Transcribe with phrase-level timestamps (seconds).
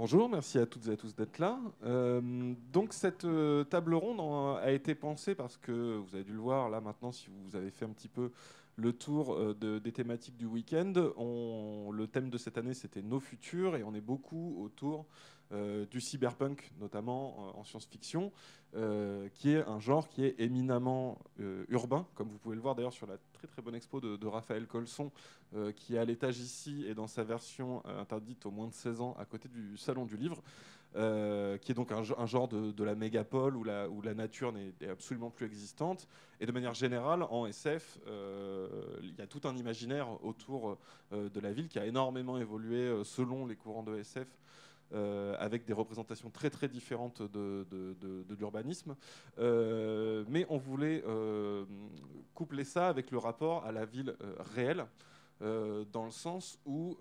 [0.00, 1.58] Bonjour, merci à toutes et à tous d'être là.
[1.82, 4.20] Euh, donc cette euh, table ronde
[4.62, 7.72] a été pensée parce que vous avez dû le voir là maintenant si vous avez
[7.72, 8.30] fait un petit peu
[8.76, 10.92] le tour euh, des thématiques du week-end.
[10.94, 15.06] Le thème de cette année c'était nos futurs et on est beaucoup autour
[15.50, 18.32] euh, du cyberpunk, notamment en science-fiction,
[18.76, 22.74] euh, qui est un genre qui est éminemment euh, urbain, comme vous pouvez le voir
[22.74, 25.10] d'ailleurs sur la très très bonne expo de, Raphaël Colson,
[25.74, 29.16] qui est à l'étage ici et dans sa version interdite aux moins de 16 ans
[29.18, 30.42] à côté du Salon du Livre,
[30.92, 36.06] qui est donc un, genre de, la mégapole où la nature n'est absolument plus existante.
[36.40, 37.98] Et de manière générale, en SF,
[39.02, 40.76] il y a tout un imaginaire autour
[41.12, 44.28] de la ville qui a énormément évolué selon les courants de SF.
[44.94, 47.66] Euh, avec des représentations très très différentes de,
[48.38, 48.96] l'urbanisme.
[49.38, 51.66] Euh, mais on voulait euh,
[52.32, 54.16] coupler ça avec le rapport à la ville
[54.54, 54.86] réelle.
[55.40, 56.96] dans le sens où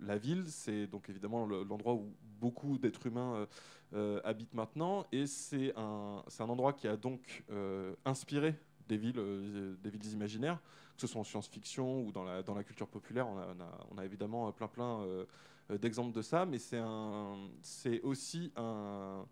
[0.00, 3.46] la ville, c'est donc évidemment l'endroit où beaucoup d'êtres humains
[4.24, 7.44] habitent maintenant, et c'est un, endroit qui a donc
[8.04, 8.56] inspiré
[8.88, 10.60] des villes, des villes imaginaires,
[10.96, 13.28] que ce soit en science-fiction ou dans la, culture populaire.
[13.28, 15.24] On a, évidemment plein plein
[15.70, 19.24] d'exemples de ça, mais c'est aussi un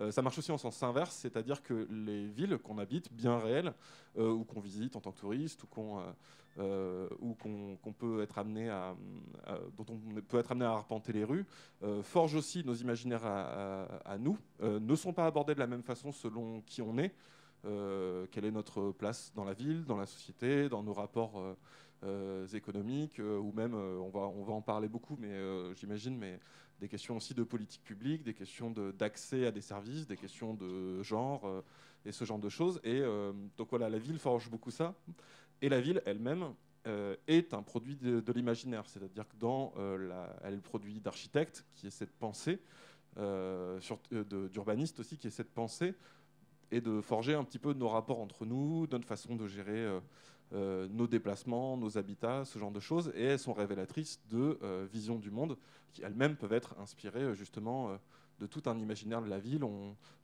[0.00, 3.74] euh, ça marche aussi en sens inverse, c'est-à-dire que les villes qu'on habite, bien réelles,
[4.16, 6.02] euh, ou qu'on visite en tant que touriste, ou qu'on
[6.56, 8.94] qu'on peut être amené à,
[9.76, 11.46] dont on peut être amené à arpenter les rues,
[12.02, 16.60] forgent aussi nos imaginaires à, nous, ne sont pas abordés de la même façon selon
[16.62, 17.14] qui on est,
[17.62, 21.56] quelle est notre place dans la ville, dans la société, dans nos rapports euh,
[22.54, 25.34] économiques, euh, ou même, euh, on, va, on va en parler beaucoup, mais
[25.74, 26.38] j'imagine, mais
[26.80, 31.02] des questions aussi de politique publique, des questions d'accès à des services, des questions de
[31.02, 31.62] genre
[32.06, 32.80] et ce genre de choses.
[32.84, 33.02] Et
[33.58, 34.94] donc voilà, la ville forge beaucoup ça.
[35.60, 36.54] Et la ville elle-même
[37.26, 41.86] est un produit de, l'imaginaire, c'est-à-dire que dans la, elle est le produit d'architectes qui
[41.86, 42.62] essaie de penser,
[44.50, 45.94] d'urbanistes aussi qui essaie de penser
[46.70, 50.00] et de forger un petit peu nos rapports entre nous, notre façon de gérer
[50.52, 54.84] euh, nos déplacements, nos habitats, ce genre de choses, et elles sont révélatrices de euh,
[54.92, 55.56] visions du monde
[55.92, 57.96] qui elles-mêmes peuvent être inspirées euh, justement
[58.40, 59.64] de tout un imaginaire de la ville.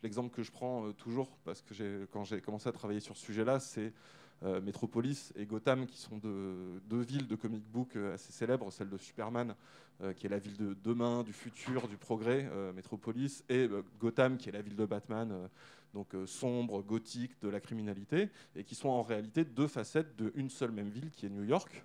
[0.02, 3.60] L'exemple que je prends toujours, parce que quand j'ai commencé à travailler sur ce sujet-là,
[3.60, 3.92] c'est
[4.62, 9.54] Metropolis et Gotham, qui sont deux, villes de comic book assez célèbres, celle de Superman,
[10.16, 13.68] qui est la ville de demain, du futur, du progrès, Metropolis, et
[14.00, 15.50] Gotham, qui est la ville de Batman,
[15.96, 20.50] donc euh, sombre, gothique, de la criminalité, et qui sont en réalité deux facettes d'une
[20.50, 21.82] seule même ville qui est New York,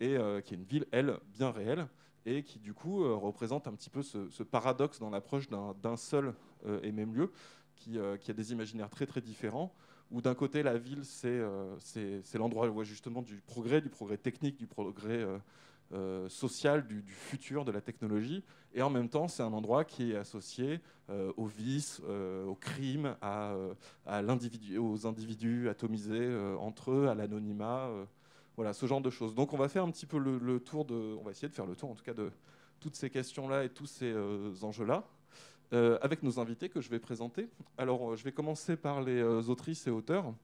[0.00, 1.86] et euh, qui est une ville, elle, bien réelle,
[2.26, 6.34] et qui du coup euh, représente un petit peu ce, paradoxe dans l'approche d'un seul
[6.82, 7.30] et même lieu,
[7.76, 9.72] qui, qui, a des imaginaires très très différents,
[10.10, 11.40] où d'un côté la ville c'est
[12.34, 15.24] l'endroit justement du progrès, du progrès technique, du progrès
[15.94, 18.44] euh, social du, futur de la technologie.
[18.74, 22.54] Et en même temps, c'est un endroit qui est associé euh, au vice, euh, au
[22.54, 23.54] crime, à,
[24.04, 26.28] à aux individus atomisés
[26.60, 27.88] entre eux, à l'anonymat.
[28.56, 29.34] voilà, ce genre de choses.
[29.34, 31.16] Donc on va faire un petit peu le, tour de...
[31.18, 32.30] On va essayer de faire le tour en tout cas de
[32.80, 34.14] toutes ces questions-là et tous ces
[34.62, 35.04] enjeux-là.
[35.72, 37.48] avec nos invités que je vais présenter.
[37.78, 40.34] Alors, je vais commencer par les autrices et auteurs.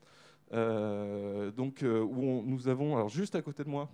[0.50, 3.90] donc, où nous avons, alors juste à côté de moi,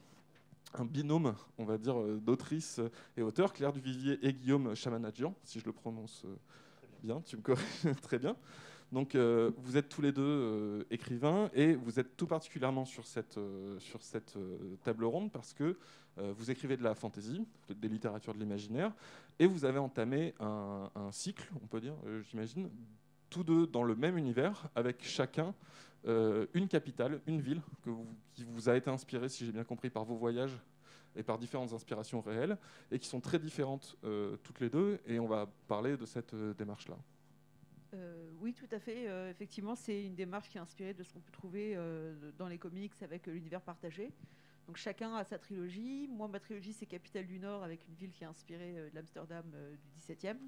[0.75, 2.81] un binôme, on va dire, euh, d'autrices
[3.17, 6.37] et auteurs, Claire Duvivier et Guillaume Chamanadjian, si je le prononce euh,
[7.03, 7.67] bien, tu me corriges
[8.03, 8.37] très bien.
[8.93, 13.39] Donc, euh, vous êtes tous les deux écrivains et vous êtes tout particulièrement sur cette,
[13.79, 14.37] sur cette
[14.83, 15.79] table ronde parce que
[16.17, 18.93] vous écrivez de la fantaisie, des littératures de l'imaginaire,
[19.39, 21.95] et vous avez entamé un cycle, on peut dire,
[22.29, 22.69] j'imagine,
[23.31, 25.55] tous deux dans le même univers, avec chacun
[26.07, 27.61] euh, une capitale, une ville
[28.33, 30.59] qui vous a été inspirée, si j'ai bien compris, par vos voyages
[31.17, 32.57] et par différentes inspirations réelles,
[32.91, 36.35] et qui sont très différentes euh, toutes les deux, et on va parler de cette
[36.35, 36.97] euh, démarche-là.
[38.41, 39.05] oui, tout à fait.
[39.31, 41.77] effectivement, c'est une démarche qui est inspirée de ce qu'on peut trouver
[42.39, 44.13] dans les comics avec l'univers partagé.
[44.67, 46.09] Donc chacun a sa trilogie.
[46.09, 49.45] Moi, ma trilogie, c'est Capitale du Nord, avec une ville qui est inspirée de l'Amsterdam
[49.51, 50.39] du 17e.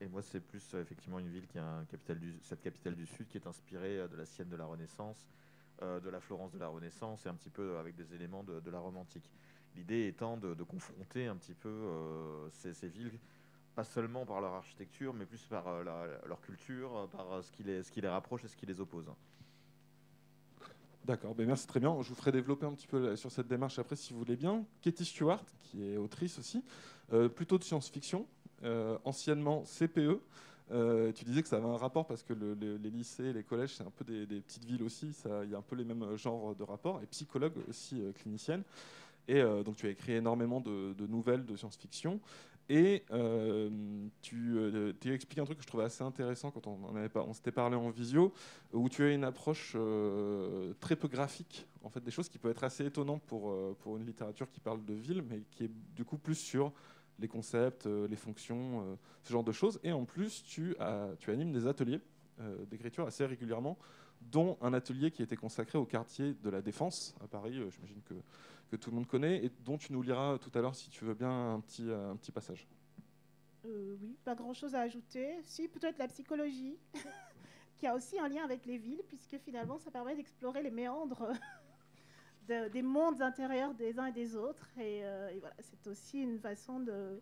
[0.00, 3.38] Et moi, c'est plus euh, effectivement une ville qui a cette capitale du Sud qui
[3.38, 5.28] est inspirée euh, de la Sienne de la Renaissance,
[5.82, 8.70] euh, de la Florence de la Renaissance et un petit peu avec des éléments de,
[8.70, 9.30] la romantique.
[9.76, 11.90] L'idée étant de, confronter un petit peu
[12.52, 13.18] ces, villes,
[13.74, 18.44] pas seulement par leur architecture, mais plus par leur culture, par ce qui, les, rapproche
[18.44, 19.10] et ce qui les oppose.
[21.04, 22.00] D'accord, ben merci très bien.
[22.02, 24.64] Je vous ferai développer un petit peu sur cette démarche après si vous voulez bien.
[24.80, 26.62] Katie Stewart, qui est autrice aussi,
[27.34, 28.28] plutôt de science-fiction,
[29.04, 30.20] anciennement CPE,
[31.14, 33.90] tu disais que ça avait un rapport parce que les lycées, les collèges, c'est un
[33.90, 35.14] peu des, petites villes aussi.
[35.42, 37.00] Il y a un peu les mêmes genres de rapports.
[37.02, 38.62] Et psychologue aussi, clinicienne.
[39.28, 42.20] Et donc tu as écrit énormément de, nouvelles de science-fiction.
[42.68, 43.68] Et euh,
[44.22, 47.76] tu, euh, tu expliqué un truc que je trouvais assez intéressant quand on, s'était parlé
[47.76, 48.32] en visio,
[48.72, 52.52] où tu as une approche euh, très peu graphique, en fait, des choses qui peuvent
[52.52, 56.04] être assez étonnantes pour, pour une littérature qui parle de ville, mais qui est du
[56.04, 56.72] coup plus sur
[57.18, 59.80] les concepts, les fonctions, ce genre de choses.
[59.84, 62.00] Et en plus, tu, animes des ateliers
[62.70, 63.78] d'écriture assez régulièrement,
[64.20, 67.60] dont un atelier qui était consacré au quartier de la Défense à Paris.
[67.70, 68.14] J'imagine que
[68.70, 71.04] que tout le monde connaît et dont tu nous liras tout à l'heure, si tu
[71.04, 72.66] veux bien, un petit, euh, passage.
[73.64, 75.38] Euh, oui, pas grand-chose à ajouter.
[75.42, 76.76] Si, peut-être la psychologie,
[77.76, 81.32] qui a aussi un lien avec les villes, puisque finalement, ça permet d'explorer les méandres
[82.46, 84.68] des mondes intérieurs des uns et des autres.
[84.78, 87.20] Et, euh, voilà, c'est aussi une façon de,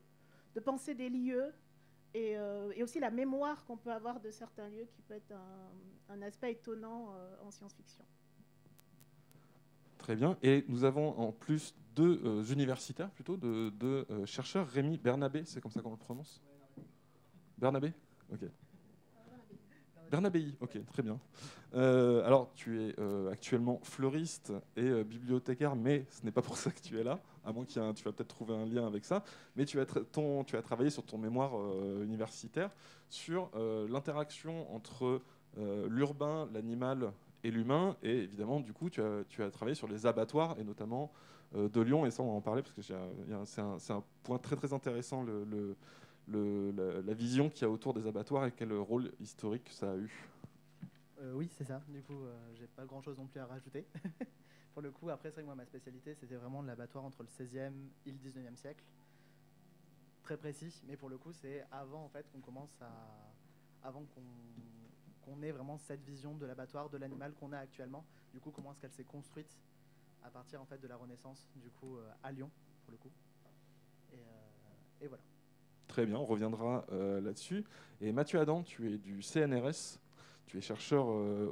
[0.64, 1.52] penser des lieux
[2.14, 2.32] et,
[2.74, 5.32] et, aussi la mémoire qu'on peut avoir de certains lieux, qui peut être
[6.10, 8.04] un, aspect étonnant en science-fiction.
[10.02, 10.36] Très bien.
[10.42, 13.72] Et nous avons en plus deux euh, universitaires, plutôt, deux,
[14.10, 14.68] euh, chercheurs.
[14.68, 16.42] Rémi Bernabé, c'est comme ça qu'on le prononce?
[17.56, 17.92] Bernabé?
[18.32, 18.40] Ok.
[20.12, 21.18] Bernabéi, ok, très bien.
[21.74, 22.94] Euh, alors, tu es
[23.32, 27.52] actuellement fleuriste et bibliothécaire, mais ce n'est pas pour ça que tu es là, à
[27.52, 29.24] moins que tu vas peut-être trouver un lien avec ça.
[29.56, 29.86] Mais tu as,
[30.62, 31.52] travaillé sur ton mémoire
[32.02, 32.70] universitaire
[33.08, 33.50] sur
[33.88, 35.22] l'interaction entre
[35.88, 37.10] l'urbain, l'animal
[37.44, 37.96] et l'humain.
[38.02, 41.12] Et évidemment, du coup, tu as, travaillé sur les abattoirs, et notamment
[41.56, 44.56] euh, de Lyon, et ça, on va en parler, parce que c'est un, point très
[44.56, 45.24] très intéressant,
[46.28, 50.10] la, vision qu'il y a autour des abattoirs et quel rôle historique ça a eu.
[51.20, 51.80] Euh, oui, c'est ça.
[51.88, 53.86] Du coup, euh, j'ai pas grand chose non plus à rajouter.
[54.72, 57.72] Pour le coup, après, c'est vrai moi, ma spécialité, c'était vraiment l'abattoir entre le 16e
[58.06, 58.82] et le 19e siècle.
[60.22, 62.90] Très précis, mais pour le coup, c'est avant en fait qu'on commence à.
[63.82, 64.22] avant qu'on
[65.22, 68.04] qu'on ait vraiment cette vision de l'abattoir, de l'animal qu'on a actuellement.
[68.32, 69.56] Du coup, comment est-ce qu'elle s'est construite
[70.24, 72.50] à partir en fait de la Renaissance, du coup euh, à Lyon
[72.84, 73.10] pour le coup.
[74.14, 74.16] Euh,
[75.00, 75.22] et, voilà.
[75.88, 77.64] Très bien, on reviendra euh, là-dessus.
[78.00, 79.98] Et Mathieu Adam, tu es du CNRS,
[80.46, 81.06] tu es chercheur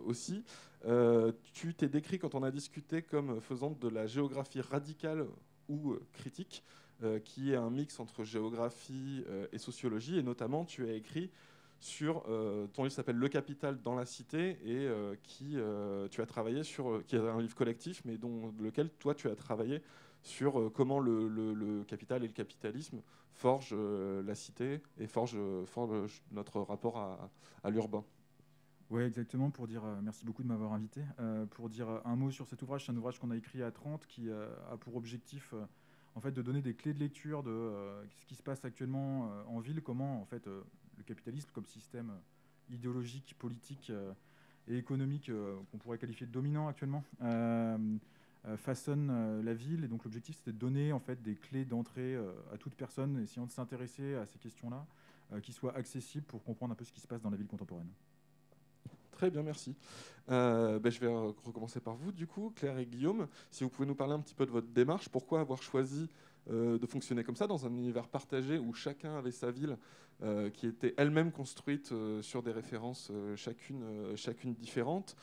[0.06, 0.44] aussi.
[1.52, 5.26] tu t'es décrit quand on a discuté comme faisant de la géographie radicale
[5.68, 6.64] ou critique,
[7.24, 10.18] qui est un mix entre géographie et sociologie.
[10.18, 11.30] Et notamment, tu as écrit
[11.80, 16.20] sur euh, ton livre s'appelle Le Capital dans la cité et euh, qui euh, tu
[16.20, 19.82] as travaillé sur qui est un livre collectif mais dont lequel toi tu as travaillé
[20.22, 23.02] sur comment le, capital et le capitalisme
[23.32, 25.38] forgent la cité et forgent,
[26.32, 26.98] notre rapport
[27.64, 28.04] à, l'urbain.
[28.90, 29.50] Oui, exactement.
[29.50, 31.02] Pour dire, merci beaucoup de m'avoir invité.
[31.50, 34.06] pour dire un mot sur cet ouvrage, c'est un ouvrage qu'on a écrit à 30
[34.06, 35.54] qui a pour objectif
[36.14, 37.72] en fait de donner des clés de lecture de
[38.20, 42.12] ce qui se passe actuellement en ville, comment en fait le capitalisme comme système
[42.72, 44.12] idéologique, politique euh,
[44.68, 47.96] et économique euh, qu'on pourrait qualifier de dominant actuellement euh,
[48.56, 49.84] façonne la ville.
[49.84, 52.16] Et donc l'objectif, c'était de donner en fait des clés d'entrée
[52.52, 54.86] à toute personne essayant de s'intéresser à ces questions-là,
[55.42, 57.88] qui soient accessibles pour comprendre un peu ce qui se passe dans la ville contemporaine.
[59.12, 59.74] Très bien, merci.
[60.26, 63.28] Ben, je vais recommencer par vous, du coup, Claire et Guillaume.
[63.50, 66.08] Si vous pouvez nous parler un petit peu de votre démarche, pourquoi avoir choisi
[66.48, 69.76] de fonctionner comme ça dans un univers partagé où chacun avait sa ville
[70.22, 73.82] euh, qui était elle-même construite euh, sur des références euh, chacune,
[74.16, 75.16] chacune différentes.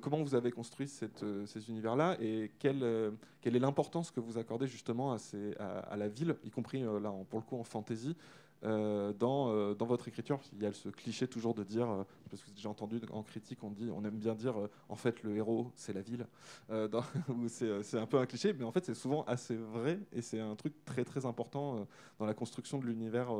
[0.00, 5.16] comment vous avez construit ces univers-là et quelle, quelle est l'importance que vous accordez justement
[5.58, 8.16] à, la ville, y compris là, pour le coup en fantaisie,
[8.64, 10.40] dans, dans, votre écriture.
[10.54, 13.70] Il y a ce cliché toujours de dire, parce que j'ai entendu en critique, on,
[13.70, 14.54] dit, on aime bien dire
[14.88, 16.26] en fait le héros c'est la ville.
[17.48, 20.56] c'est un peu un cliché, mais en fait c'est souvent assez vrai et c'est un
[20.56, 21.86] truc très très important
[22.18, 23.30] dans la construction de l'univers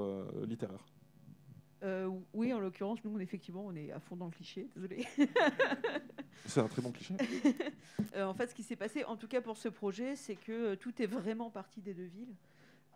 [0.46, 0.84] littéraire.
[1.84, 4.68] Euh, oui, en l'occurrence, nous, effectivement, on est à fond dans le cliché.
[4.74, 5.06] Désolé.
[6.46, 7.14] c'est un très bon cliché.
[8.16, 10.52] Euh, en fait, ce qui s'est passé, en tout cas pour ce projet, c'est que
[10.52, 12.34] euh, tout est vraiment parti des deux villes.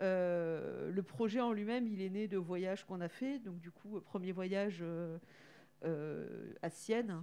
[0.01, 3.39] Le projet en lui-même, il est né de voyages qu'on a fait.
[3.39, 4.85] Donc, du coup, premier voyage
[5.83, 7.23] à Sienne.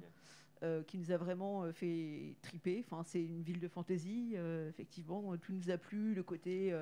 [0.88, 2.84] qui nous a vraiment fait triper.
[2.86, 4.36] Enfin, c'est une ville de fantaisie.
[4.70, 6.14] effectivement, tout nous a plu.
[6.14, 6.74] Le côté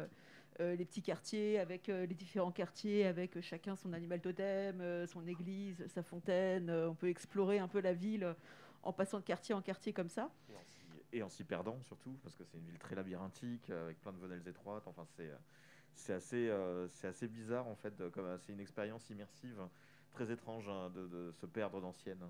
[0.59, 5.07] euh, les petits quartiers avec euh, les différents quartiers, avec chacun son animal totem, euh,
[5.07, 6.69] son église, sa fontaine.
[6.69, 8.35] on peut explorer un peu la ville
[8.83, 10.29] en passant de quartier en quartier comme ça.
[11.11, 14.17] Et en s'y perdant surtout, parce que c'est une ville très labyrinthique, avec plein de
[14.17, 14.83] venelles étroites.
[14.87, 15.29] Enfin, c'est
[15.95, 16.51] c'est assez,
[16.89, 19.59] c'est assez bizarre en fait, comme c'est une expérience immersive
[20.13, 22.23] très étrange hein, de, se perdre dans Sienne.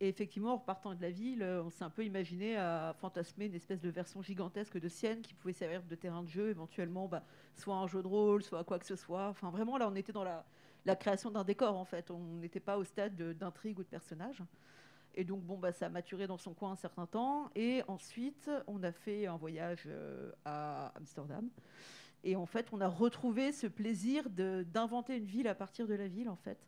[0.00, 3.46] Et effectivement, en repartant de la ville, euh, on s'est un peu imaginé à fantasmer
[3.46, 7.06] une espèce de version gigantesque de Sienne qui pouvait servir de terrain de jeu, éventuellement,
[7.06, 7.22] bah,
[7.54, 9.28] soit un jeu de rôle, soit quoi que ce soit.
[9.28, 10.44] Enfin, vraiment, là, on était dans la,
[10.96, 12.10] création d'un décor en fait.
[12.10, 14.42] On n'était pas au stade d'intrigue ou de personnage.
[15.14, 17.48] Et donc, bon, bah, ça a maturé dans son coin un certain temps.
[17.54, 21.48] Et ensuite, on a fait un voyage euh, à Amsterdam.
[22.24, 26.08] Et en fait, on a retrouvé ce plaisir d'inventer une ville à partir de la
[26.08, 26.58] ville, en fait.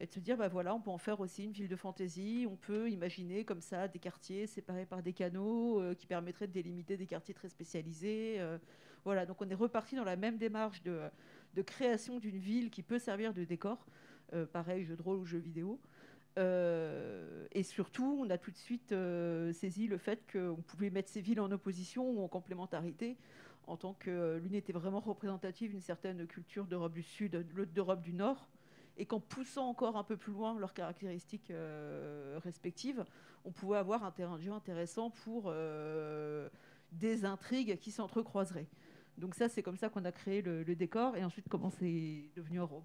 [0.00, 2.46] Et de se dire, bah voilà, on peut en faire aussi une ville de fantaisie.
[2.50, 6.52] On peut imaginer comme ça des quartiers séparés par des canaux euh, qui permettraient de
[6.52, 8.36] délimiter des quartiers très spécialisés.
[8.38, 8.58] Euh.
[9.04, 11.00] voilà, donc on est reparti dans la même démarche de,
[11.62, 13.86] création d'une ville qui peut servir de décor.
[14.52, 15.78] pareil, jeu de rôle ou jeu vidéo.
[16.38, 21.08] Euh, et surtout, on a tout de suite euh, saisi le fait qu'on pouvait mettre
[21.08, 23.16] ces villes en opposition ou en complémentarité,
[23.66, 27.72] en tant que euh, l'une était vraiment représentative d'une certaine culture d'Europe du Sud, l'autre
[27.72, 28.48] d'Europe du Nord,
[28.96, 31.52] et qu'en poussant encore un peu plus loin leurs caractéristiques
[32.44, 33.04] respectives,
[33.44, 35.52] on pouvait avoir un terrain de jeu intéressant pour
[36.92, 38.68] des intrigues qui s'entrecroiseraient.
[39.18, 42.60] Donc ça, c'est comme ça qu'on a créé le décor, et ensuite comment c'est devenu
[42.60, 42.84] un roman.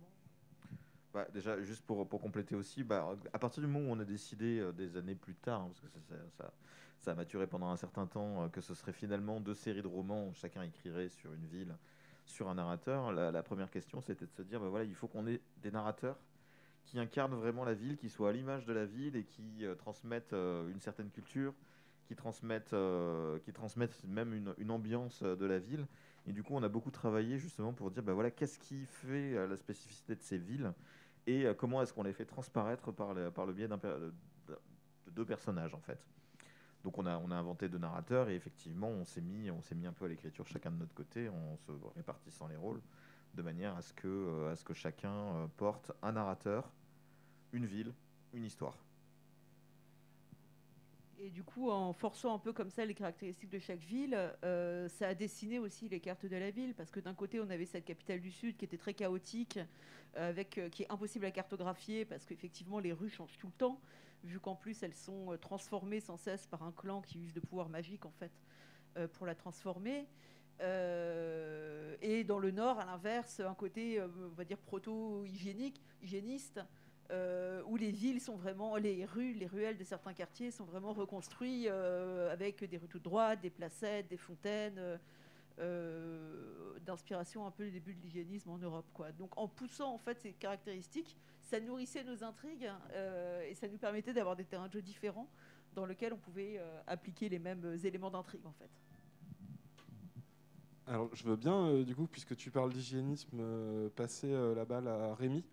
[1.13, 4.59] Bah, déjà, juste pour, compléter aussi, bah, à partir du moment où on a décidé
[4.59, 6.51] euh, des années plus tard, hein, parce que
[6.99, 9.87] ça, a maturé pendant un certain temps, euh, que ce serait finalement deux séries de
[9.87, 11.75] romans où chacun écrirait sur une ville,
[12.25, 15.25] sur un narrateur, la, première question c'était de se dire, bah, voilà, il faut qu'on
[15.25, 16.19] ait des narrateurs
[16.85, 19.73] qui incarnent vraiment la ville, qui soient à l'image de la ville et qui euh,
[19.73, 21.55] transmettent une certaine culture,
[22.05, 22.75] qui transmettent,
[23.45, 25.87] qui transmettent même une, une, ambiance de la ville.
[26.27, 29.47] Et du coup, on a beaucoup travaillé justement pour dire, bah, voilà, qu'est-ce qui fait
[29.47, 30.71] la spécificité de ces villes
[31.27, 34.13] et euh, comment est-ce qu'on les fait transparaître par le, biais de,
[35.11, 35.99] deux personnages en fait?
[36.83, 39.93] Donc on a, inventé deux narrateurs et effectivement on s'est mis, on s'est mis un
[39.93, 42.81] peu à l'écriture chacun de notre côté en se répartissant les rôles
[43.33, 46.71] de manière à ce que, euh, chacun euh, porte un narrateur,
[47.51, 47.93] une ville,
[48.33, 48.77] une histoire.
[51.21, 54.87] Et du coup, en forçant un peu comme ça les caractéristiques de chaque ville, euh,
[54.87, 57.65] ça a dessiné aussi les cartes de la ville, parce que d'un côté, on avait
[57.65, 59.59] cette capitale du Sud qui était très chaotique,
[60.15, 63.53] euh, avec, euh, qui est impossible à cartographier, parce qu'effectivement, les rues changent tout le
[63.53, 63.81] temps,
[64.23, 67.69] vu qu'en plus, elles sont transformées sans cesse par un clan qui use de pouvoirs
[67.69, 68.31] magiques, en fait,
[69.13, 70.07] pour la transformer.
[70.61, 76.61] et dans le nord, à l'inverse, un côté, on va dire, proto-hygiénique, hygiéniste,
[77.11, 80.93] euh, où les villes sont vraiment, les rues, les ruelles de certains quartiers sont vraiment
[80.93, 84.99] reconstruits euh, avec des rues toutes droites, des placettes, des fontaines,
[85.57, 88.85] euh, d'inspiration un peu du début de l'hygiénisme en Europe.
[89.17, 92.69] Donc en poussant en fait ces caractéristiques, ça nourrissait nos intrigues
[93.49, 95.27] et ça nous permettait d'avoir des terrains de jeu différents
[95.73, 98.69] dans lesquels on pouvait appliquer les mêmes éléments d'intrigue en fait.
[100.85, 105.43] Alors je veux bien, du coup, puisque tu parles d'hygiénisme, passer la balle à Rémi.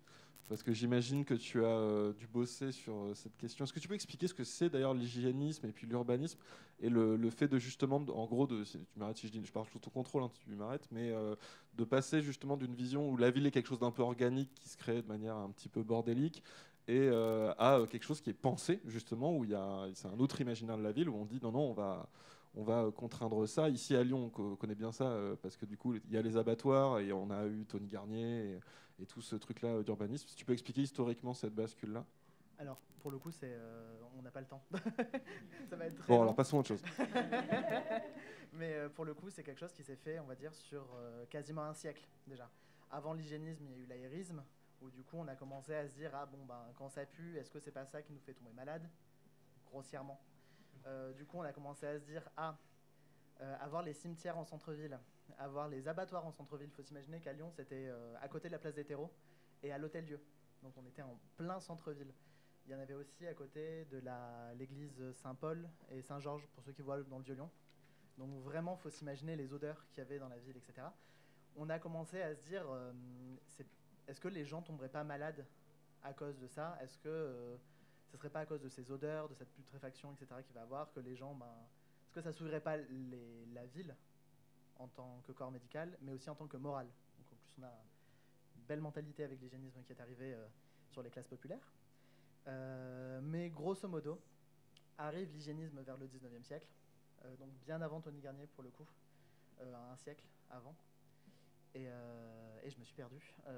[0.47, 3.65] Parce que j'imagine que tu as euh, dû bosser sur euh, cette question.
[3.65, 6.39] Est-ce que tu peux expliquer ce que c'est d'ailleurs l'hygiénisme et puis l'urbanisme
[6.79, 9.89] et le, fait de justement, en gros, de, tu m'arrêtes si je parle sous ton
[9.89, 11.35] contrôle, hein, tu m'arrêtes, mais euh,
[11.75, 14.69] de passer justement d'une vision où la ville est quelque chose d'un peu organique qui
[14.69, 16.43] se crée de manière un petit peu bordélique
[16.87, 20.39] et à quelque chose qui est pensé justement où il y a, c'est un autre
[20.39, 22.07] imaginaire de la ville où on dit non non on va
[22.55, 23.67] on va contraindre ça.
[23.67, 26.37] Ici à Lyon, on connaît bien ça parce que du coup, il y a les
[26.37, 28.57] abattoirs et on a eu Tony Garnier.
[28.99, 30.27] Et tout ce truc-là d'urbanisme.
[30.27, 32.05] Si tu peux expliquer historiquement cette bascule-là
[32.59, 34.63] alors, pour le coup, c'est, euh, on n'a pas le temps.
[35.69, 36.83] ça va être très bon, alors passons à autre chose.
[38.53, 40.83] Mais euh, pour le coup, c'est quelque chose qui s'est fait, on va dire, sur
[40.95, 42.49] euh, quasiment un siècle déjà.
[42.89, 44.43] Avant l'hygiénisme, il y a eu l'aérisme,
[44.81, 47.37] où du coup, on a commencé à se dire, ah bon, ben, quand ça pue,
[47.37, 48.89] est-ce que c'est pas ça qui nous fait tomber malade?
[49.65, 50.19] Grossièrement.
[51.15, 52.57] du coup, on a commencé à se dire, ah,
[53.59, 54.97] avoir les cimetières en centre-ville,
[55.37, 56.69] avoir les abattoirs en centre-ville.
[56.69, 59.11] Il faut s'imaginer qu'à Lyon, c'était euh, à côté de la place des terreaux
[59.63, 60.19] et à l'Hôtel-Dieu.
[60.63, 62.13] Donc on était en plein centre-ville.
[62.65, 64.01] Il y en avait aussi à côté de
[64.57, 67.49] l'église Saint-Paul et Saint-Georges, pour ceux qui voient dans le Vieux-Lyon.
[68.17, 70.87] Donc vraiment, il faut s'imaginer les odeurs qu'il y avait dans la ville, etc.
[71.55, 72.91] On a commencé à se dire, euh,
[74.07, 75.45] est-ce que les gens tomberaient pas malades
[76.03, 76.77] à cause de ça?
[76.81, 77.57] Est-ce que euh,
[78.11, 80.41] ce serait pas à cause de ces odeurs, de cette putréfaction, etc.
[80.45, 81.45] qu'il va avoir, que les gens, ben,
[82.05, 83.95] est-ce que ça s'ouvrirait pas la ville?
[84.79, 86.87] En tant que corps médical, mais aussi en tant que morale.
[87.17, 87.73] Donc en plus, on a
[88.55, 90.47] une belle mentalité avec l'hygiénisme qui est arrivé euh,
[90.89, 91.71] sur les classes populaires.
[92.47, 94.21] Euh, mais grosso modo,
[94.97, 96.67] arrive l'hygiénisme vers le 19e siècle,
[97.25, 98.87] euh, donc bien avant Tony Garnier pour le coup,
[99.59, 100.75] un siècle avant.
[101.73, 101.85] Et,
[102.63, 103.35] et, je me suis perdu.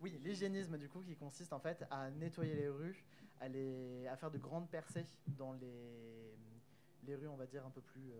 [0.00, 3.02] oui, l'hygiénisme du coup qui consiste en fait à nettoyer les rues,
[3.40, 6.36] à, à faire de grandes percées dans les,
[7.04, 8.12] les rues, on va dire, un peu plus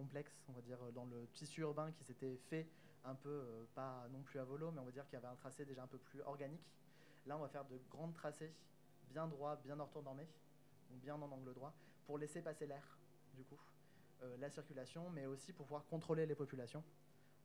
[0.00, 2.66] complexe, on va dire, dans le tissu urbain qui s'était fait
[3.04, 5.26] un peu, euh, pas non plus à volo, mais on va dire qu'il y avait
[5.26, 6.66] un tracé déjà un peu plus organique.
[7.26, 8.50] Là, on va faire de grandes tracés,
[9.10, 10.26] bien droits, bien orthonormés,
[10.90, 11.74] donc bien en angle droit,
[12.06, 12.98] pour laisser passer l'air,
[13.34, 13.58] du coup,
[14.22, 16.82] euh, la circulation, mais aussi pour pouvoir contrôler les populations,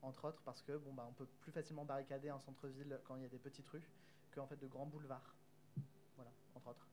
[0.01, 3.23] entre autres parce que bon, bah, on peut plus facilement barricader un centre-ville quand il
[3.23, 3.89] y a des petites rues
[4.33, 5.35] qu'en fait de grands boulevards.
[6.15, 6.87] Voilà, entre autres.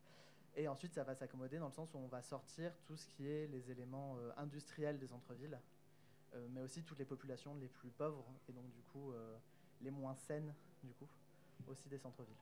[0.56, 3.26] Et ensuite, ça va s'accommoder dans le sens où on va sortir tout ce qui
[3.26, 5.58] est les éléments euh, industriels des centres-villes,
[6.34, 9.36] euh, mais aussi toutes les populations les plus pauvres et donc du coup euh,
[9.80, 11.08] les moins saines du coup
[11.68, 12.36] aussi des centres-villes.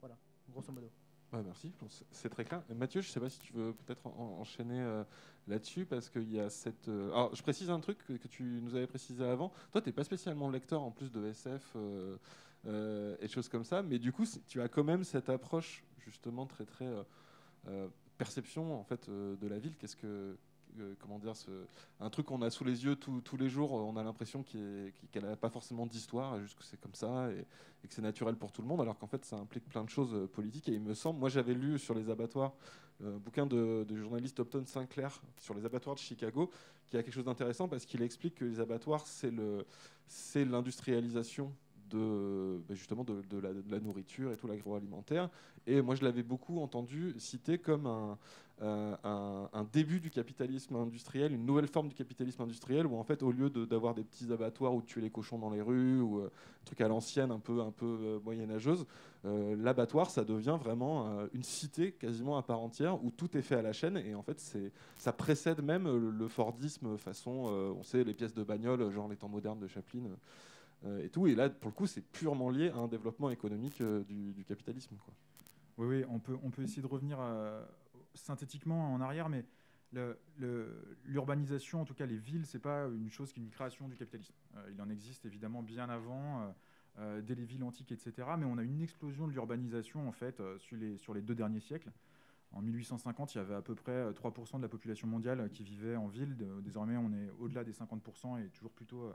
[0.00, 0.16] Voilà,
[0.50, 0.90] grosso modo.
[1.32, 1.72] Merci,
[2.10, 2.62] c'est très clair.
[2.70, 5.04] Mathieu, je ne sais pas si tu veux peut-être enchaîner
[5.46, 6.88] là-dessus, parce qu'il y a cette...
[6.88, 9.52] Alors, je précise un truc que, tu nous avais précisé avant.
[9.70, 11.76] Toi, tu n'es pas spécialement lecteur en plus de SF
[12.68, 16.64] et choses comme ça, mais du coup, tu as quand même cette approche justement très,
[16.64, 16.88] très
[18.18, 19.76] perception en fait, de la ville.
[19.76, 20.36] Qu'est-ce que
[21.00, 21.32] comment dire,
[22.00, 25.36] un truc qu'on a sous les yeux tous les jours, on a l'impression qu'elle n'a
[25.36, 28.68] pas forcément d'histoire, juste que c'est comme ça et, que c'est naturel pour tout le
[28.68, 30.68] monde, alors qu'en fait ça implique plein de choses euh, politiques.
[30.68, 32.52] Et il me semble, moi j'avais lu sur les abattoirs
[33.02, 36.50] euh, un bouquin de, journaliste Upton Sinclair sur les abattoirs de Chicago,
[36.86, 41.52] qui a quelque chose d'intéressant parce qu'il explique que les abattoirs, c'est l'industrialisation
[41.88, 45.28] de bah, justement de, la, nourriture et tout l'agroalimentaire.
[45.66, 48.18] Et moi, je l'avais beaucoup entendu cité comme un,
[48.60, 48.96] euh,
[49.52, 53.30] un, début du capitalisme industriel, une nouvelle forme du capitalisme industriel, où en fait, au
[53.30, 56.30] lieu d'avoir des petits abattoirs où tuer les cochons dans les rues ou euh,
[56.64, 58.84] truc à l'ancienne, un peu, un peu euh, moyenâgeuse,
[59.24, 63.62] l'abattoir, ça devient vraiment une cité quasiment à part entière où tout est fait à
[63.62, 63.96] la chaîne.
[63.98, 64.40] Et en fait,
[64.96, 67.30] ça précède même le, Fordisme façon,
[67.76, 70.02] on sait, les pièces de bagnole, genre les temps modernes de Chaplin.
[71.00, 71.26] Et tout.
[71.26, 74.96] Et là, pour le coup, c'est purement lié à un développement économique du, capitalisme.
[75.04, 75.14] Quoi.
[75.78, 77.18] Oui, oui, on peut, on peut essayer de revenir
[78.14, 79.44] synthétiquement en arrière, mais
[81.06, 83.96] l'urbanisation, en tout cas les villes, c'est pas une chose qui est une création du
[83.96, 84.34] capitalisme.
[84.56, 86.50] Euh, il en existe évidemment bien avant, euh,
[86.98, 88.28] euh, dès les villes antiques, etc.
[88.38, 91.60] Mais on a une explosion de l'urbanisation en fait sur, les, sur les deux derniers
[91.60, 91.90] siècles.
[92.52, 95.96] En 1850, il y avait à peu près 3% de la population mondiale qui vivait
[95.96, 96.34] en ville.
[96.62, 99.12] Désormais, on est au-delà des 50% et toujours plutôt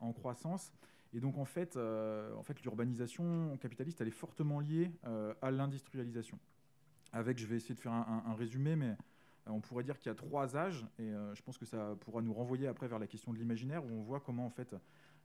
[0.00, 0.72] en croissance.
[1.12, 4.90] Et donc, en fait, en fait l'urbanisation capitaliste, elle est fortement liée
[5.40, 6.38] à l'industrialisation
[7.12, 8.94] avec, je vais essayer de faire un, résumé, mais euh,
[9.46, 12.22] on pourrait dire qu'il y a trois âges, et euh, je pense que ça pourra
[12.22, 14.74] nous renvoyer après vers la question de l'imaginaire, où on voit comment en fait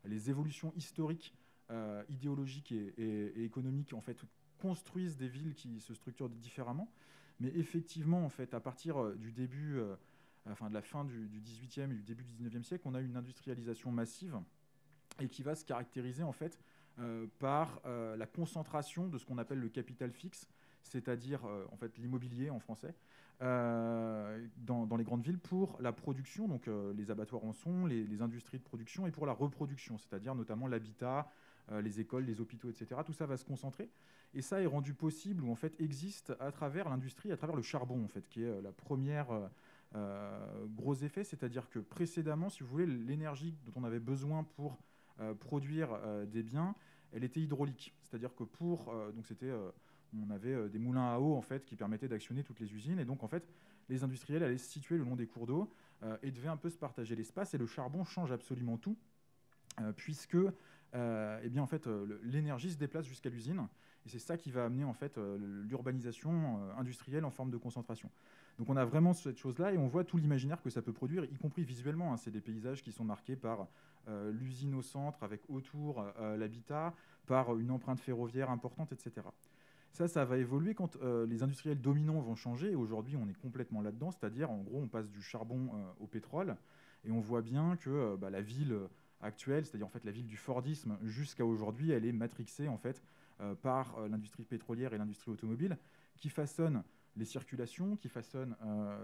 [0.06, 1.36] les évolutions historiques,
[1.70, 4.18] euh, idéologiques et, économiques en fait
[4.58, 6.92] construisent des villes qui se structurent différemment.
[7.40, 9.80] Mais effectivement, en fait, à partir du début,
[10.46, 13.02] enfin de la fin du, du 18e et du début du 19e siècle, on a
[13.02, 14.38] une industrialisation massive
[15.22, 16.60] et qui va se caractériser en fait
[17.40, 20.48] par la concentration de ce qu'on appelle le capital fixe,
[20.84, 22.94] c'est-à-dire euh, en fait l'immobilier en français,
[23.42, 28.22] euh, dans, les grandes villes pour la production, donc euh, les abattoirs en sont, les,
[28.22, 31.30] industries de production, et pour la reproduction, c'est-à-dire notamment l'habitat,
[31.82, 33.00] les écoles, les hôpitaux, etc.
[33.06, 33.90] Tout ça va se concentrer.
[34.34, 37.62] Et ça est rendu possible, ou en fait existe à travers l'industrie, à travers le
[37.62, 39.28] charbon, en fait, qui est la première
[40.76, 44.80] gros effet, c'est-à-dire que précédemment, si vous voulez, l'énergie dont on avait besoin pour
[45.40, 46.76] produire des biens,
[47.12, 47.94] elle était hydraulique.
[48.04, 49.52] C'est-à-dire que pour, donc c'était
[50.20, 53.00] on avait euh, des moulins à eau en fait qui permettaient d'actionner toutes les usines
[53.00, 53.48] et donc en fait
[53.90, 55.72] les industriels allaient se situer le long des cours d'eau
[56.04, 58.98] euh, et devaient un peu se partager l'espace et le charbon change absolument tout
[59.80, 60.38] euh, puisque
[60.94, 61.88] eh bien en fait
[62.22, 63.66] l'énergie se déplace jusqu'à l'usine
[64.06, 65.18] et c'est ça qui va amener en fait
[65.70, 68.10] l'urbanisation industrielle en forme de concentration.
[68.60, 71.24] Donc on a vraiment cette chose-là et on voit tout l'imaginaire que ça peut produire,
[71.24, 72.12] y compris visuellement.
[72.12, 72.18] Hein.
[72.18, 73.68] C'est des paysages qui sont marqués par
[74.08, 76.06] l'usine au centre avec autour
[76.38, 76.94] l'habitat,
[77.28, 79.28] par une empreinte ferroviaire importante, etc.
[79.94, 82.76] Ça, ça va évoluer quand euh, les industriels dominants vont changer.
[82.76, 86.56] Aujourd'hui, on est complètement là-dedans, c'est-à-dire, en gros, on passe du charbon euh, au pétrole,
[87.06, 88.78] et on voit bien que euh, bah, la ville
[89.22, 93.04] actuelle, c'est-à-dire en fait la ville du Fordisme, jusqu'à aujourd'hui, elle est matrixée en fait
[93.64, 95.78] par l'industrie pétrolière et l'industrie automobile,
[96.18, 96.84] qui façonnent
[97.18, 98.56] les circulations, qui façonnent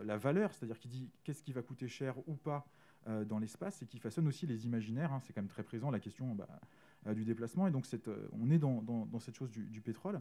[0.04, 2.68] la valeur, c'est-à-dire qui dit qu'est-ce qui va coûter cher ou pas
[3.28, 5.14] dans l'espace, et qui façonne aussi les imaginaires.
[5.14, 5.22] Hein.
[5.24, 7.86] c'est quand même très présent la question bah, du déplacement, et donc
[8.34, 10.20] on est dans, cette chose du pétrole.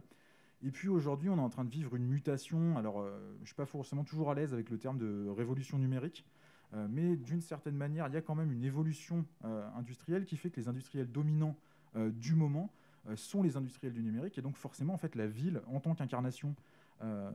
[0.63, 2.77] Et puis aujourd'hui, on est en train de vivre une mutation.
[2.77, 5.77] Alors, euh, je ne suis pas forcément toujours à l'aise avec le terme de révolution
[5.77, 6.25] numérique,
[6.73, 10.35] euh, mais d'une certaine manière, il y a quand même une évolution euh, industrielle qui
[10.35, 11.55] fait que les industriels dominants
[11.95, 12.71] du moment
[13.15, 14.37] sont les industriels du numérique.
[14.37, 16.53] Et donc, forcément, en fait, la ville, en tant qu'incarnation,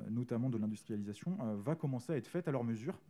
[0.08, 3.00] notamment de l'industrialisation, va commencer à être faite à leur mesure.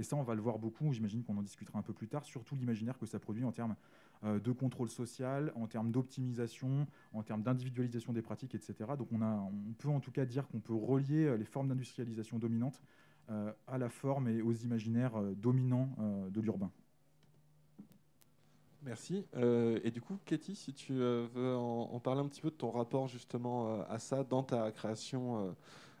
[0.00, 0.94] Et ça, on va le voir beaucoup.
[0.94, 3.76] J'imagine qu'on en discutera un peu plus tard, surtout l'imaginaire que ça produit en termes
[4.24, 8.74] euh, de contrôle social, en termes d'optimisation, en termes d'individualisation des pratiques, etc.
[8.96, 11.68] Donc on, a, on peut en tout cas dire qu'on peut relier euh, les formes
[11.68, 12.80] d'industrialisation dominantes
[13.28, 15.90] euh, à la forme et aux imaginaires dominants
[16.30, 16.70] de l'urbain.
[18.82, 19.26] Merci.
[19.34, 23.08] et du coup, Katie, si tu veux en, parler un petit peu de ton rapport
[23.08, 25.54] justement à ça dans ta création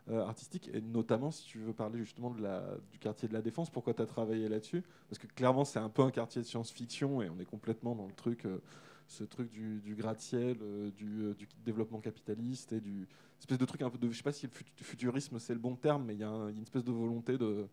[0.08, 3.70] artistique, et notamment si tu veux parler justement de la, du quartier de la Défense,
[3.70, 4.82] pourquoi tu as travaillé là-dessus?
[5.08, 8.06] Parce que clairement, c'est un peu un quartier de science-fiction et on est complètement dans
[8.06, 8.58] le truc, euh,
[9.06, 13.06] ce truc du, du gratte-ciel, euh, du, du, développement capitaliste et du
[13.38, 15.76] espèce de truc un peu de, je sais pas si le futurisme c'est le bon
[15.76, 17.68] terme, mais il y, y, a une espèce de volonté de,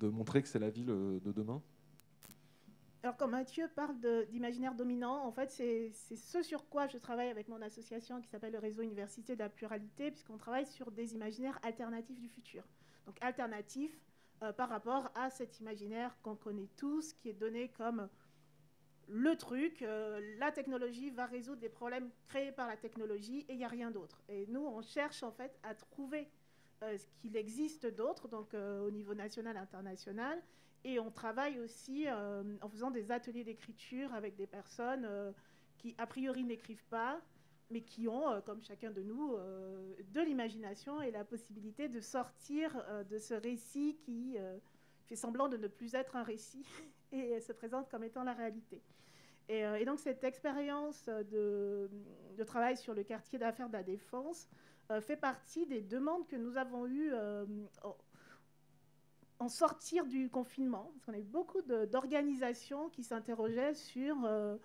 [0.00, 1.60] de montrer que c'est la ville de demain.
[3.04, 3.96] Alors, quand Mathieu parle
[4.28, 8.52] d'imaginaire dominant, en fait, c'est ce sur quoi je travaille avec mon association qui s'appelle
[8.52, 12.64] le Réseau Université de la Pluralité, puisqu'on travaille sur des imaginaires alternatifs du futur.
[13.06, 14.00] Donc, alternatifs
[14.42, 18.08] euh, par rapport à cet imaginaire qu'on connaît tous, qui est donné comme
[19.06, 23.58] le truc, euh, la technologie va résoudre des problèmes créés par la technologie et il
[23.58, 24.22] n'y a rien d'autre.
[24.28, 26.28] Et nous, on cherche en fait à trouver
[26.82, 30.42] euh, ce qu'il existe d'autre, donc au niveau national, international,
[30.84, 35.32] et on travaille aussi euh, en faisant des ateliers d'écriture avec des personnes euh,
[35.76, 37.20] qui, a priori, n'écrivent pas,
[37.70, 42.82] mais qui ont, euh, comme chacun de nous, de l'imagination et la possibilité de sortir
[43.10, 44.36] de ce récit qui
[45.06, 46.64] fait semblant de ne plus être un récit
[47.12, 48.82] et se présente comme étant la réalité.
[49.48, 51.90] Et, donc cette expérience de,
[52.36, 54.46] de, travail sur le quartier d'affaires de la Défense
[55.00, 57.12] fait partie des demandes que nous avons eues
[59.40, 64.56] en sortir du confinement, parce qu'on a eu beaucoup d'organisations qui s'interrogeaient sur euh,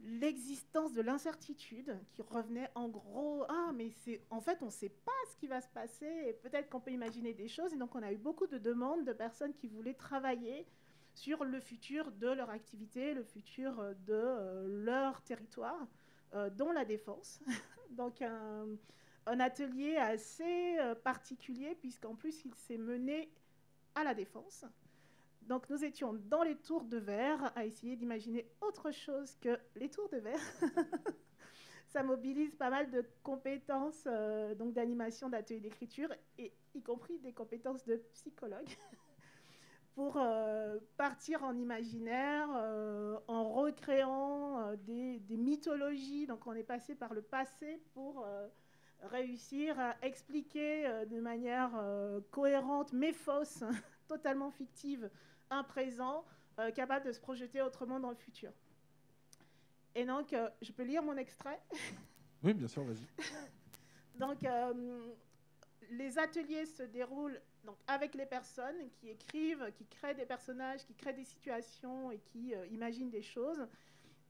[0.00, 4.90] l'existence de l'incertitude, qui revenait en gros, ah mais c'est en fait on ne sait
[4.90, 8.02] pas ce qui va se passer, peut-être qu'on peut imaginer des choses, et donc on
[8.02, 10.66] a eu beaucoup de demandes de personnes qui voulaient travailler
[11.14, 15.88] sur le futur de leur activité, le futur de euh, leur territoire,
[16.34, 17.40] euh, dont la défense.
[17.90, 18.76] donc un,
[19.40, 23.28] atelier assez particulier, puisqu'en plus il s'est mené
[23.96, 24.64] à la défense.
[25.42, 29.88] Donc nous étions dans les tours de verre à essayer d'imaginer autre chose que les
[29.88, 30.40] tours de verre.
[31.88, 37.32] Ça mobilise pas mal de compétences euh, donc d'animation, d'atelier d'écriture, et y compris des
[37.32, 38.68] compétences de psychologue,
[39.94, 46.26] pour euh, partir en imaginaire, euh, en recréant des, des, mythologies.
[46.26, 48.26] Donc on est passé par le passé pour
[49.06, 53.64] réussir à expliquer euh, de manière euh, cohérente mais fausse,
[54.08, 55.10] totalement fictive,
[55.50, 56.24] un présent
[56.58, 58.52] euh, capable de se projeter autrement dans le futur.
[59.94, 61.60] Et donc, je peux lire mon extrait?
[62.42, 62.98] Oui, bien sûr, vas-y.
[64.20, 64.38] donc,
[65.90, 70.94] les ateliers se déroulent donc, avec les personnes qui écrivent, qui créent des personnages, qui
[70.94, 73.66] créent des situations et qui imaginent des choses.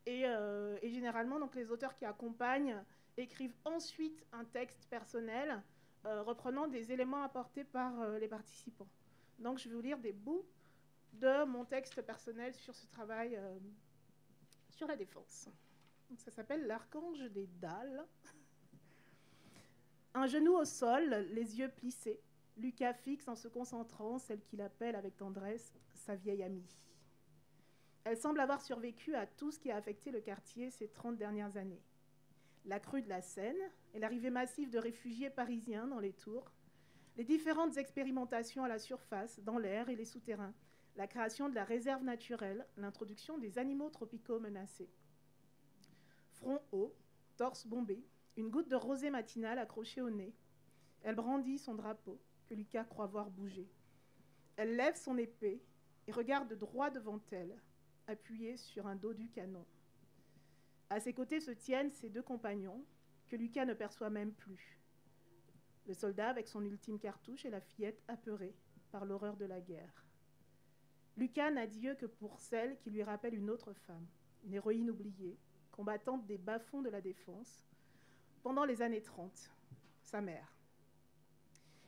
[0.07, 2.81] Et, et, généralement, donc, les auteurs qui accompagnent
[3.17, 5.63] écrivent ensuite un texte personnel
[6.05, 8.89] euh, reprenant des éléments apportés par euh, les participants.
[9.39, 10.45] Donc je vais vous lire des bouts
[11.15, 13.59] de mon texte personnel sur ce travail euh,
[14.71, 15.49] sur la défense.
[16.17, 18.05] ça s'appelle L'archange des dalles.
[20.15, 22.21] Un genou au sol, les yeux plissés,
[22.57, 26.79] Lucas fixe en se concentrant celle qu'il appelle avec tendresse sa vieille amie.
[28.05, 31.57] Elle semble avoir survécu à tout ce qui a affecté le quartier ces 30 dernières
[31.57, 31.83] années
[32.67, 33.57] la crue de la Seine
[33.95, 36.51] et l'arrivée massive de réfugiés parisiens dans les tours,
[37.17, 40.55] les différentes expérimentations à la surface, dans l'air et les souterrains,
[40.97, 44.91] la création de la réserve naturelle, l'introduction des animaux tropicaux menacés.
[46.33, 46.95] Front haut,
[47.37, 48.05] torse bombé,
[48.37, 50.35] une goutte de rosée matinale accrochée au nez.
[51.03, 53.71] Elle brandit son drapeau, que Lucas croit voir bouger.
[54.57, 55.63] Elle lève son épée
[56.07, 57.57] et regarde droit devant elle,
[58.07, 59.65] appuyée sur un dos du canon.
[60.91, 62.85] À ses côtés se tiennent ses deux compagnons,
[63.29, 64.81] que Lucas ne perçoit même plus.
[65.87, 68.55] Le soldat avec son ultime cartouche et la fillette apeurée
[68.93, 70.05] par l'horreur de la guerre.
[71.17, 74.07] Lucas n'a Dieu que pour celle qui lui rappelle une autre femme,
[74.45, 75.39] une héroïne oubliée,
[75.73, 77.67] combattante des bas-fonds de la défense,
[78.43, 79.51] pendant les années 30,
[80.03, 80.57] sa mère.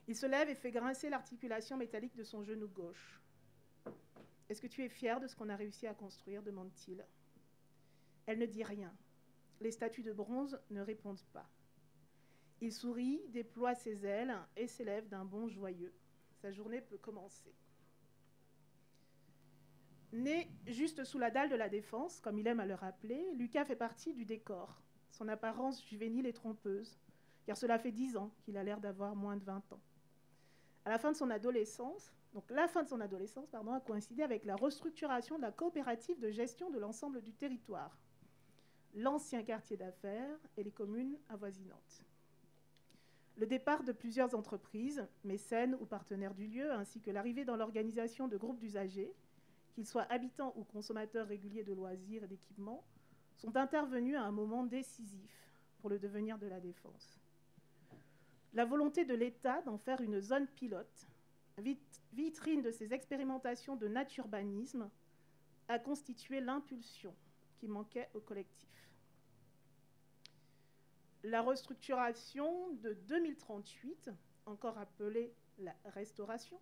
[0.09, 3.21] Il se lève et fait grincer l'articulation métallique de son genou gauche.
[4.49, 6.43] Est-ce que tu es fier de ce qu'on a réussi à construire?
[6.43, 7.05] demande-t-il.
[8.29, 8.93] Elle ne dit rien.
[9.62, 11.49] Les statues de bronze ne répondent pas.
[12.61, 15.95] Il sourit, déploie ses ailes et s'élève d'un bond joyeux.
[16.35, 17.55] Sa journée peut commencer.
[20.12, 23.64] Né juste sous la dalle de la défense, comme il aime à le rappeler, Lucas
[23.64, 24.83] fait partie du décor.
[25.11, 26.99] Son apparence juvénile est trompeuse,
[27.47, 29.81] car cela fait dix ans qu'il a l'air d'avoir moins de 20 ans.
[30.85, 34.23] À la fin de son adolescence, donc la fin de son adolescence, pardon, a coïncidé
[34.23, 37.99] avec la restructuration de la coopérative de gestion de l'ensemble du territoire,
[38.94, 42.05] l'ancien quartier d'affaires et les communes avoisinantes.
[43.37, 48.27] Le départ de plusieurs entreprises, mécènes ou partenaires du lieu, ainsi que l'arrivée dans l'organisation
[48.27, 49.14] de groupes d'usagers,
[49.70, 52.85] qu'ils soient habitants ou consommateurs réguliers de loisirs et d'équipements,
[53.37, 57.20] sont intervenus à un moment décisif pour le devenir de la défense.
[58.55, 61.07] La volonté de l'État d'en faire une zone pilote,
[62.12, 64.90] vitrine de ses expérimentations de naturbanisme,
[65.68, 67.14] a constitué l'impulsion
[67.59, 68.68] qui manquait au collectif.
[71.25, 74.11] La restructuration de 2038,
[74.47, 76.59] encore appelée la restauration,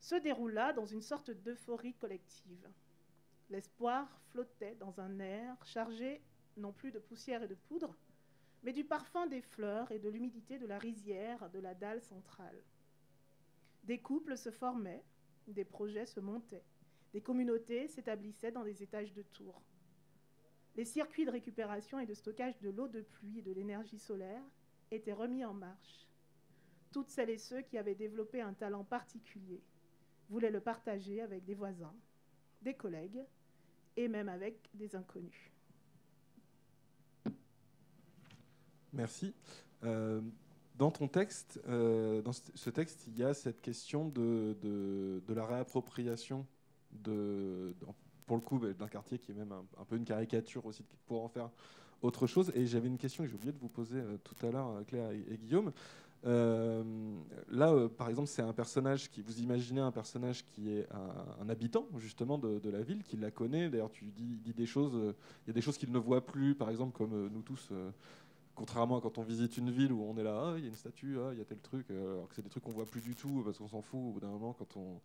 [0.00, 2.68] se déroula dans une sorte d'euphorie collective.
[3.50, 6.20] L'espoir flottait dans un air chargé
[6.56, 7.96] non plus de poussière et de poudre,
[8.62, 12.62] mais du parfum des fleurs et de l'humidité de la rizière de la dalle centrale.
[13.84, 15.04] Des couples se formaient,
[15.46, 16.64] des projets se montaient,
[17.12, 19.62] des communautés s'établissaient dans des étages de tours.
[20.78, 24.44] Les circuits de récupération et de stockage de l'eau de pluie et de l'énergie solaire
[24.92, 26.06] étaient remis en marche.
[26.92, 29.60] Toutes celles et ceux qui avaient développé un talent particulier
[30.30, 31.96] voulaient le partager avec des voisins,
[32.62, 33.24] des collègues
[33.96, 35.50] et même avec des inconnus.
[38.92, 39.34] Merci.
[39.82, 40.20] Euh,
[40.76, 45.44] dans ton texte, euh, dans ce texte, il y a cette question de, de, la
[45.44, 46.46] réappropriation
[46.92, 47.74] de,
[48.28, 51.24] pour le coup, bah, d'un quartier qui est même un, peu une caricature aussi pour
[51.24, 51.50] en faire
[52.02, 52.52] autre chose.
[52.54, 55.10] Et j'avais une question que j'ai oublié de vous poser euh, tout à l'heure, Claire
[55.10, 55.72] et, Guillaume.
[56.24, 60.86] là, par exemple, c'est un personnage qui, vous imaginez un personnage qui est
[61.40, 63.68] un, habitant justement de, la ville, qui la connaît.
[63.68, 66.70] D'ailleurs, tu dis, des choses, il y a des choses qu'il ne voit plus, par
[66.70, 67.72] exemple, comme nous tous
[68.58, 70.68] Contrairement à quand on visite une ville où on est là, ah, il y a
[70.68, 72.72] une statue, ah, il y a tel truc, euh, alors que c'est des trucs qu'on
[72.72, 75.00] voit plus du tout parce qu'on s'en fout au bout d'un moment quand on.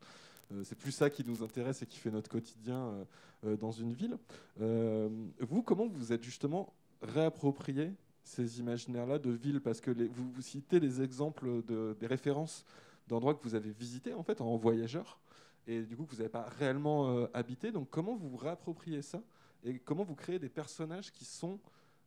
[0.51, 3.05] Euh, c'est plus ça qui nous intéresse et qui fait notre quotidien
[3.45, 4.17] euh, dans une ville.
[4.59, 7.91] vous, comment vous êtes justement réapproprié
[8.23, 9.61] ces imaginaires-là de ville?
[9.61, 12.65] Parce que vous, citez des exemples de, des références
[13.07, 15.19] d'endroits que vous avez visités en fait en voyageur
[15.67, 17.71] et du coup que vous n'avez pas réellement habité.
[17.73, 19.21] Donc comment vous réappropriez ça?
[19.65, 21.59] Et comment vous créez des personnages qui sont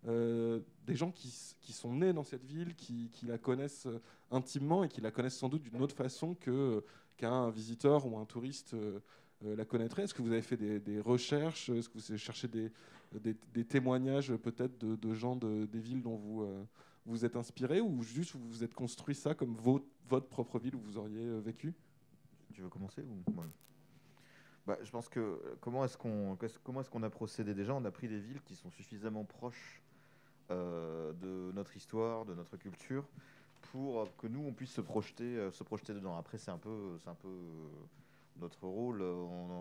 [0.09, 1.29] euh, des gens qui,
[1.72, 5.49] sont nés dans cette ville, qui, la connaissent euh, intimement et qui la connaissent sans
[5.49, 6.85] doute d'une autre façon que,
[7.16, 9.00] qu'un visiteur ou un touriste euh,
[9.42, 10.05] la connaîtrait?
[10.05, 11.68] Est-ce que vous avez fait des, recherches?
[11.68, 16.46] Est-ce que vous avez cherché des, témoignages peut-être de, gens des villes dont vous
[17.05, 19.55] vous êtes inspiré ou juste vous vous êtes construit ça comme
[20.09, 21.74] votre propre ville où vous auriez vécu?
[22.55, 23.33] Tu veux commencer ou
[24.66, 27.72] bah, je pense que comment est-ce qu'on comment est-ce a procédé déjà?
[27.74, 29.81] On a pris des villes qui sont suffisamment proches
[30.50, 33.05] euh, de notre histoire, de notre culture,
[33.73, 36.16] pour que nous on puisse se projeter, euh, se projeter dedans.
[36.16, 37.69] Après, c'est un peu, un peu euh,
[38.40, 39.03] notre rôle,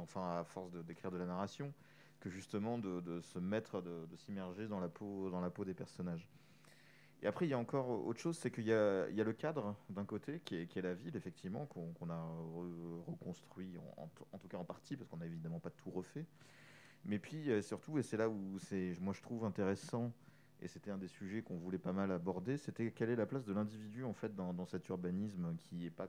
[0.01, 1.73] enfin à force d'écrire de la narration,
[2.19, 6.27] que justement de, se mettre, de, s'immerger dans la peau, dans la peau des personnages.
[7.21, 10.03] Et après, il y a encore autre chose, c'est qu'il y, a, le cadre d'un
[10.03, 12.27] côté, qui est, la ville, effectivement, qu'on a
[13.07, 16.25] reconstruit, en, en, tout cas en partie, parce qu'on n'a évidemment pas tout refait.
[17.05, 20.11] Mais puis surtout, et c'est là où c'est, moi je trouve intéressant
[20.61, 23.45] et c'était un des sujets qu'on voulait pas mal aborder, c'était quelle est la place
[23.45, 26.07] de l'individu en fait dans, cet urbanisme qui n'est pas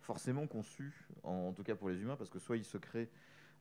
[0.00, 3.10] forcément conçu, en, tout cas pour les humains, parce que soit il se crée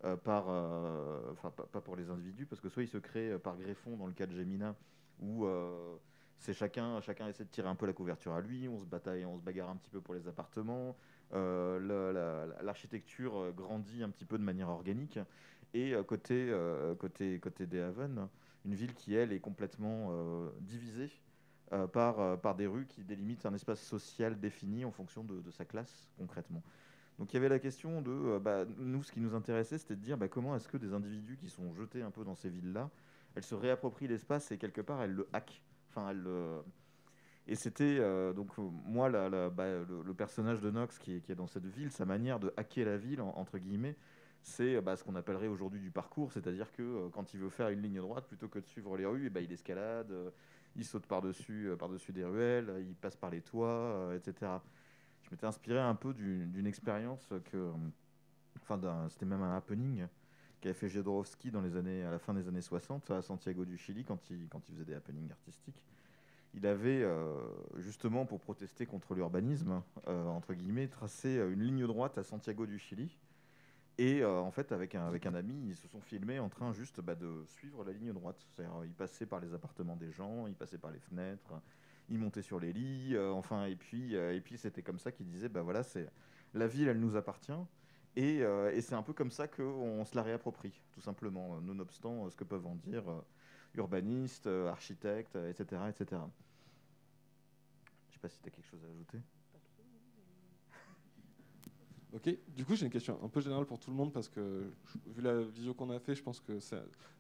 [0.04, 3.39] euh, par, euh, enfin pas, pour les individus, parce que soit il se crée euh,
[3.39, 4.75] par greffon dans le cas de Gemina,
[5.21, 5.47] où
[6.38, 9.25] c'est chacun, chacun essaie de tirer un peu la couverture à lui, on se bataille,
[9.25, 10.97] on se bagarre un petit peu pour les appartements,
[11.32, 15.17] l'architecture grandit un petit peu de manière organique,
[15.73, 16.54] et côté,
[16.99, 18.28] côté, côté des Haven,
[18.65, 21.12] une ville qui, elle, est complètement euh, divisée
[21.71, 25.51] euh, par, euh, par des rues qui délimitent un espace social défini en fonction de,
[25.51, 26.63] sa classe, concrètement.
[27.19, 30.01] Donc il y avait la question de, bah, nous, ce qui nous intéressait, c'était de
[30.01, 32.89] dire bah, comment est-ce que des individus qui sont jetés un peu dans ces villes-là,
[33.36, 35.62] elles se réapproprient l'espace et quelque part, elles le hackent.
[35.89, 36.28] Enfin, elles
[37.47, 37.99] Et c'était
[38.34, 39.10] donc moi
[39.49, 42.97] bah, le, personnage de Nox qui est, dans cette ville, sa manière de hacker la
[42.97, 43.95] ville entre guillemets,
[44.46, 47.70] c'est bah, ce qu'on appellerait aujourd'hui du parcours, c'est-à-dire que euh, quand il veut faire
[47.70, 50.30] une ligne droite, plutôt que de suivre les rues, et eh ben, il escalade, euh,
[50.76, 54.52] il saute par-dessus euh, par des ruelles, il passe par les toits, etc.
[55.24, 57.72] Je m'étais inspiré un peu d'une expérience que,
[58.62, 58.80] enfin,
[59.10, 60.06] c'était même un happening
[60.62, 63.78] qu'avait fait Jodorowsky dans les années, à la fin des années 60 à Santiago du
[63.78, 65.84] Chili quand il, quand il faisait des happenings artistiques.
[66.54, 67.04] Il avait
[67.78, 73.18] justement pour protester contre l'urbanisme, entre guillemets, tracé une ligne droite à Santiago du Chili
[73.98, 76.74] et euh, en fait, avec un, avec un ami, ils se sont filmés en train
[76.74, 78.46] juste bah, de suivre la ligne droite.
[78.50, 81.54] C'est-à-dire, ils passaient par les appartements des gens, ils passaient par les fenêtres,
[82.10, 85.12] ils montaient sur les lits, euh, enfin, et puis, euh, et puis c'était comme ça
[85.12, 86.10] qu'ils disaient, bah voilà, c'est
[86.54, 87.52] la ville, elle nous appartient,
[88.16, 92.36] et, et c'est un peu comme ça qu'on se la réapproprie, tout simplement, nonobstant ce
[92.36, 93.04] que peuvent en dire
[93.76, 96.22] urbanistes, architectes, etc., etc.
[98.06, 99.20] Je ne sais pas si tu as quelque chose à ajouter.
[102.15, 104.63] Ok, du coup j'ai une question un peu générale pour tout le monde parce que
[105.08, 106.60] vu la visio qu'on a fait, je pense qu'il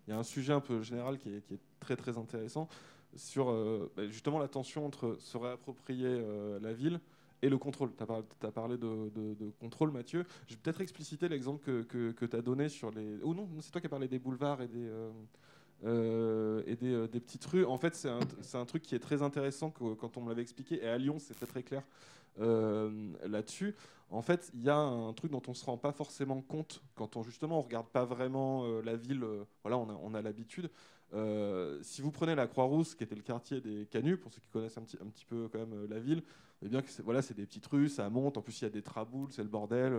[0.07, 1.43] y a un sujet un peu général qui est,
[1.79, 2.69] très très intéressant.
[3.15, 3.47] sur
[3.95, 6.23] bah, justement la tension entre se réapproprier
[6.61, 7.01] la ville
[7.41, 7.91] et le contrôle.
[7.95, 10.25] Tu as, parlé de, contrôle, Mathieu.
[10.47, 13.19] Je vais peut-être expliciter l'exemple que, que, tu as donné sur les...
[13.21, 14.89] Oh non, c'est toi qui as parlé des boulevards et des...
[15.83, 17.65] Euh, et des, petites rues.
[17.65, 20.83] En fait, c'est un, truc qui est très intéressant quand on me l'avait expliqué.
[20.83, 21.83] Et à Lyon, c'est très très clair
[22.37, 23.75] là-dessus
[24.09, 26.83] en fait, il y a un truc dont on ne se rend pas forcément compte
[26.95, 29.23] quand on justement regarde pas vraiment euh, la ville.
[29.23, 30.69] Euh, voilà, on a, l'habitude.
[31.13, 34.49] Euh, si vous prenez la Croix-Rousse, qui était le quartier des Canuts, pour ceux qui
[34.49, 36.23] connaissent un petit, un petit peu quand même la ville,
[36.61, 38.37] eh bien que voilà, c'est des petites rues, ça monte.
[38.37, 39.93] En plus, il y a des traboules, c'est le bordel.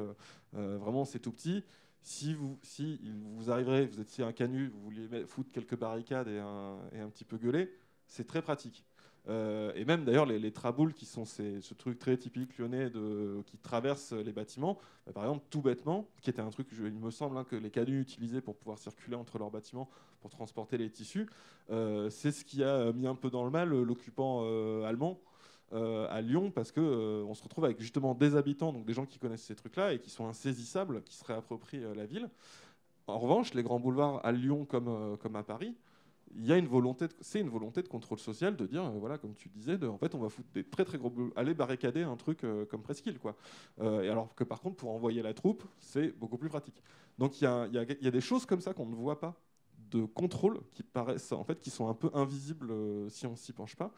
[0.53, 1.64] vraiment, c'est tout petit.
[2.01, 3.01] Si vous, si
[3.35, 7.09] vous arriverez, vous étiez un Canut, vous vouliez foutre quelques barricades et un, et un
[7.09, 7.72] petit peu gueuler,
[8.07, 8.85] c'est très pratique.
[9.29, 12.91] Euh, et même d'ailleurs les, traboules qui sont ce truc très typique lyonnais
[13.47, 17.11] qui traverse les bâtiments, bah, par exemple tout bêtement, qui était un truc, il me
[17.11, 19.89] semble, hein, que les canuts utilisaient pour pouvoir circuler entre leurs bâtiments
[20.21, 21.29] pour transporter les tissus,
[21.71, 25.21] euh, c'est ce qui a mis un peu dans le mal l'occupant euh, allemand.
[25.73, 29.19] à Lyon parce que on se retrouve avec justement des habitants, donc des gens qui
[29.19, 32.31] connaissent ces trucs-là et qui sont insaisissables, qui se réapproprient la ville.
[33.09, 35.75] En revanche, les grands boulevards à Lyon comme, comme à Paris,
[36.35, 39.19] il y a une volonté, c'est une volonté de contrôle social de dire, euh, voilà,
[39.19, 42.17] comme tu disais, en fait, on va foutre des très très gros, aller barricader un
[42.17, 43.37] truc euh, comme Presqu'île, quoi.
[43.81, 46.83] Euh, et alors que par contre, pour envoyer la troupe, c'est beaucoup plus pratique.
[47.19, 49.35] Donc il y a, y, y a, des choses comme ça qu'on ne voit pas
[49.91, 52.73] de contrôle qui paraissent, en fait, qui sont un peu invisibles
[53.09, 53.93] si on s'y penche pas.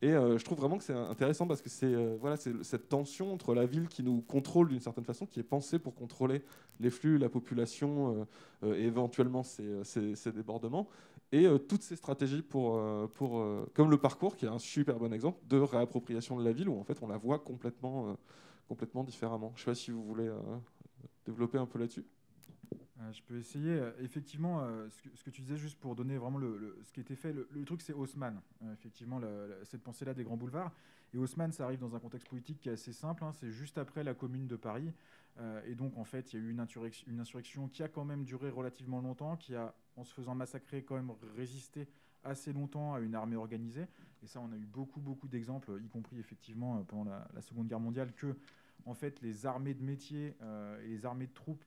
[0.00, 3.54] Et je trouve vraiment que c'est intéressant parce que c'est voilà, c'est cette tension entre
[3.54, 6.42] la ville qui nous contrôle d'une certaine façon, qui est pensée pour contrôler
[6.80, 8.26] les flux, la population
[8.64, 10.88] et éventuellement ces, ces débordements,
[11.32, 14.58] et euh, toutes ces stratégies pour, euh, pour euh, comme le parcours, qui est un
[14.58, 18.16] super bon exemple de réappropriation de la ville, où en fait on la voit complètement,
[18.68, 19.52] complètement différemment.
[19.56, 20.30] Je ne sais pas si vous voulez
[21.24, 22.04] développer un peu là-dessus.
[23.10, 23.82] Je peux essayer.
[24.00, 27.64] Effectivement, ce que, tu disais, juste pour donner vraiment le, ce qui était fait, le,
[27.64, 28.40] truc, c'est Haussmann.
[28.72, 29.20] effectivement,
[29.64, 30.70] cette pensée-là des grands boulevards.
[31.14, 33.24] Et Haussmann, ça arrive dans un contexte politique qui est assez simple.
[33.24, 33.32] Hein.
[33.32, 34.92] c'est juste après la commune de Paris.
[35.66, 36.64] et donc, en fait, il y a eu une
[37.08, 40.82] une insurrection, qui a quand même duré relativement longtemps, qui a en se faisant massacrer,
[40.82, 41.88] quand même résister
[42.24, 43.86] assez longtemps à une armée organisée.
[44.22, 47.66] Et ça, on a eu beaucoup, beaucoup d'exemples, y compris effectivement euh, pendant la, Seconde
[47.66, 48.36] Guerre mondiale, que
[48.84, 51.64] en fait, les armées de métier euh, et les armées de troupes,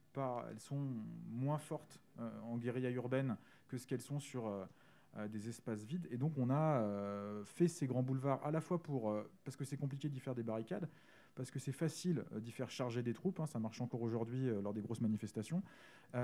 [0.49, 0.88] elles sont
[1.29, 4.51] moins fortes euh, en guérilla urbaine que ce qu'elles sont sur
[5.29, 6.07] des espaces vides.
[6.11, 6.83] Et donc, on a
[7.45, 10.43] fait ces grands boulevards à la fois pour parce que c'est compliqué d'y faire des
[10.43, 10.88] barricades,
[11.33, 14.73] parce que c'est facile d'y faire charger des troupes, hein, ça marche encore aujourd'hui lors
[14.73, 15.63] des grosses manifestations,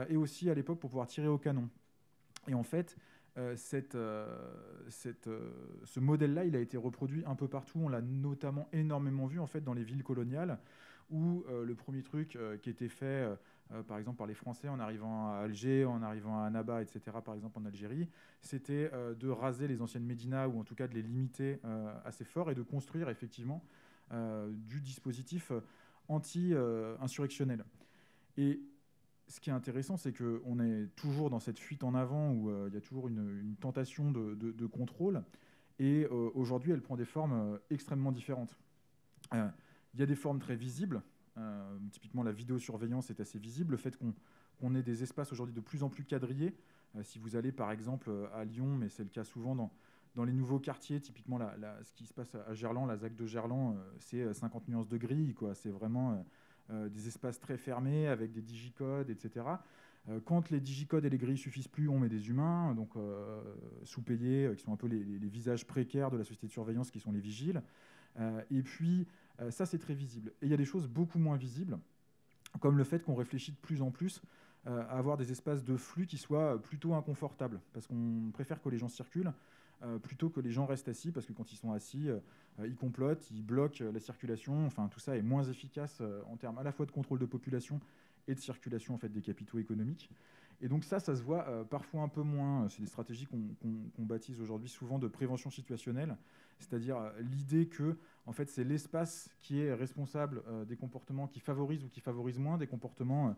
[0.07, 1.67] et aussi à l'époque pour pouvoir tirer au canon.
[2.47, 2.97] Et en fait,
[3.37, 5.51] euh, euh, euh,
[5.85, 7.79] ce modèle-là, il a été reproduit un peu partout.
[7.79, 10.59] On l'a notamment énormément vu en fait dans les villes coloniales,
[11.09, 13.27] où le premier truc qui était fait,
[13.85, 17.35] par exemple par les Français en arrivant à Alger, en arrivant à Annaba, etc., par
[17.35, 18.07] exemple en Algérie,
[18.41, 21.59] c'était de raser les anciennes médinas ou en tout cas de les limiter
[22.05, 23.61] assez fort et de construire effectivement
[24.49, 25.51] du dispositif
[26.07, 27.65] anti-insurrectionnel.
[28.37, 28.61] Et
[29.27, 32.67] ce qui est intéressant, c'est qu'on est toujours dans cette fuite en avant où euh,
[32.69, 35.23] il y a toujours une, tentation de, contrôle.
[35.79, 38.57] Et euh, aujourd'hui, elle prend des formes euh, extrêmement différentes.
[39.33, 41.01] Il y a des formes très visibles.
[41.91, 43.71] typiquement, la vidéosurveillance est assez visible.
[43.71, 43.97] Le fait
[44.59, 46.53] qu'on ait des espaces aujourd'hui de plus en plus quadrillés.
[47.03, 50.59] si vous allez par exemple à Lyon, mais c'est le cas souvent dans, les nouveaux
[50.59, 51.39] quartiers, typiquement
[51.83, 55.33] ce qui se passe à Gerland, la ZAC de Gerland, c'est 50 nuances de gris.
[55.53, 56.25] C'est vraiment
[56.69, 59.43] des espaces très fermés avec des digicodes, etc.
[60.09, 63.41] Euh, quand les digicodes et les grilles suffisent plus, on met des humains, donc euh,
[63.83, 67.11] sous-payés, qui sont un peu les, visages précaires de la société de surveillance, qui sont
[67.11, 67.61] les vigiles.
[68.49, 69.07] et puis,
[69.49, 70.33] ça, c'est très visible.
[70.41, 71.79] Et il y a des choses beaucoup moins visibles,
[72.59, 74.21] comme le fait qu'on réfléchit de plus en plus
[74.65, 78.77] à avoir des espaces de flux qui soient plutôt inconfortables, parce qu'on préfère que les
[78.77, 79.33] gens circulent.
[79.83, 82.19] Euh, plutôt que les gens restent assis, parce que quand ils sont assis, euh,
[82.63, 84.65] ils complotent, ils bloquent la circulation.
[84.67, 87.25] Enfin, tout ça est moins efficace euh, en termes à la fois de contrôle de
[87.25, 87.79] population
[88.27, 90.11] et de circulation en fait, des capitaux économiques.
[90.63, 92.69] Et donc ça, ça se voit parfois un peu moins.
[92.69, 96.15] C'est des stratégies qu'on baptise aujourd'hui souvent de prévention situationnelle,
[96.59, 97.97] c'est-à-dire l'idée que
[98.27, 102.59] en fait, c'est l'espace qui est responsable des comportements qui favorisent ou qui favorisent moins
[102.59, 103.35] des comportements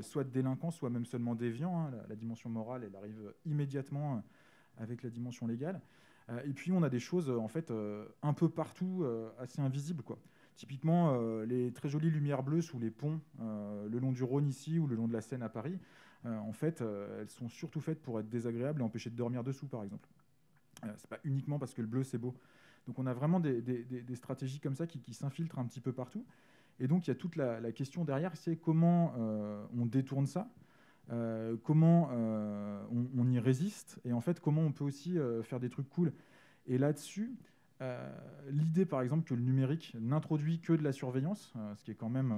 [0.00, 1.78] soit de délinquants, soit même seulement déviants.
[1.78, 1.90] Hein.
[2.08, 4.22] La, dimension morale, elle arrive immédiatement
[4.78, 5.80] avec la dimension légale.
[6.30, 9.60] Euh, et puis on a des choses en fait euh, un peu partout euh, assez
[9.60, 10.18] invisibles quoi.
[10.56, 14.86] Typiquement les très jolies lumières bleues sous les ponts le long du Rhône ici ou
[14.86, 15.80] le long de la Seine à Paris.
[16.24, 19.82] en fait, elles sont surtout faites pour être désagréables et empêcher de dormir dessous par
[19.82, 20.08] exemple.
[20.96, 22.36] c'est pas uniquement parce que le bleu c'est beau.
[22.86, 25.92] Donc on a vraiment des, des, stratégies comme ça qui, qui s'infiltrent un petit peu
[25.92, 26.24] partout.
[26.80, 29.14] Et donc il y a toute la, question derrière, c'est comment
[29.76, 30.48] on détourne ça
[31.10, 35.60] euh, comment euh, on, y résiste et en fait comment on peut aussi euh, faire
[35.60, 36.12] des trucs cool.
[36.66, 37.36] Et là-dessus,
[38.48, 42.08] l'idée, par exemple, que le numérique n'introduit que de la surveillance, ce qui est quand
[42.08, 42.34] même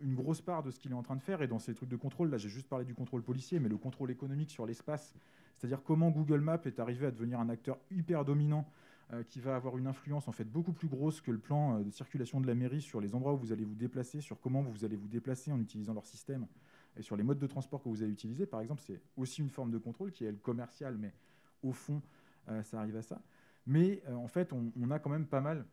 [0.00, 1.88] une grosse part de ce qu'il est en train de faire, et dans ces trucs
[1.88, 5.14] de contrôle, là j'ai juste parlé du contrôle policier, mais le contrôle économique sur l'espace,
[5.54, 8.83] c'est-à-dire comment Google Maps est arrivé à devenir un acteur hyper dominant euh,
[9.28, 11.90] qui va avoir une influence en fait beaucoup plus grosse que le plan euh, de
[11.90, 14.84] circulation de la mairie sur les endroits où vous allez vous déplacer, sur comment vous
[14.84, 16.46] allez vous déplacer en utilisant leur système
[16.96, 18.46] et sur les modes de transport que vous allez utiliser.
[18.46, 21.12] Par exemple, c'est aussi une forme de contrôle qui est le commercial, mais
[21.62, 22.00] au fond,
[22.48, 23.20] euh, ça arrive à ça.
[23.66, 25.64] Mais en fait, on, a quand même pas mal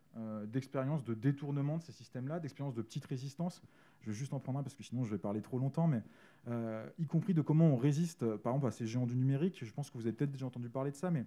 [0.46, 3.62] d'expériences de détournement de ces systèmes-là, d'expériences de petite résistance.
[4.00, 6.02] Je vais juste en prendre un parce que sinon je vais parler trop longtemps, mais
[7.00, 9.66] y compris de comment on résiste, par exemple, à ces géants du numérique.
[9.66, 11.26] Je pense que vous avez peut-être déjà entendu parler de ça, mais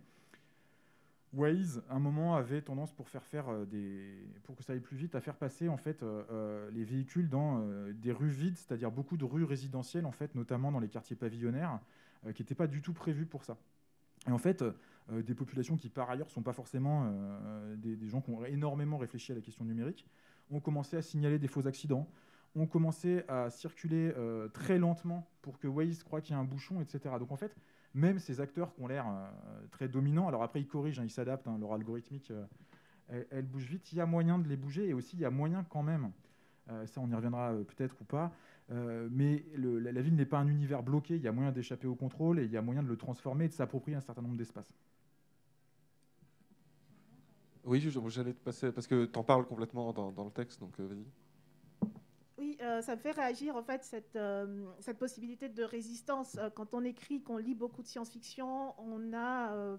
[1.34, 3.64] Waze, à un moment, avait tendance pour faire faire euh,
[4.44, 7.28] pour que ça aille plus vite, à faire passer en fait euh, euh, les véhicules
[7.28, 11.16] dans des rues vides, c'est-à-dire beaucoup de rues résidentielles en fait, notamment dans les quartiers
[11.16, 11.80] pavillonnaires,
[12.34, 13.58] qui n'étaient pas du tout prévus pour ça.
[14.26, 14.64] Et en fait,
[15.12, 17.12] des populations qui par ailleurs sont pas forcément
[17.76, 20.06] des, des, gens qui ont énormément réfléchi à la question numérique,
[20.50, 22.08] ont commencé à signaler des faux accidents,
[22.54, 24.14] ont commencé à circuler
[24.54, 27.16] très lentement pour que Waze croit qu'il y a un bouchon, etc.
[27.18, 27.54] Donc en fait,
[27.94, 31.10] même ces acteurs qui ont l'air euh, très dominants, alors après ils corrigent, hein, ils
[31.10, 34.88] s'adaptent, hein, leur algorithmique, euh, elle, bouge vite, il y a moyen de les bouger,
[34.88, 36.10] et aussi il y a moyen quand même,
[36.70, 38.32] euh, ça on y reviendra peut-être ou pas,
[39.10, 42.40] mais la, ville n'est pas un univers bloqué, il y a moyen d'échapper au contrôle,
[42.40, 44.72] et il y a moyen de le transformer et de s'approprier un certain nombre d'espaces.
[47.64, 50.78] Oui, j'allais te passer, parce que tu en parles complètement dans, dans le texte, donc
[50.80, 51.04] vas-y.
[52.60, 56.36] Euh, ça me fait réagir en fait cette, euh, cette possibilité de résistance.
[56.38, 59.78] Euh, quand on écrit, qu'on lit beaucoup de science-fiction, on a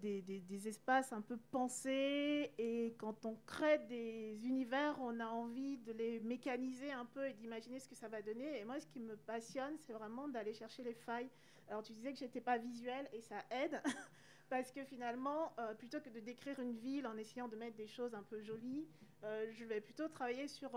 [0.00, 5.76] des, des, espaces un peu pensés et quand on crée des univers, on a envie
[5.78, 8.60] de les mécaniser un peu et d'imaginer ce que ça va donner.
[8.60, 11.28] Et moi, ce qui me passionne, c'est vraiment d'aller chercher les failles.
[11.68, 13.82] Alors tu disais que j'étais pas visuelle et ça aide.
[14.48, 18.14] parce que finalement, plutôt que de décrire une ville en essayant de mettre des choses
[18.14, 18.86] un peu jolies,
[19.22, 20.70] je vais plutôt travailler sur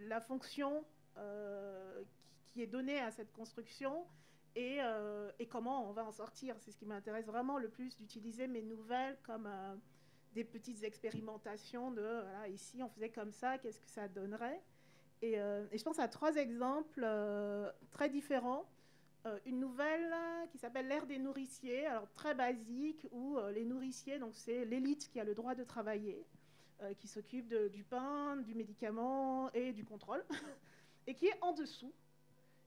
[0.00, 0.84] la fonction
[1.16, 2.02] euh,
[2.46, 4.06] qui est donnée à cette construction
[4.56, 6.56] euh, et, comment on va en sortir.
[6.58, 9.74] C'est ce qui m'intéresse vraiment le plus d'utiliser mes nouvelles comme euh,
[10.34, 14.60] des petites expérimentations de ici on faisait comme ça, qu'est-ce que ça donnerait?
[15.22, 17.06] Et, je pense à trois exemples
[17.90, 18.68] très différents.
[19.46, 20.14] une nouvelle
[20.50, 25.18] qui s'appelle l'ère des nourriciers, alors très basique, où les nourriciers, donc c'est l'élite qui
[25.18, 26.24] a le droit de travailler.
[26.80, 30.24] Euh, qui s'occupe du pain, du médicament et du contrôle,
[31.08, 31.92] et qui est en dessous.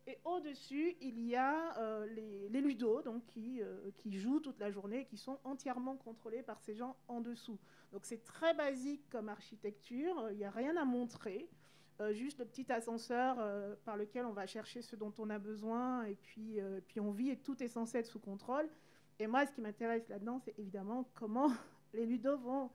[0.06, 2.06] Et au-dessus, il y a euh,
[2.50, 6.44] les, ludos, donc qui, euh, qui jouent toute la journée, et qui sont entièrement contrôlés
[6.44, 7.58] par ces gens en dessous.
[7.94, 11.48] Donc c'est très basique comme architecture, il n'y a rien à montrer,
[12.12, 13.38] juste le petit ascenseur
[13.86, 17.30] par lequel on va chercher ce dont on a besoin, et puis, puis on vit,
[17.30, 18.68] et tout est censé être sous contrôle.
[19.20, 21.52] Et moi, ce qui m'intéresse là-dedans, c'est évidemment comment
[21.94, 22.72] les ludos vont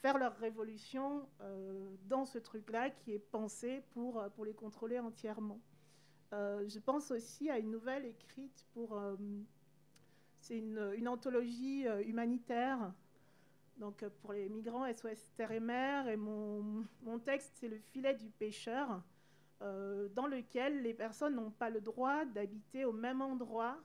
[0.00, 4.98] faire leur révolution euh, dans ce truc-là qui est pensé pour, euh, pour les contrôler
[4.98, 5.60] entièrement.
[6.32, 9.00] Euh, je pense aussi à une nouvelle écrite pour...
[10.40, 12.92] c'est une, une, anthologie humanitaire
[13.78, 16.08] donc pour les migrants SOS Terre et Mer.
[16.08, 19.02] Et mon, mon texte, c'est le filet du pêcheur,
[19.60, 23.78] dans lequel les personnes n'ont pas le droit d'habiter au même endroit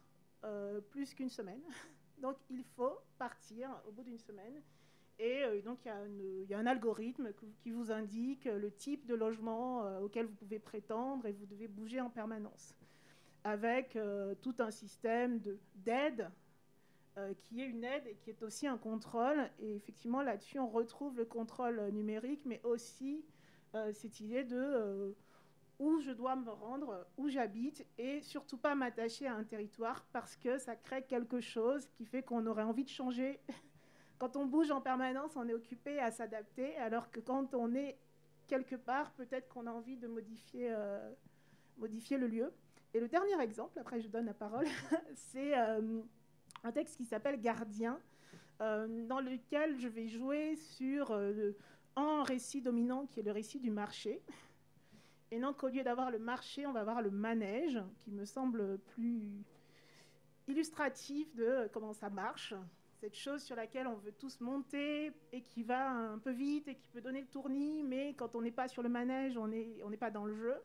[0.90, 1.62] plus qu'une semaine.
[2.18, 4.64] Donc il faut partir au bout d'une semaine.
[5.20, 9.86] Et euh, donc, il y, a un algorithme qui vous indique le type de logement
[9.86, 12.76] euh, auquel vous pouvez prétendre et vous devez bouger en permanence.
[13.44, 15.42] Avec euh, tout un système
[15.76, 16.30] d'aide
[17.44, 19.48] qui est une aide et qui est aussi un contrôle.
[19.60, 23.24] Et effectivement, là-dessus, on retrouve le contrôle numérique, mais aussi
[23.92, 25.16] cette idée de
[25.78, 30.36] où je dois me rendre, où j'habite, et surtout pas m'attacher à un territoire parce
[30.36, 33.40] que ça crée quelque chose qui fait qu'on aurait envie de changer
[34.24, 37.98] quand on bouge en permanence, on est occupé à s'adapter, alors que quand on est
[38.48, 41.12] quelque part, peut-être qu'on a envie de modifier, euh,
[41.78, 42.54] le lieu.
[42.94, 44.66] Et le dernier exemple, après je donne la parole,
[45.14, 46.00] c'est euh,
[46.64, 48.00] un texte qui s'appelle Gardien,
[48.62, 51.12] euh, dans lequel je vais jouer sur
[51.98, 54.22] un récit dominant qui est le récit du marché.
[55.32, 58.78] Et donc, au lieu d'avoir le marché, on va avoir le manège, qui me semble
[58.78, 59.44] plus
[60.48, 62.54] illustratif de comment ça marche
[63.04, 66.76] cette chose sur laquelle on veut tous monter et qui va un peu vite et
[66.76, 69.98] qui peut donner le tournis, mais quand on n'est pas sur le manège, on n'est
[70.00, 70.56] pas dans le jeu.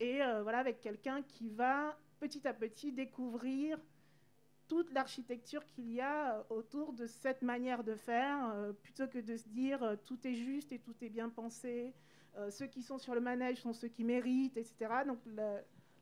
[0.00, 3.78] Et euh, voilà, avec quelqu'un qui va petit à petit découvrir
[4.68, 9.18] toute l'architecture qu'il y a euh, autour de cette manière de faire, euh, plutôt que
[9.18, 11.92] de se dire tout est juste et tout est bien pensé,
[12.48, 15.02] ceux qui sont sur le manège sont ceux qui méritent, etc.
[15.06, 15.18] Donc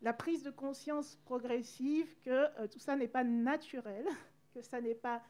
[0.03, 4.07] la prise de conscience progressive que tout ça n'est pas naturel,
[4.55, 5.21] que ça n'est pas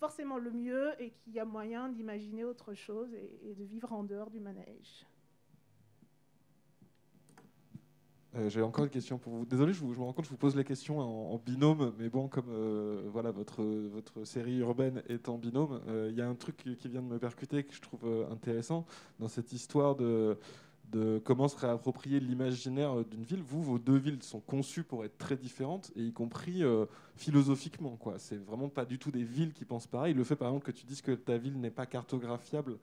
[0.00, 4.02] forcément le mieux et qu'il y a moyen d'imaginer autre chose et, de vivre en
[4.02, 5.06] dehors du manège.
[8.36, 9.44] Euh, j'ai encore une question pour vous.
[9.44, 12.28] Désolé, je, me rends compte que je vous pose les questions en, binôme, mais bon,
[12.28, 16.36] comme euh, voilà, votre, votre série urbaine est en binôme, euh, il y a un
[16.36, 18.86] truc qui vient de me percuter que je trouve intéressant
[19.18, 20.38] dans cette histoire de,
[20.90, 23.42] de comment se réapproprier l'imaginaire d'une ville.
[23.42, 26.62] Vous, vos deux villes sont conçues pour être très différentes, et y compris
[27.16, 27.96] philosophiquement.
[27.96, 28.18] Quoi.
[28.18, 30.14] C'est vraiment pas du tout des villes qui pensent pareil.
[30.14, 32.78] Le fait, par exemple, que tu dises que ta ville n'est pas cartographiable,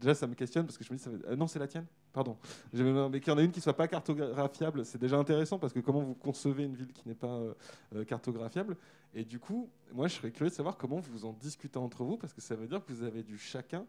[0.00, 1.36] déjà, ça me questionne parce que je me dis, ça...
[1.36, 2.36] non, c'est la tienne Pardon.
[2.72, 5.78] Mais qu'il y en a une qui soit pas cartographiable, c'est déjà intéressant parce que
[5.78, 7.54] comment vous concevez une ville qui n'est pas euh,
[7.94, 8.76] euh, cartographiable?
[9.14, 12.16] Et du coup, moi, je serais curieux de savoir comment vous en discutez entre vous
[12.16, 13.86] parce que ça veut dire que vous avez dû chacun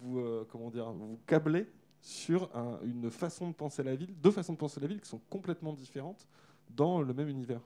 [0.00, 1.66] vous, euh, comment dire, vous câbler
[2.04, 2.50] sur
[2.84, 5.72] une façon de penser la ville, deux façons de penser la ville qui sont complètement
[5.72, 6.28] différentes
[6.68, 7.62] dans le même univers.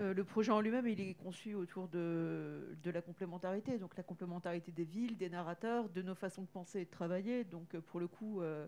[0.00, 4.70] Euh, le projet en lui-même, il est conçu autour de, la complémentarité, donc la complémentarité
[4.70, 7.44] des villes, des narrateurs, de nos façons de penser et de travailler.
[7.44, 8.66] Donc euh, pour le coup, euh,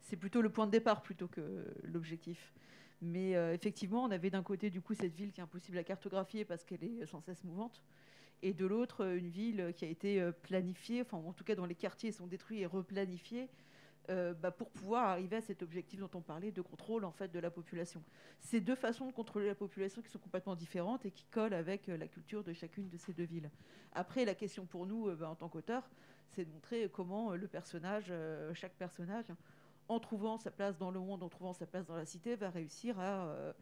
[0.00, 2.52] c'est plutôt le point de départ plutôt que l'objectif.
[3.00, 6.44] Mais effectivement, on avait d'un côté du coup cette ville qui est impossible à cartographier
[6.44, 7.80] parce qu'elle est sans cesse mouvante,
[8.42, 11.76] et de l'autre une ville qui a été planifiée, enfin en tout cas dont les
[11.76, 13.48] quartiers sont détruits et replanifiés
[14.10, 17.28] euh, bah, pour pouvoir arriver à cet objectif dont on parlait de contrôle en fait
[17.28, 18.02] de la population.
[18.40, 21.88] C'est deux façons de contrôler la population qui sont complètement différentes et qui collent avec
[21.88, 23.50] euh, la culture de chacune de ces deux villes.
[23.92, 25.88] Après, la question pour nous, euh, bah, en tant qu'auteur,
[26.30, 28.12] c'est de montrer comment le personnage,
[28.52, 29.32] chaque personnage,
[29.88, 32.50] en trouvant sa place dans le monde, en trouvant sa place dans la cité, va
[32.50, 33.54] réussir à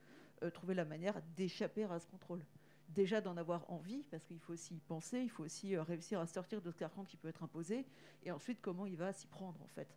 [0.53, 2.41] trouver la manière d'échapper à ce contrôle
[2.89, 6.27] déjà d'en avoir envie, parce qu'il faut aussi y penser, il faut aussi réussir à
[6.27, 7.87] sortir de ce carcan qui peut être imposé,
[8.25, 9.89] et ensuite comment il va s'y prendre en fait.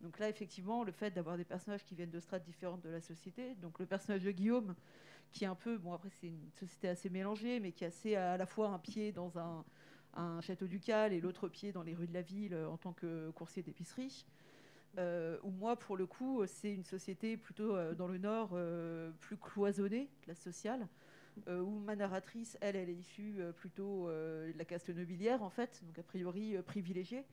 [0.00, 3.00] Donc là, effectivement, le fait d'avoir des personnages qui viennent de strates différentes de la
[3.00, 4.74] société, donc le personnage de Guillaume,
[5.30, 8.16] qui est un peu, bon après c'est une société assez mélangée, mais qui a assez
[8.16, 9.64] à la fois un pied dans un,
[10.40, 13.30] château ducal et l'autre pied dans les rues de la ville euh, en tant que
[13.30, 14.26] coursier d'épicerie.
[14.98, 18.58] Euh, ou moi, pour le coup, c'est une société plutôt euh, dans le nord,
[19.20, 20.88] plus cloisonnée, classe sociale,
[21.46, 25.98] où ma narratrice, elle, elle est issue plutôt de la caste nobiliaire, en fait, donc
[25.98, 27.24] a priori privilégiée,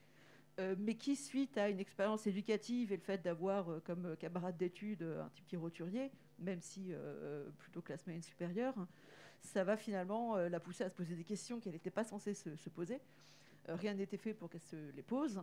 [0.59, 4.57] euh, mais qui, suite à une expérience éducative et le fait d'avoir euh, comme camarade
[4.57, 6.93] d'études euh, un type qui est roturier, même si
[7.57, 8.75] plutôt classe moyenne supérieure,
[9.41, 12.69] ça va finalement la pousser à se poser des questions qu'elle n'était pas censée se,
[12.69, 12.99] poser.
[13.67, 15.41] rien n'était fait pour qu'elle se les pose.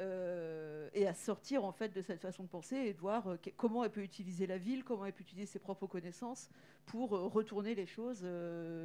[0.00, 3.90] et à sortir en fait de cette façon de penser et de voir comment elle
[3.90, 6.48] peut utiliser la ville, comment elle peut utiliser ses propres connaissances
[6.86, 8.26] pour retourner les choses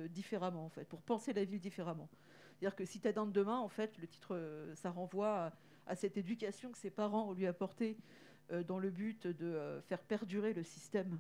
[0.10, 2.10] différemment en fait, pour penser la ville différemment.
[2.58, 5.52] C'est-à-dire que Citadin de demain, en fait, le titre, euh, ça renvoie
[5.86, 7.98] à, cette éducation que ses parents ont lui apportée
[8.52, 11.20] euh, dans le but de euh, faire perdurer le système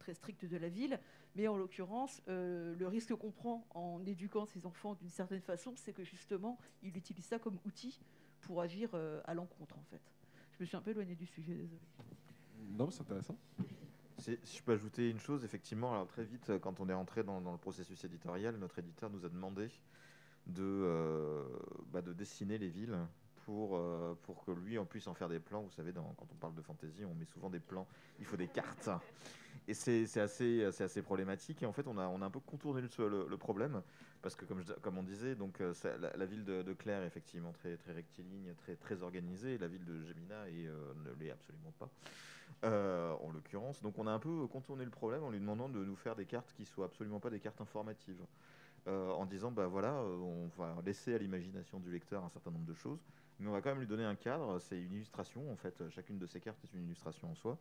[0.00, 0.98] très strict de la ville.
[1.36, 5.92] Mais en l'occurrence, le risque qu'on prend en éduquant ses enfants d'une certaine façon, c'est
[5.92, 8.00] que justement, il utilise ça comme outil
[8.40, 8.90] pour agir
[9.24, 10.00] à l'encontre, en fait.
[10.52, 11.80] Je me suis un peu éloigné du sujet, désolé.
[12.70, 13.36] Non, c'est intéressant.
[14.18, 17.42] Si je peux ajouter une chose, effectivement, alors très vite, quand on est entré dans,
[17.42, 19.68] dans, le processus éditorial, notre éditeur nous a demandé
[20.46, 21.44] de, euh,
[21.92, 22.96] bah, de dessiner les villes
[23.44, 25.62] pour, euh, pour que lui on puisse en faire des plans.
[25.62, 27.86] Vous savez, quand on parle de fantasy, on met souvent des plans,
[28.18, 28.88] il faut des cartes.
[29.68, 31.62] Et c'est assez, assez problématique.
[31.62, 33.82] Et en fait, on a, on a un peu contourné le, problème.
[34.22, 35.74] Parce que, comme, comme on disait, donc, euh,
[36.16, 39.58] la, ville de, Claire est effectivement très, très rectiligne, très, très organisée.
[39.58, 40.68] la ville de Gemina et
[41.04, 41.90] ne l'est absolument pas.
[42.62, 43.82] en l'occurrence.
[43.82, 46.26] Donc on a un peu contourné le problème en lui demandant de nous faire des
[46.26, 48.22] cartes qui soient absolument pas des cartes informatives.
[48.88, 52.52] Euh, en disant bah voilà, euh, on va laisser à l'imagination du lecteur un certain
[52.52, 53.04] nombre de choses,
[53.40, 54.60] mais on va quand même lui donner un cadre.
[54.60, 55.82] C'est une illustration en fait.
[55.90, 57.58] Chacune de ces cartes est une illustration en soi,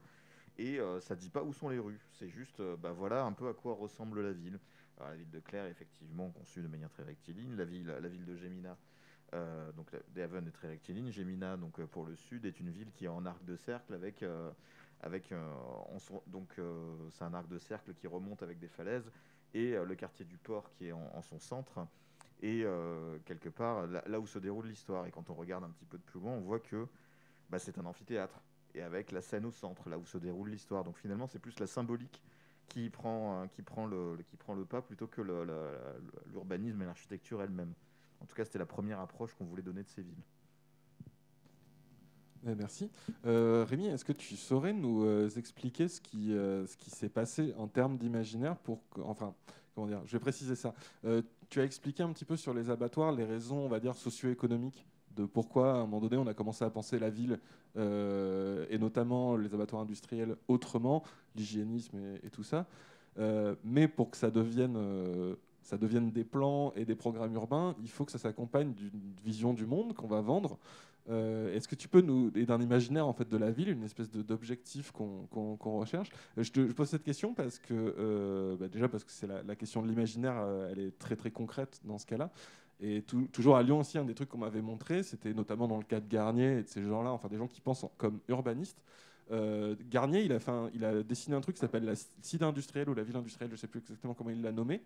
[0.59, 1.99] et euh, ça dit pas où sont les rues.
[2.11, 4.59] C'est juste bah voilà un peu à quoi ressemble la ville.
[4.99, 7.55] la ville de Claire, effectivement, conçue de manière très rectiligne.
[7.55, 7.85] La ville,
[8.23, 8.77] de Gemina.
[9.75, 11.11] donc Devon est très rectiligne.
[11.11, 14.23] Gemina, donc pour le sud, est une ville qui est en arc de cercle avec
[15.01, 15.33] avec
[16.27, 16.59] donc
[17.09, 19.11] c'est un arc de cercle qui remonte avec des falaises
[19.55, 21.79] et euh, le quartier du port qui est en, son centre,
[22.41, 25.07] et euh, quelque part là, où se déroule l'histoire.
[25.07, 26.85] Et quand on regarde un petit peu de plus loin, on voit que
[27.49, 28.39] bah, c'est un amphithéâtre,
[28.75, 30.83] et avec la scène au centre, là où se déroule l'histoire.
[30.83, 32.21] Donc finalement, c'est plus la symbolique
[32.67, 35.21] qui prend, euh, qui prend, le, qui prend le pas plutôt que
[36.31, 37.73] l'urbanisme et l'architecture elle-même.
[38.19, 40.23] En tout cas, c'était la première approche qu'on voulait donner de ces villes.
[42.47, 42.91] Eh, merci.
[43.25, 47.09] Euh, Rémi, est-ce que tu saurais nous euh, expliquer ce qui, euh, ce qui s'est
[47.09, 49.33] passé en termes d'imaginaire pour enfin
[49.73, 50.73] comment dire je vais préciser ça
[51.49, 54.85] tu as expliqué un petit peu sur les abattoirs les raisons on va dire socio-économiques
[55.15, 57.39] de pourquoi à un moment donné on a commencé à penser la ville
[57.75, 61.03] et notamment les abattoirs industriels autrement
[61.35, 62.67] l'hygiénisme et, tout ça
[63.65, 64.77] mais pour que ça devienne
[65.65, 69.51] ça devienne des plans et des programmes urbains, il faut que ça s'accompagne d'une vision
[69.51, 70.59] du monde qu'on va vendre.
[71.09, 73.83] Euh, Est-ce que tu peux nous et d'un imaginaire en fait de la ville, une
[73.83, 76.09] espèce d'objectif qu'on recherche?
[76.37, 79.55] Euh, je, te, pose cette question parce que euh, bah, déjà parce que c'est la,
[79.55, 80.35] question de l'imaginaire,
[80.71, 82.31] elle est très très concrète dans ce cas-là.
[82.81, 85.77] Et tou- toujours à Lyon aussi, un des trucs qu'on m'avait montré, c'était notamment dans
[85.77, 88.19] le cas de Garnier et de ces gens-là, enfin des gens qui pensent en- comme
[88.27, 88.83] urbanistes.
[89.89, 93.49] Garnier, il a, dessiné un truc qui s'appelle la cité industrielle ou la ville industrielle,
[93.49, 94.83] je ne sais plus exactement comment il l'a nommé,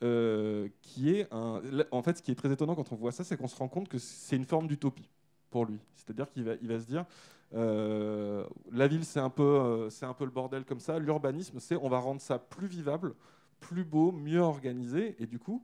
[0.00, 1.60] qui est un.
[1.90, 3.68] En fait, ce qui est très étonnant quand on voit ça, c'est qu'on se rend
[3.68, 5.10] compte que c'est une forme d'utopie
[5.62, 5.78] lui.
[6.04, 7.06] C'est-à-dire qu'il va, se dire,
[7.54, 10.98] euh, la ville, c'est un peu, euh, c'est un peu le bordel comme ça.
[10.98, 13.14] L'urbanisme, c'est on va rendre ça plus vivable,
[13.60, 15.62] plus beau, mieux organisé, et du coup.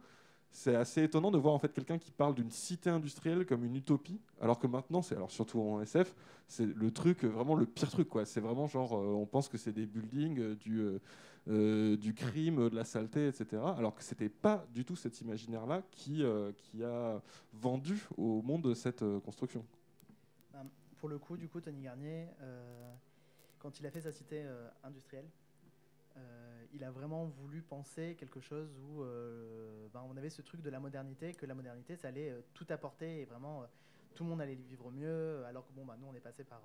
[0.53, 3.77] C'est assez étonnant de voir en fait quelqu'un qui parle d'une cité industrielle comme une
[3.77, 6.13] utopie, alors que maintenant, c'est alors surtout en SF,
[6.49, 8.25] c'est le truc vraiment le pire truc quoi.
[8.25, 10.99] C'est vraiment genre euh, on pense que c'est des buildings, du
[11.47, 13.63] du crime, de la saleté, etc.
[13.79, 16.25] Alors que c'était pas du tout cet imaginaire là qui
[16.57, 17.23] qui a
[17.53, 19.65] vendu au monde cette construction.
[21.01, 22.95] Pour le coup, du coup, Tony Garnier, euh,
[23.59, 25.25] quand il a fait sa cité euh, industrielle,
[26.19, 29.03] euh, il a vraiment voulu penser quelque chose où
[29.95, 33.23] ben, on avait ce truc de la modernité, que la modernité, ça allait tout apporter
[33.23, 33.65] et vraiment
[34.15, 36.61] tout le monde allait vivre mieux, alors que bon, ben, nous, on est passé par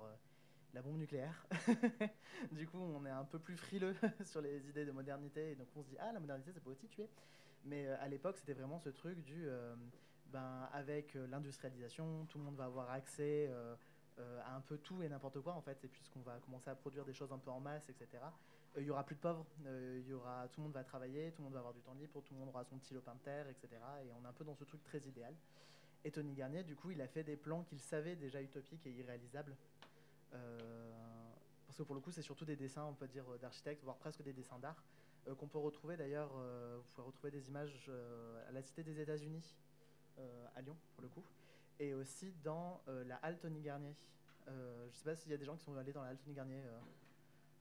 [0.74, 1.46] la bombe nucléaire.
[2.52, 5.68] du coup, on est un peu plus frileux sur les idées de modernité, et donc
[5.76, 7.08] on se dit, ah, la modernité, ça peut aussi tuer.
[7.64, 9.48] Mais à l'époque, c'était vraiment ce truc du,
[10.26, 13.50] ben, avec l'industrialisation, tout le monde va avoir accès
[14.18, 16.70] euh, euh, à un peu tout et n'importe quoi en fait, et puisqu'on va commencer
[16.70, 18.06] à produire des choses un peu en masse, etc.
[18.76, 20.84] euh, Il y aura plus de pauvres, euh, il y aura, tout le monde va
[20.84, 22.94] travailler, tout le monde va avoir du temps libre, tout le monde aura son petit
[22.94, 23.68] lopin de terre, etc.
[24.04, 25.34] Et on est un peu dans ce truc très idéal.
[26.04, 28.90] Et Tony Garnier, du coup, il a fait des plans qu'il savait déjà utopiques et
[28.90, 29.56] irréalisables.
[30.34, 30.92] Euh,
[31.66, 33.96] parce que pour le coup, c'est surtout des dessins, on peut dire, euh, d'architectes, voire
[33.96, 34.82] presque des dessins d'art,
[35.28, 38.82] euh, qu'on peut retrouver d'ailleurs, euh, vous pouvez retrouver des images euh, à la Cité
[38.84, 39.56] des États-Unis,
[40.18, 41.24] euh, à Lyon, pour le coup,
[41.78, 43.94] et aussi dans euh, la halle Tony Garnier.
[44.48, 46.08] Euh, je ne sais pas s'il y a des gens qui sont allés dans la
[46.10, 46.78] halle Tony Garnier euh,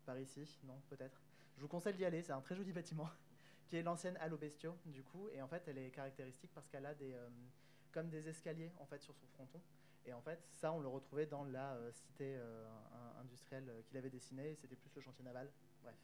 [0.05, 1.19] par ici, non, peut-être.
[1.57, 3.09] Je vous conseille d'y aller, c'est un très joli bâtiment,
[3.67, 6.67] qui est l'ancienne halle aux bestiaux, du coup, et en fait, elle est caractéristique parce
[6.67, 7.27] qu'elle a des, euh,
[7.91, 9.59] comme des escaliers, en fait, sur son fronton.
[10.05, 13.97] Et en fait, ça, on le retrouvait dans la euh, cité euh, in- industrielle qu'il
[13.97, 15.49] avait dessinée, c'était plus le chantier naval.
[15.81, 15.95] Bref,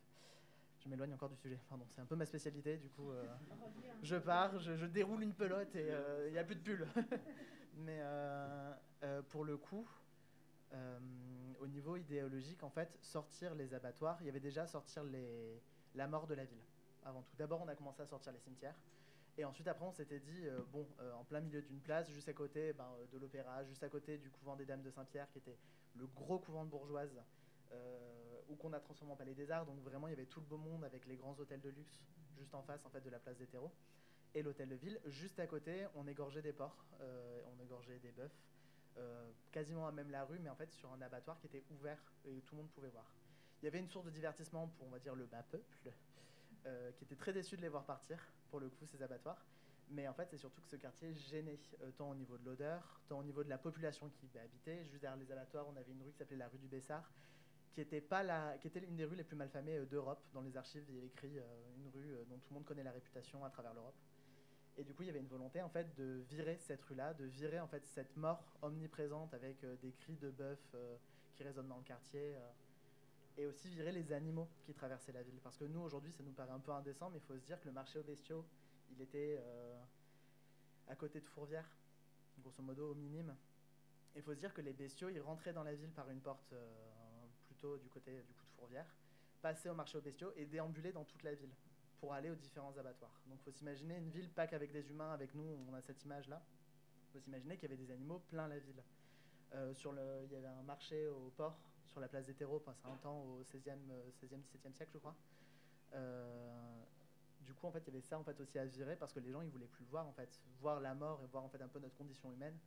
[0.84, 3.12] je m'éloigne encore du sujet, pardon, c'est un peu ma spécialité, du coup,
[4.01, 5.91] je pars, je, je déroule une pelote et
[6.26, 6.88] il n'y a plus de pull.
[7.78, 9.88] Mais euh, euh, pour le coup,
[10.74, 10.99] euh,
[11.59, 15.03] au niveau idéologique, en fait, sortir les abattoirs, il y avait déjà sortir
[15.95, 16.63] la mort de la ville,
[17.03, 17.36] avant tout.
[17.38, 18.76] D'abord, on a commencé à sortir les cimetières.
[19.38, 20.86] Et ensuite, après, on s'était dit, bon,
[21.17, 24.30] en plein milieu d'une place, juste à côté ben, de l'opéra, juste à côté du
[24.30, 25.57] couvent des Dames de Saint-Pierre, qui était
[25.95, 27.17] le gros couvent de bourgeoise,
[28.49, 29.65] ou qu'on a transformé en palais des arts.
[29.65, 31.97] Donc vraiment, il y avait tout le beau monde avec les grands hôtels de luxe,
[32.38, 33.72] juste en face en fait, de la place des terreaux.
[34.34, 38.11] Et l'hôtel de ville, juste à côté, on égorgeait des porcs, euh, on égorgeait des
[38.11, 38.32] bœufs,
[38.97, 41.99] euh, quasiment à même la rue, mais en fait sur un abattoir qui était ouvert
[42.23, 43.13] et où tout le monde pouvait voir.
[43.61, 45.91] Il y avait une source de divertissement pour, on va dire, le bas peuple,
[46.65, 48.17] euh, qui était très déçu de les voir partir,
[48.49, 49.45] pour le coup, ces abattoirs.
[49.89, 51.59] Mais en fait, c'est surtout que ce quartier gênait,
[51.97, 54.86] tant au niveau de l'odeur, tant au niveau de la population qui habitait.
[54.86, 57.11] Juste derrière les abattoirs, on avait une rue qui s'appelait la rue du Bessard,
[57.73, 60.23] qui était, pas la, qui était une des rues les plus malfamées d'Europe.
[60.34, 61.38] Dans les archives, il y a écrit
[61.77, 63.95] une rue dont tout le monde connaît la réputation à travers l'Europe.
[64.78, 67.26] Et du coup, il y avait une volonté en fait de virer cette rue-là, de
[67.26, 70.95] virer en fait cette mort omniprésente avec euh, des cris de bœuf euh,
[71.36, 72.49] qui résonnent dans le quartier, euh,
[73.38, 75.39] et aussi virer les animaux qui traversaient la ville.
[75.43, 77.59] Parce que nous, aujourd'hui, ça nous paraît un peu indécent, mais il faut se dire
[77.59, 78.45] que le marché aux bestiaux,
[78.91, 79.41] il était
[80.89, 81.65] à côté de Fourvière,
[82.39, 83.34] grosso modo au minime.
[84.17, 86.53] Il faut se dire que les bestiaux, ils rentraient dans la ville par une porte
[87.45, 88.93] plutôt du côté du coup de Fourvière,
[89.41, 91.53] passaient au marché aux bestiaux et déambulaient dans toute la ville
[92.02, 93.22] pour aller aux différents abattoirs.
[93.28, 96.04] Donc il faut s'imaginer une ville pas qu'avec des humains, avec nous on a cette
[96.04, 96.41] image-là.
[97.08, 98.84] Il faut s'imaginer qu'il y avait des animaux plein la ville.
[99.54, 102.60] Euh, sur le, il y avait un marché au port, sur la place des terreaux,
[102.60, 105.16] passé un temps au 16e, euh, 16e 17e siècle je crois.
[105.93, 106.82] Euh,
[107.41, 109.20] du coup en fait il y avait ça en fait aussi à virer parce que
[109.20, 110.41] les gens ils voulaient plus voir en fait.
[110.60, 112.58] Voir la mort et voir en fait un peu notre condition humaine,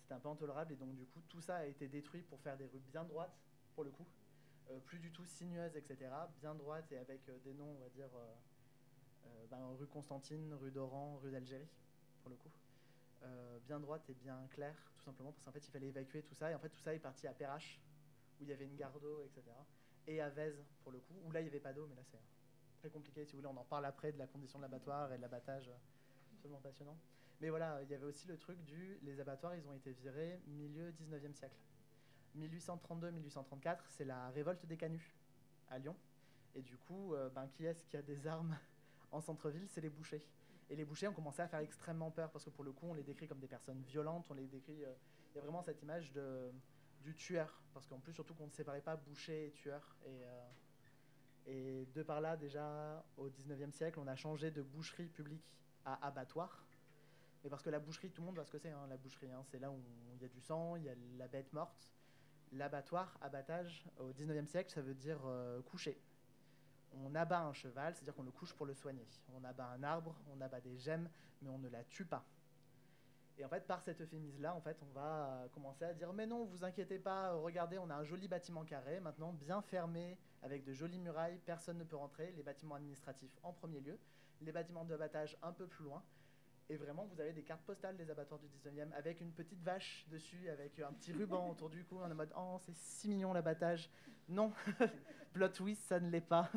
[0.00, 2.56] c'était un peu intolérable et donc du coup tout ça a été détruit pour faire
[2.56, 3.38] des rues bien droites
[3.76, 4.06] pour le coup.
[4.70, 6.10] Euh, plus du tout sinueuses, etc.
[6.40, 8.51] Bien droites et avec euh, des noms, on va dire, euh, euh,
[9.50, 11.68] ben, rue Constantine, rue d'Oran, rue d'Algérie,
[12.22, 12.50] pour le coup.
[13.24, 16.34] Euh, bien droite et bien claire, tout simplement, parce qu'en fait, il fallait évacuer tout
[16.34, 16.50] ça.
[16.50, 17.80] Et en fait, tout ça est parti à Perrache,
[18.40, 19.42] où il y avait une gare d'eau, etc.
[20.06, 22.02] Et à Vèze, pour le coup, où là, il n'y avait pas d'eau, mais là,
[22.04, 22.18] c'est
[22.78, 23.24] très compliqué.
[23.24, 25.68] Si vous voulez, on en parle après de la condition de l'abattoir et de l'abattage.
[25.68, 26.98] euh, Absolument passionnant.
[27.40, 28.98] Mais voilà, il y avait aussi le truc du.
[29.02, 31.56] Les abattoirs, ils ont été virés milieu 19e siècle.
[32.36, 35.14] 1832-1834, c'est la révolte des canuts
[35.68, 35.96] à Lyon.
[36.54, 38.56] Et du coup, euh, ben, qui est-ce qui a des armes
[39.12, 40.26] en centre-ville C'est les bouchers.
[40.70, 42.94] Et les bouchers ont commencé à faire extrêmement peur parce que pour le coup, on
[42.94, 44.84] les décrit comme des personnes violentes, on les décrit.
[44.84, 44.92] euh,
[45.34, 46.50] Il y a vraiment cette image de,
[47.02, 49.96] du tueur, parce qu'en plus, surtout qu'on ne séparait pas boucher et tueur.
[50.04, 50.22] Et,
[51.48, 55.44] euh, de par là, déjà, au 19e siècle, on a changé de boucherie publique
[55.84, 56.64] à abattoir.
[57.42, 59.30] Mais parce que la boucherie, tout le monde voit ce que c'est, la boucherie.
[59.32, 59.42] hein.
[59.50, 59.82] c'est là où
[60.14, 61.90] il y a du sang, il y a la bête morte.
[62.52, 66.00] L'abattoir, abattage, au 19e siècle, ça veut dire euh, coucher.
[67.04, 69.06] On abat un cheval, c'est-à-dire qu'on le couche pour le soigner.
[69.34, 71.08] On abat un arbre, on abat des gemmes,
[71.40, 72.24] mais on ne la tue pas.
[73.38, 76.26] Et en fait, par cet euphémisme-là, en fait, on va euh, commencer à dire Mais
[76.26, 80.18] non, vous inquiétez pas, euh, regardez, on a un joli bâtiment carré, maintenant bien fermé,
[80.42, 83.98] avec de jolies murailles, personne ne peut rentrer, les bâtiments administratifs en premier lieu,
[84.42, 86.02] les bâtiments d'abattage un peu plus loin.
[86.68, 90.06] Et vraiment, vous avez des cartes postales des abattoirs du 19e avec une petite vache
[90.08, 93.90] dessus, avec un petit ruban autour du cou, en mode Oh, c'est si mignon l'abattage.
[94.28, 94.52] Non,
[95.32, 96.50] plot twist, ça ne l'est pas.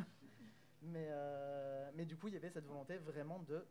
[0.86, 3.66] Mais, euh, mais du coup, il y avait cette volonté vraiment de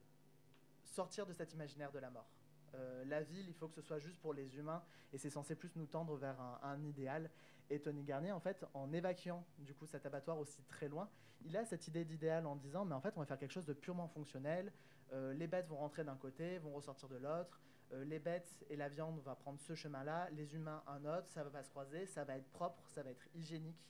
[0.85, 2.29] sortir de cet imaginaire de la mort.
[2.75, 5.55] Euh, la ville, il faut que ce soit juste pour les humains, et c'est censé
[5.55, 7.31] plus nous tendre vers un, idéal.
[7.71, 11.09] Et Tony Garnier, en fait, en évacuant du coup cet abattoir aussi très loin,
[11.45, 13.67] il a cette idée d'idéal en disant, mais en fait, on va faire quelque chose
[13.67, 14.73] de purement fonctionnel.
[15.13, 17.61] Euh, les bêtes vont rentrer d'un côté, vont ressortir de l'autre.
[17.93, 21.63] Les bêtes et la viande vont prendre ce chemin-là, les humains un autre, ça va
[21.63, 23.87] se croiser, ça va être propre, ça va être hygiénique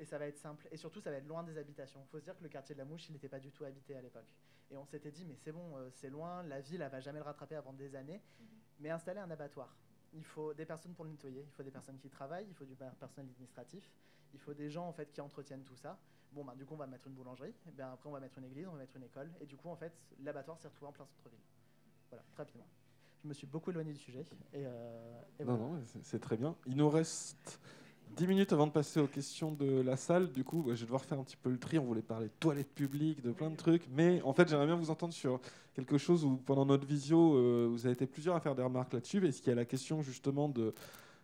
[0.00, 0.66] et ça va être simple.
[0.72, 2.00] Et surtout, ça va être loin des habitations.
[2.02, 3.64] Il faut se dire que le quartier de la Mouche, il n'était pas du tout
[3.64, 4.26] habité à l'époque.
[4.70, 7.18] Et on s'était dit, mais c'est bon, euh, c'est loin, la ville, elle va jamais
[7.18, 8.20] le rattraper avant des années.
[8.80, 9.76] Mais installer un abattoir,
[10.14, 12.64] il faut des personnes pour le nettoyer, il faut des personnes qui travaillent, il faut
[12.64, 13.92] du per- personnel administratif,
[14.32, 15.98] il faut des gens en fait qui entretiennent tout ça.
[16.32, 18.38] Bon, ben, du coup, on va mettre une boulangerie, et ben, après, on va mettre
[18.38, 20.88] une église, on va mettre une école, et du coup, en fait, l'abattoir s'est retrouvé
[20.88, 21.40] en plein centre-ville.
[22.08, 22.66] Voilà, très rapidement.
[23.22, 24.24] Je me suis beaucoup éloigné du sujet.
[24.54, 25.74] Et, euh, et Non, voilà.
[25.74, 26.56] non, c'est très bien.
[26.66, 27.60] Il nous reste
[28.16, 30.32] 10 minutes avant de passer aux questions de la salle.
[30.32, 31.78] Du coup, je vais devoir faire un petit peu le tri.
[31.78, 33.86] On voulait parler de toilettes publiques, de plein de trucs.
[33.94, 35.40] Mais en fait, j'aimerais bien vous entendre sur
[35.74, 38.92] quelque chose où, pendant notre visio, euh, vous avez été plusieurs à faire des remarques
[38.92, 39.26] là-dessus.
[39.26, 40.74] Est-ce qu'il y a la question justement de.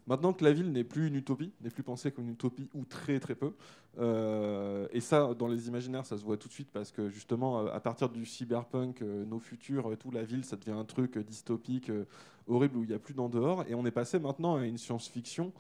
[0.06, 2.84] Maintenant que la ville n'est plus une utopie, n'est plus pensée comme une utopie ou
[2.84, 3.54] très très peu,
[3.98, 7.58] euh, et ça dans les imaginaires ça se voit tout de suite parce que justement
[7.58, 10.84] euh, à partir du cyberpunk, euh, nos futurs et tout, la ville ça devient un
[10.84, 12.04] truc euh, dystopique, euh,
[12.46, 14.78] horrible où il n'y a plus d'en dehors, et on est passé maintenant à une
[14.78, 15.52] science-fiction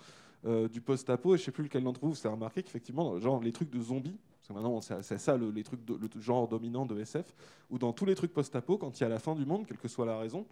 [0.46, 3.52] euh, du post-apo, et je sais plus lequel d'entre vous avez remarqué qu'effectivement, genre les
[3.52, 6.98] trucs de zombies, parce que maintenant c'est ça le, les trucs de- genre dominant de
[7.00, 7.34] SF,
[7.70, 9.78] où dans tous les trucs post-apo, quand il y a la fin du monde, quelle
[9.78, 10.46] que soit la raison,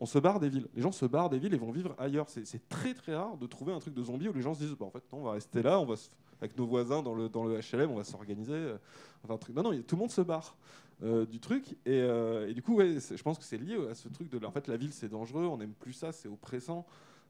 [0.00, 0.66] on se barre des villes.
[0.74, 2.26] Les gens se barrent des villes et vont vivre ailleurs.
[2.30, 4.74] C'est très très rare de trouver un truc de zombie où les gens se disent
[4.74, 5.94] bah, en fait non, on va rester là, on va
[6.40, 8.54] avec nos voisins dans le, dans le HLM, on va s'organiser.
[8.54, 9.54] euh, truc.
[9.54, 10.56] Non, non, tout le monde se barre
[11.02, 11.76] euh, du truc.
[11.84, 12.02] Et,
[12.54, 14.44] du coup, je pense que c'est lié à ce truc de.
[14.44, 16.86] En fait, la ville, c'est dangereux, on n'aime plus ça, c'est oppressant.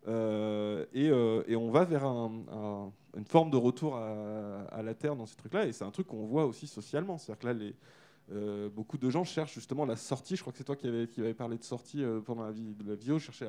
[0.08, 4.94] Euh, et, euh, et on va vers un- un- une forme de retour à, la
[4.94, 5.66] terre dans ces trucs-là.
[5.66, 7.18] Et c'est un truc qu'on voit aussi socialement.
[7.18, 7.70] C'est-à-dire que là,
[8.32, 10.36] euh, beaucoup de gens cherchent justement la sortie.
[10.36, 12.88] Je crois que c'est toi qui avais, avait parlé de sortie pendant la, vie, de
[12.88, 13.48] la vidéo, chercher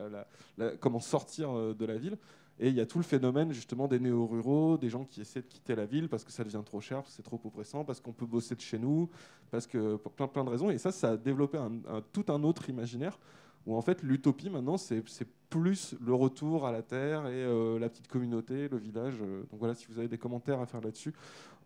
[0.57, 2.17] la, comment sortir de la ville.
[2.59, 5.47] Et il y a tout le phénomène justement des néo-ruraux, des gens qui essaient de
[5.47, 7.99] quitter la ville parce que ça devient trop cher, parce que c'est trop oppressant, parce
[7.99, 9.09] qu'on peut bosser de chez nous,
[9.49, 10.69] parce que pour plein, de raisons.
[10.69, 13.17] Et ça, ça a développé un- tout un autre imaginaire
[13.65, 15.03] où en fait l'utopie maintenant c'est
[15.49, 19.15] plus le retour à la terre et euh, la petite communauté, le village.
[19.21, 19.41] euh.
[19.51, 21.13] donc voilà, si vous avez des commentaires à faire là-dessus,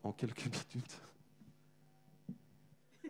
[0.04, 1.00] en quelques minutes.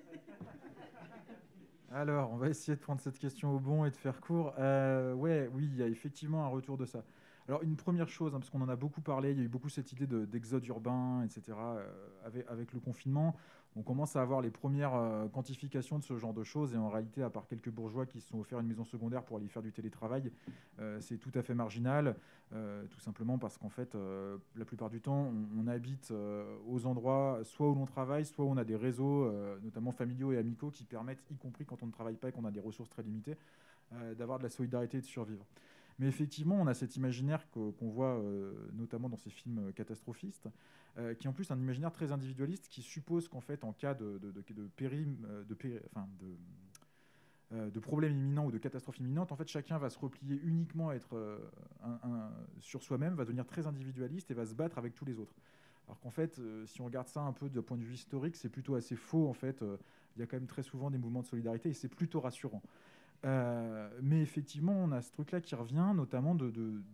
[1.91, 4.53] Alors, on va essayer de prendre cette question au bon et de faire court.
[4.59, 7.03] Euh, ouais, oui, il y a effectivement un retour de ça.
[7.47, 9.47] Alors, une première chose, hein, parce qu'on en a beaucoup parlé, il y a eu
[9.47, 11.57] beaucoup cette idée de- d'exode urbain, etc.,
[12.49, 13.35] avec le confinement.
[13.77, 16.89] On commence à avoir les premières euh, quantifications de ce genre de choses, et en
[16.89, 19.61] réalité, à part quelques bourgeois qui se sont offerts une maison secondaire pour aller faire
[19.61, 20.31] du télétravail,
[20.79, 22.15] euh, c'est tout à fait marginal,
[22.53, 23.97] euh, tout simplement parce qu'en fait,
[24.55, 26.13] la plupart du temps, on, on habite
[26.67, 30.37] aux endroits soit où l'on travaille, soit où on a des réseaux, notamment familiaux et
[30.37, 32.89] amicaux, qui permettent, y compris quand on ne travaille pas et qu'on a des ressources
[32.89, 33.35] très limitées,
[34.17, 35.45] d'avoir de la solidarité et de survivre.
[35.99, 40.49] Mais effectivement, on a cet imaginaire qu'on voit euh, notamment dans ces films euh, catastrophistes,
[40.97, 43.93] euh, qui est en plus un imaginaire très individualiste, qui suppose qu'en fait, en cas
[43.93, 46.35] de, de, de, de périm- euh, de péri- enfin, de,
[47.53, 50.89] euh, de problème imminent ou de catastrophe imminente, en fait, chacun va se replier uniquement
[50.89, 51.39] à être
[52.59, 55.35] sur soi-même, va devenir très individualiste et va se battre avec tous les autres.
[55.87, 58.49] Alors qu'en fait, si on regarde ça un peu d'un point de vue historique, c'est
[58.49, 59.29] plutôt assez faux.
[59.29, 59.63] En fait,
[60.15, 62.63] il y a quand même très souvent des mouvements de solidarité et c'est plutôt rassurant.
[63.25, 66.51] Euh, mais effectivement, on a ce truc-là qui revient, notamment de,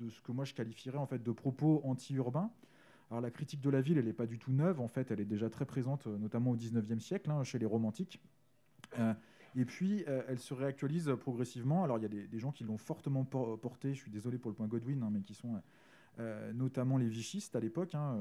[0.09, 2.49] ce que moi je qualifierais en fait de propos anti-urbains.
[3.09, 4.79] Alors la critique de la ville, elle n'est pas du tout neuve.
[4.79, 7.65] En fait, elle est déjà très présente, euh, notamment au 19e siècle, hein, chez les
[7.65, 8.21] romantiques.
[8.99, 9.13] Euh,
[9.55, 11.83] et puis, elle se réactualise progressivement.
[11.83, 13.93] Alors, il y a des, gens qui l'ont fortement por- porté.
[13.93, 15.61] Je suis désolé pour le point Godwin, hein, mais qui sont
[16.53, 18.17] notamment les vichistes à l'époque, hein,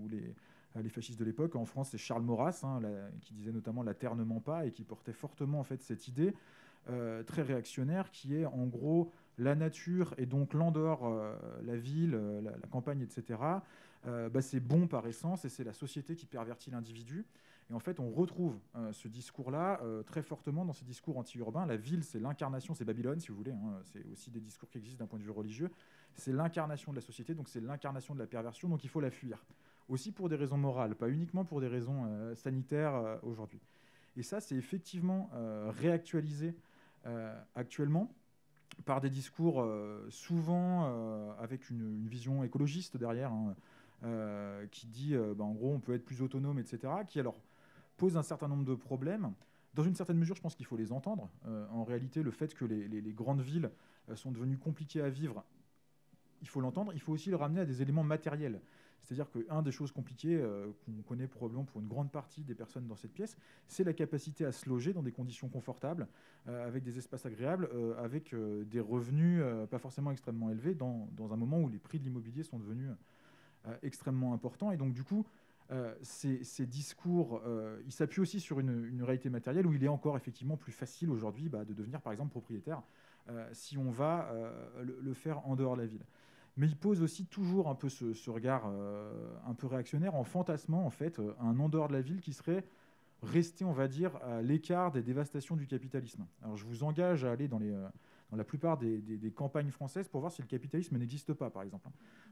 [0.00, 1.56] ou les, fascistes de l'époque.
[1.56, 2.64] En France, c'est Charles Maurras
[3.22, 6.06] qui disait notamment la terre ne ment pas et qui portait fortement en fait cette
[6.06, 6.32] idée
[7.26, 11.10] très réactionnaire qui est en gros la nature et donc l'Andorre,
[11.62, 13.38] la ville, la, campagne, etc.
[14.04, 17.26] Bah, c'est bon par essence et c'est la société qui pervertit l'individu.
[17.70, 21.66] Et en fait, on retrouve euh, ce discours-là euh, très fortement dans ces discours anti-urbains.
[21.66, 23.52] La ville, c'est l'incarnation, c'est Babylone, si vous voulez.
[23.52, 23.80] Hein.
[23.84, 25.70] c'est aussi des discours qui existent d'un point de vue religieux.
[26.14, 29.10] C'est l'incarnation de la société, donc c'est l'incarnation de la perversion, donc il faut la
[29.10, 29.44] fuir.
[29.88, 33.60] Aussi pour des raisons morales, pas uniquement pour des raisons euh, sanitaires aujourd'hui.
[34.16, 35.30] Et ça, c'est effectivement
[35.68, 36.56] réactualisé
[37.54, 38.12] actuellement
[38.84, 39.66] par des discours
[40.10, 43.54] souvent avec une, vision écologiste derrière, hein,
[44.70, 47.36] qui dit, bah, en gros, on peut être plus autonome, etc., qui alors
[47.98, 49.32] pose un certain nombre de problèmes.
[49.74, 51.28] Dans une certaine mesure, je pense qu'il faut les entendre.
[51.46, 53.70] Euh, en réalité, le fait que les, grandes villes
[54.08, 55.44] euh, sont devenues compliquées à vivre,
[56.40, 56.92] il faut l'entendre.
[56.94, 58.60] Il faut aussi le ramener à des éléments matériels.
[59.02, 62.86] C'est-à-dire qu'un des choses compliquées euh, qu'on connaît probablement pour une grande partie des personnes
[62.86, 63.36] dans cette pièce,
[63.66, 66.06] c'est la capacité à se loger dans des conditions confortables,
[66.46, 67.68] avec des espaces agréables,
[67.98, 72.42] avec des revenus pas forcément extrêmement élevés, dans, un moment où les prix de l'immobilier
[72.42, 72.90] sont devenus
[73.82, 74.70] extrêmement importants.
[74.70, 75.26] Et donc, du coup,
[75.70, 80.16] euh, ces, discours, euh, ils s'appuient aussi sur une, réalité matérielle où il est encore
[80.16, 82.82] effectivement plus facile aujourd'hui bah, de devenir par exemple propriétaire
[83.28, 84.32] euh, si on va
[84.82, 86.04] le, faire en dehors de la ville.
[86.58, 88.66] Mais il pose aussi toujours un peu ce, regard
[89.46, 92.64] un peu réactionnaire en fantasmant en fait un en dehors de la ville qui serait
[93.22, 96.26] resté, on va dire, à l'écart des dévastations du capitalisme.
[96.42, 97.60] Alors je vous engage à aller dans
[98.30, 101.88] dans la plupart des, campagnes françaises pour voir si le capitalisme n'existe pas, par exemple.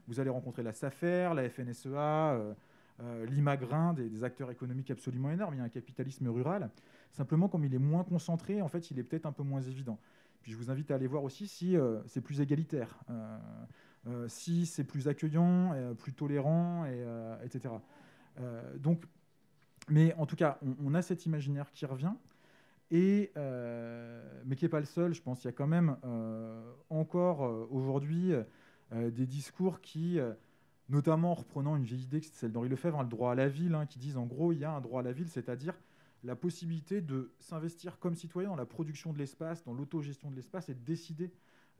[0.07, 2.53] Vous allez rencontrer la SAFER, la FNSEA,
[2.99, 5.55] euh, l'imagrin des, acteurs économiques absolument énormes.
[5.55, 6.69] Il y a un capitalisme rural.
[7.11, 9.99] Simplement, comme il est moins concentré, en fait, il est peut-être un peu moins évident.
[10.41, 13.37] Puis je vous invite à aller voir aussi si euh, c'est plus égalitaire, euh,
[14.27, 17.05] si c'est plus accueillant, plus tolérant, et,
[17.43, 17.73] etc.
[18.77, 19.03] donc,
[19.89, 22.13] mais en tout cas, on, a cet imaginaire qui revient.
[22.89, 23.31] Et,
[24.45, 25.43] mais qui n'est pas le seul, je pense.
[25.43, 25.97] Il y a quand même
[26.89, 27.41] encore
[27.71, 28.33] aujourd'hui
[28.93, 30.19] des discours qui
[30.89, 33.75] notamment en reprenant une vieille idée, celle d'Henri Lefebvre, hein, le droit à la ville,
[33.75, 35.73] hein, qui disent en gros, il y a un droit à la ville, c'est-à-dire
[36.23, 40.69] la possibilité de s'investir comme citoyen dans la production de l'espace, dans l'autogestion de l'espace
[40.69, 41.29] et de décider euh,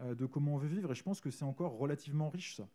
[0.03, 0.91] de comment on veut vivre.
[0.91, 2.67] Et je pense que c'est encore relativement riche, ça.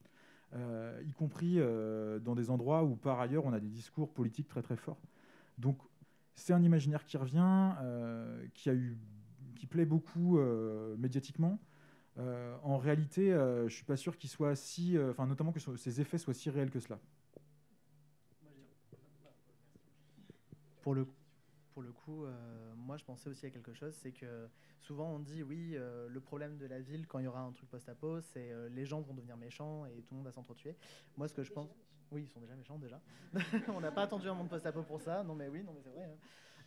[0.55, 4.49] Euh, y compris euh, dans des endroits où, par ailleurs, on a des discours politiques
[4.49, 5.01] très très forts.
[5.59, 5.79] Donc,
[6.35, 7.73] c'est un imaginaire qui revient,
[8.55, 8.97] qui, a eu,
[9.57, 10.39] qui plaît beaucoup
[10.97, 11.59] médiatiquement.
[12.18, 15.53] Euh, en réalité, euh, je ne suis pas sûr qu'il soit si, euh, enfin notamment
[15.53, 16.99] que ces effets soient si réels que cela.
[20.83, 21.07] Pour le,
[21.73, 22.25] pour le coup,
[22.77, 24.49] moi je pensais aussi à quelque chose, c'est que
[24.81, 27.68] souvent on dit oui, le problème de la ville quand il y aura un truc
[27.68, 30.77] post-apo, c'est les gens vont devenir méchants et tout le monde va s'entretuer.
[31.16, 31.68] Moi ce que je pense,
[32.11, 33.01] oui, ils sont déjà méchants déjà.
[33.68, 35.25] on n'a pas attendu un monde post-apo pour ça.
[35.25, 36.09] Non mais oui, non mais c'est vrai.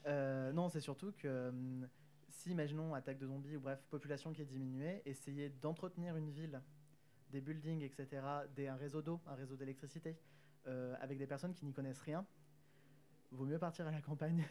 [0.05, 0.51] Hein.
[0.53, 1.87] non, c'est surtout que hum,
[2.35, 6.61] si, imaginons, attaque de zombies ou bref, population qui est diminuée, essayer d'entretenir une ville,
[7.29, 8.21] des buildings, etc.,
[8.55, 10.17] des, un réseau d'eau, un réseau d'électricité,
[10.67, 12.25] euh, avec des personnes qui n'y connaissent rien,
[13.31, 14.45] vaut mieux partir à la campagne.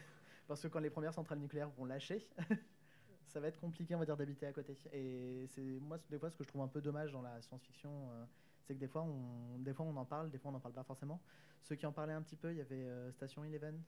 [0.47, 2.27] Parce que quand les premières centrales nucléaires vont lâcher,
[3.27, 4.77] ça va être compliqué, on va dire, d'habiter à côté.
[4.93, 7.89] Et c'est moi, des fois, ce que je trouve un peu dommage dans la science-fiction,
[7.89, 8.25] euh,
[8.63, 10.73] c'est que des fois, on, des fois, on en parle, des fois, on n'en parle
[10.73, 11.21] pas forcément.
[11.63, 13.81] Ceux qui en parlaient un petit peu, il y avait euh, Station Eleven.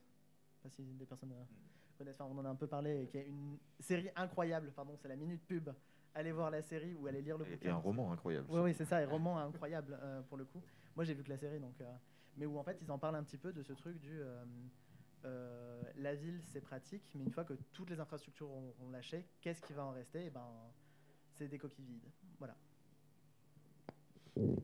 [0.63, 1.29] Pas si des personnes.
[1.29, 1.67] Mm
[2.19, 5.41] on en a un peu parlé, qui est une série incroyable, pardon, c'est la minute
[5.45, 5.69] pub.
[6.13, 7.69] Allez voir la série ou allez lire le bouquin.
[7.69, 8.47] Et un roman incroyable.
[8.49, 10.61] Oui, oui c'est ça, un roman incroyable euh, pour le coup.
[10.95, 11.91] Moi, j'ai vu que la série, donc, euh,
[12.37, 14.19] mais où en fait, ils en parlent un petit peu de ce truc du
[15.27, 19.61] euh, la ville, c'est pratique, mais une fois que toutes les infrastructures ont, lâché, qu'est-ce
[19.61, 20.19] qui va en rester?
[20.19, 20.47] Et eh ben,
[21.33, 22.09] c'est des coquilles vides.
[22.39, 22.55] Voilà.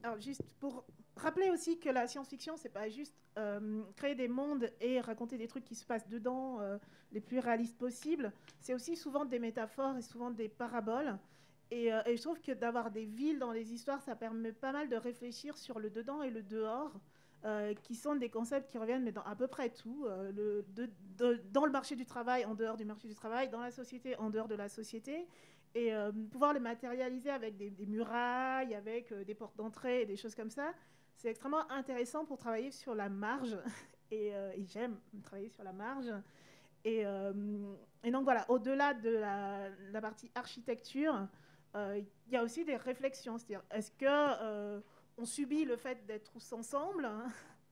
[0.02, 0.84] Alors, juste pour
[1.16, 5.48] rappeler aussi que la science-fiction, c'est pas juste euh, créer des mondes et raconter des
[5.48, 6.78] trucs qui se passent dedans euh,
[7.12, 8.32] les plus réalistes possibles.
[8.60, 11.18] C'est aussi souvent des métaphores et souvent des paraboles.
[11.70, 14.88] Et, euh, je trouve que d'avoir des villes dans les histoires, ça permet pas mal
[14.88, 16.92] de réfléchir sur le dedans et le dehors,
[17.82, 20.06] qui sont des concepts qui reviennent mais dans à peu près tout.
[20.06, 20.64] Le,
[21.52, 24.30] dans le marché du travail, en dehors du marché du travail, dans la société, en
[24.30, 25.26] dehors de la société
[25.74, 25.92] et
[26.30, 30.72] pouvoir les matérialiser avec des, murailles, avec des portes d'entrée des choses comme ça,
[31.16, 33.56] c'est extrêmement intéressant pour travailler sur la marge.
[34.12, 36.06] Euh, et, j'aime travailler sur la marge.
[36.84, 37.32] Et, euh,
[38.04, 41.26] donc voilà, au-delà de la, partie architecture,
[41.74, 43.38] euh, il y a aussi des réflexions.
[43.38, 44.80] C'est-à-dire, est-ce que
[45.16, 47.08] on subit le fait d'être tous ensemble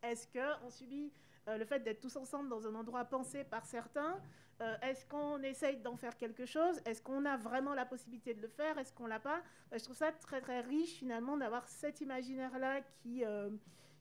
[0.03, 1.12] Est-ce qu'on subit
[1.47, 4.20] le fait d'être tous ensemble dans un endroit pensé par certains
[4.62, 6.80] euh, est-ce qu'on essaye d'en faire quelque chose?
[6.84, 8.78] Est-ce qu'on a vraiment la possibilité de le faire?
[8.78, 9.43] Est-ce qu'on l'a pas?
[9.70, 13.51] Bah, Je trouve ça très très riche finalement d'avoir cet imaginaire-là qui, euh,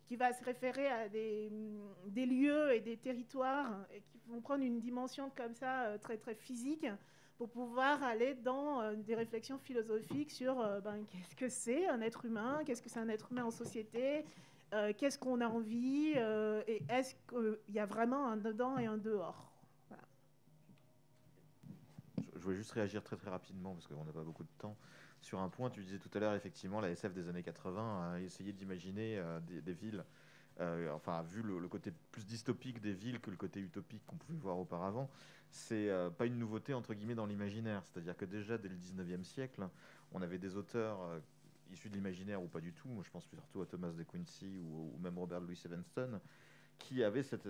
[0.06, 1.52] qui va se référer à des,
[2.08, 6.18] des, lieux et des territoires et qui vont prendre une dimension comme ça euh, très
[6.18, 6.86] très physique
[7.42, 12.00] pour pouvoir aller dans euh, des réflexions philosophiques sur euh, ben, qu'est-ce que c'est un
[12.02, 14.24] être humain, qu'est-ce que c'est un être humain en société,
[14.98, 19.52] qu'est-ce qu'on a envie et est-ce qu'il y a vraiment un dedans et un dehors?
[22.36, 24.78] Je voulais juste réagir très très rapidement parce qu'on n'a pas beaucoup de temps
[25.22, 25.70] sur un point.
[25.70, 29.40] Tu disais tout à l'heure, effectivement, la SF des années 80 a essayé d'imaginer euh,
[29.40, 30.04] des, villes,
[30.60, 34.38] euh, enfin, vu le, côté plus dystopique des villes que le côté utopique qu'on pouvait
[34.38, 35.10] voir auparavant.
[35.52, 37.84] C'est euh, pas une nouveauté, entre guillemets, dans l'imaginaire.
[37.86, 39.68] C'est-à-dire que déjà, dès le 19e siècle,
[40.12, 41.00] on avait des auteurs
[41.72, 42.88] issus de l'imaginaire ou pas du tout.
[42.88, 46.20] Moi, je pense surtout à Thomas de Quincy ou, même Robert Louis Stevenson
[46.78, 47.48] qui avait cette,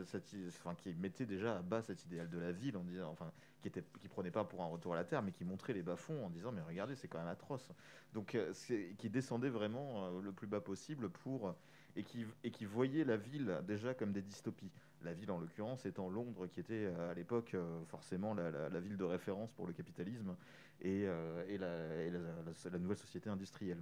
[0.50, 3.32] enfin, qui mettait déjà à bas cet idéal de la ville en disant, enfin,
[3.62, 5.84] qui était, qui prenait pas pour un retour à la terre, mais qui montrait les
[5.84, 7.72] bas-fonds en disant, mais regardez, c'est quand même atroce.
[8.14, 8.52] Donc, euh,
[8.98, 11.56] qui descendait vraiment euh, le plus bas possible pour
[11.96, 14.72] et qui, et qui voyait la ville déjà comme des dystopies.
[15.04, 17.56] La ville, en l'occurrence, étant Londres, qui était euh, à l'époque
[17.88, 20.36] forcément la, la, ville de référence pour le capitalisme
[20.82, 21.02] et,
[21.48, 23.82] et, la, et la nouvelle société industrielle.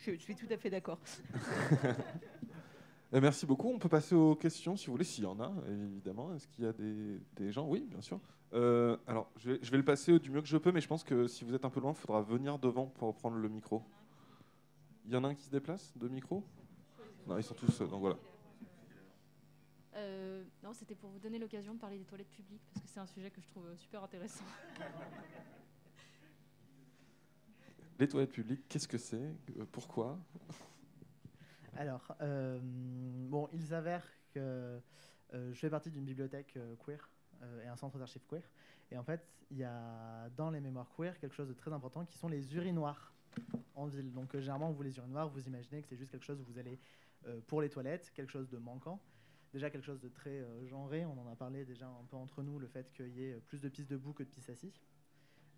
[0.00, 0.98] Je, suis tout à fait d'accord.
[3.12, 3.68] Eh, merci beaucoup.
[3.68, 6.32] On peut passer aux questions si vous voulez, s'il y en a, évidemment.
[6.34, 7.66] Est-ce qu'il y a des, gens?
[7.66, 8.20] Oui, bien sûr.
[8.52, 11.26] Euh, alors, je vais, le passer du mieux que je peux, mais je pense que
[11.26, 13.82] si vous êtes un peu loin, il faudra venir devant pour prendre le micro.
[15.06, 16.44] Il y en a un qui se déplace de micro?
[17.26, 17.80] Non, ils sont tous.
[17.80, 18.16] Donc voilà.
[19.96, 23.00] Euh, non, c'était pour vous donner l'occasion de parler des toilettes publiques, parce que c'est
[23.00, 24.44] un sujet que je trouve super intéressant.
[27.98, 29.16] Les toilettes publiques, qu'est-ce que c'est?
[29.16, 30.16] Euh, Pourquoi?
[31.76, 34.80] Alors, euh, bon, il s'avère que
[35.34, 37.08] euh, je fais partie d'une bibliothèque queer
[37.64, 38.42] et un centre d'archives queer.
[38.90, 42.04] Et en fait, il y a dans les mémoires queer quelque chose de très important
[42.04, 43.14] qui sont les urinoirs
[43.74, 44.12] en ville.
[44.12, 46.78] Donc, généralement, vous les urinoirs, vous imaginez que c'est juste quelque chose où vous allez
[47.46, 49.00] pour les toilettes, quelque chose de manquant
[49.52, 51.04] déjà quelque chose de très genré.
[51.04, 53.60] On en a parlé déjà un peu entre nous, le fait qu'il y ait plus
[53.60, 54.72] de pistes debout que de pistes assis.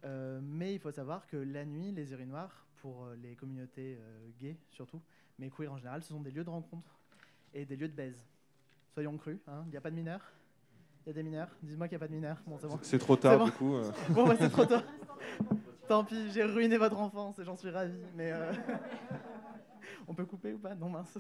[0.05, 4.29] Euh, mais il faut savoir que la nuit, les urinoirs, pour euh, les communautés euh,
[4.41, 5.01] gays surtout,
[5.39, 6.99] mais queer en général, ce sont des lieux de rencontre
[7.55, 8.23] et des lieux de baise.
[8.95, 9.63] Soyons crus, hein.
[9.67, 10.33] il n'y a pas de mineurs?
[11.05, 11.49] Il y a des mineurs?
[11.63, 12.43] Dis-moi qu'il n'y a pas de mineurs.
[12.47, 13.77] Bon, c'est trop tard, du coup.
[14.11, 14.85] bon, bah, c'est trop tard.
[15.89, 17.99] Tant pis, j'ai ruiné votre enfance et j'en suis ravi.
[18.15, 18.33] Mais
[20.07, 20.75] on peut couper ou pas?
[20.75, 21.19] Non, mince.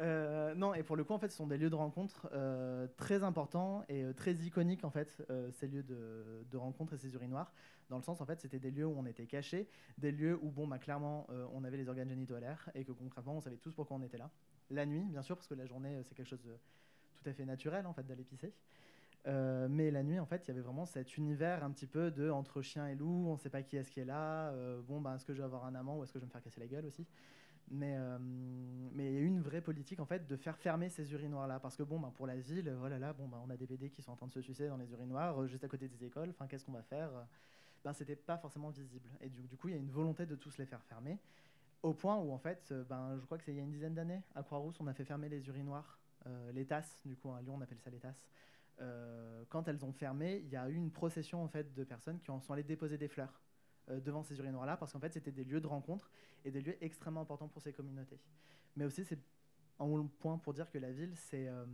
[0.00, 2.86] Euh, non, et pour le coup, en fait, ce sont des lieux de rencontre euh,
[2.96, 5.22] très importants et euh, très iconiques, en fait,
[5.52, 7.52] ces lieux de, rencontre et ces urinoirs.
[7.88, 10.50] Dans le sens, en fait, c'était des lieux où on était cachés, des lieux où,
[10.50, 13.56] bon, bah, clairement, on avait les organes génitaux à l'air et que concrètement, on savait
[13.56, 14.30] tous pourquoi on était là.
[14.70, 16.56] La nuit, bien sûr, parce que la journée, c'est quelque chose de
[17.14, 18.54] tout à fait naturel, en fait, d'aller pisser.
[19.26, 22.30] mais la nuit, en fait, il y avait vraiment cet univers un petit peu de
[22.30, 24.54] entre chien et loup, on ne sait pas qui est-ce qui est là,
[24.86, 26.32] bon, bah, est-ce que je vais avoir un amant ou est-ce que je vais me
[26.32, 27.06] faire casser la gueule aussi?
[27.70, 30.88] Mais euh, mais il y a eu une vraie politique en fait de faire fermer
[30.88, 33.50] ces urinoirs là parce que bon ben pour la ville voilà là bon ben on
[33.50, 35.64] a des BD qui sont en train de se sucer dans les urinoirs euh, juste
[35.64, 36.30] à côté des écoles.
[36.30, 37.10] Enfin qu'est-ce qu'on va faire
[37.84, 39.08] ben c'était pas forcément visible.
[39.20, 41.18] Et du, coup il y a une volonté de tous les faire fermer
[41.82, 43.70] au point où en fait euh, ben je crois que c'est il y a une
[43.70, 45.98] dizaine d'années à Croix-Rousse on a fait fermer les urinoirs
[46.52, 48.22] les tasses du coup à Lyon on appelle ça les tasses.
[49.48, 52.30] Quand elles ont fermé il y a eu une procession en fait de personnes qui
[52.30, 53.40] en sont allées déposer des fleurs.
[53.40, 53.49] euh,
[53.98, 56.10] devant ces urinoirs-là, parce qu'en fait, c'était des lieux de rencontre
[56.44, 58.20] et des lieux extrêmement importants pour ces communautés.
[58.76, 59.18] Mais aussi, c'est
[59.80, 61.48] un point pour dire que la ville, c'est.
[61.48, 61.64] Euh,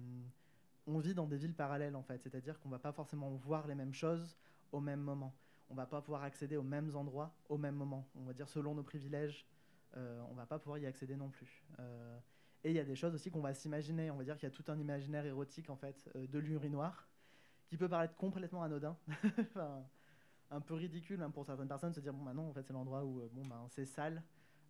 [0.86, 2.22] on vit dans des villes parallèles, en fait.
[2.22, 4.36] C'est-à-dire qu'on ne va pas forcément voir les mêmes choses
[4.72, 5.34] au même moment.
[5.68, 8.08] On ne va pas pouvoir accéder aux mêmes endroits au même moment.
[8.14, 9.46] On va dire, selon nos privilèges,
[9.96, 11.64] euh, on ne va pas pouvoir y accéder non plus.
[12.62, 14.10] et il y a des choses aussi qu'on va s'imaginer.
[14.12, 17.08] On va dire qu'il y a tout un imaginaire érotique, en fait, de l'urinoir,
[17.66, 18.96] qui peut paraître complètement anodin.
[20.50, 22.62] un peu ridicule même pour certaines personnes de se dire bon maintenant bah en fait
[22.62, 24.22] c'est l'endroit où euh, bon ben c'est sale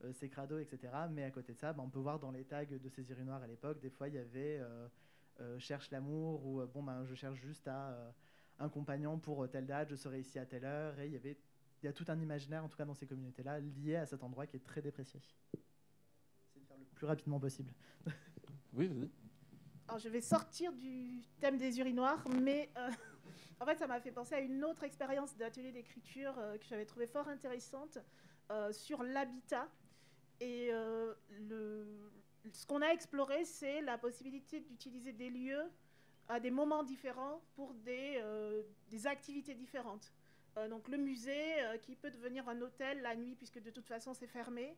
[0.05, 2.45] euh, c'est crado etc mais à côté de ça bah, on peut voir dans les
[2.45, 4.61] tags de ces urinoirs à l'époque des fois il y avait
[5.41, 8.15] euh, cherche l'amour ou bon ben je cherche juste à
[8.59, 10.99] un compagnon pour telle date je serai ici à telle heure.
[10.99, 11.37] Et il y avait
[11.83, 14.07] il y a tout un imaginaire en tout cas dans ces communautés là lié à
[14.07, 15.21] cet endroit qui est très déprécié.
[16.55, 17.71] C'est de faire le plus rapidement possible.
[18.73, 19.11] Oui vas-y.
[19.89, 22.71] Alors je vais sortir du thème des urinoirs mais
[23.59, 26.85] en fait, ça m'a fait penser à une autre expérience d'atelier d'écriture euh, que j'avais
[26.85, 27.99] trouvé fort intéressante
[28.51, 29.69] euh, sur l'habitat.
[30.41, 31.15] Et euh,
[32.53, 35.71] ce qu'on a exploré, c'est la possibilité d'utiliser des lieux
[36.29, 38.21] à des moments différents pour des,
[39.07, 40.13] activités différentes.
[40.69, 44.27] donc le musée qui peut devenir un hôtel la nuit puisque de toute façon c'est
[44.27, 44.77] fermé.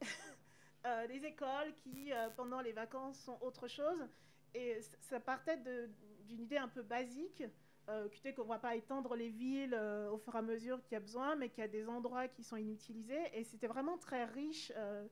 [1.08, 4.06] des écoles qui pendant les vacances sont autre chose.
[4.54, 5.58] Et ça partait
[6.28, 7.42] d'une idée un peu basique
[7.88, 10.92] euh, qu'on ne va pas étendre les villes euh, au fur et à mesure qu'il
[10.92, 13.20] y a besoin, mais qu'il y a des endroits qui sont inutilisés.
[13.34, 15.06] Et c'était vraiment très riche euh,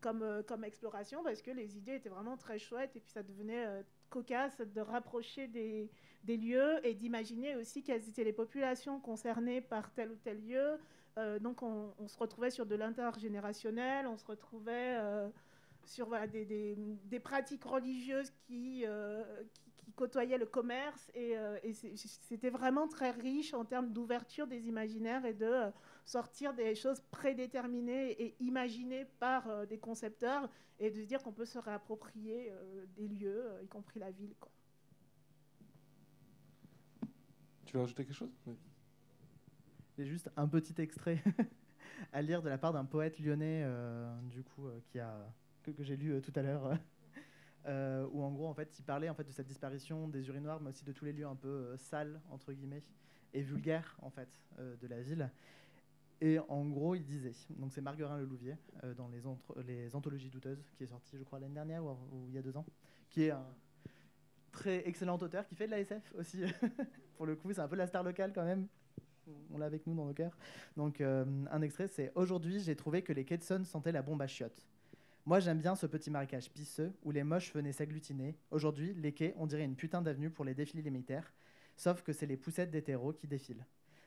[0.00, 3.22] comme, euh, comme exploration parce que les idées étaient vraiment très chouettes et puis ça
[3.22, 5.88] devenait cocasse de rapprocher des,
[6.24, 10.78] des lieux et d'imaginer aussi quelles étaient les populations concernées par tel ou tel lieu.
[11.40, 14.98] Donc on, se retrouvait sur de l'intergénérationnel, on se retrouvait
[15.84, 18.84] sur des, des- pratiques religieuses qui,
[19.90, 24.68] qui côtoyaient le commerce et, euh, et c'était vraiment très riche en termes d'ouverture des
[24.68, 25.70] imaginaires et de euh,
[26.04, 31.32] sortir des choses prédéterminées et imaginées par euh, des concepteurs et de se dire qu'on
[31.32, 34.34] peut se réapproprier euh, des lieux, euh, y compris la ville.
[34.38, 34.50] Quoi.
[37.66, 38.32] Tu veux rajouter quelque chose?
[38.46, 38.56] Oui.
[39.98, 41.22] J'ai juste un petit extrait
[42.12, 45.32] à lire de la part d'un poète lyonnais, euh, du coup, euh, qui a,
[45.64, 46.78] que, que j'ai lu euh, tout à l'heure,
[47.66, 50.60] euh, où en gros, en fait, il parlait en fait de cette disparition des urinoirs,
[50.60, 52.82] mais aussi de tous les lieux un peu euh, sales entre guillemets
[53.34, 55.30] et vulgaires en fait euh, de la ville.
[56.22, 59.22] Et en gros, il disait, donc c'est Marguerin Lelouvier euh, dans les,
[59.66, 61.96] les Anthologies douteuses, qui est sorti, je crois, l'année dernière ou,
[62.28, 62.66] il y a deux ans,
[63.08, 63.46] qui est un
[64.52, 66.42] très excellent auteur qui fait de la SF aussi.
[67.16, 68.66] Pour le coup, c'est un peu la star locale quand même
[69.52, 70.36] on l'a avec nous dans nos cœurs.
[70.76, 74.66] Donc, un extrait, c'est Aujourd'hui, j'ai trouvé que les Saône sentaient la bombe à chiottes.
[75.30, 78.36] Moi, j'aime bien ce petit marécage pisseux où les moches venaient s'agglutiner.
[78.50, 81.32] Aujourd'hui, les quais, on dirait une putain d'avenue pour les défilés militaires.
[81.76, 83.64] Sauf que c'est les poussettes d'hétéros qui défilent.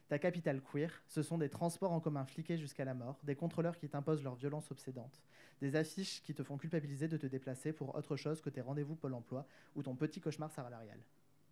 [0.10, 3.78] Ta capitale queer, ce sont des transports en commun fliqués jusqu'à la mort, des contrôleurs
[3.78, 5.22] qui t'imposent leur violence obsédante,
[5.62, 8.96] des affiches qui te font culpabiliser de te déplacer pour autre chose que tes rendez-vous
[8.98, 11.00] Pôle emploi ou ton petit cauchemar salarial.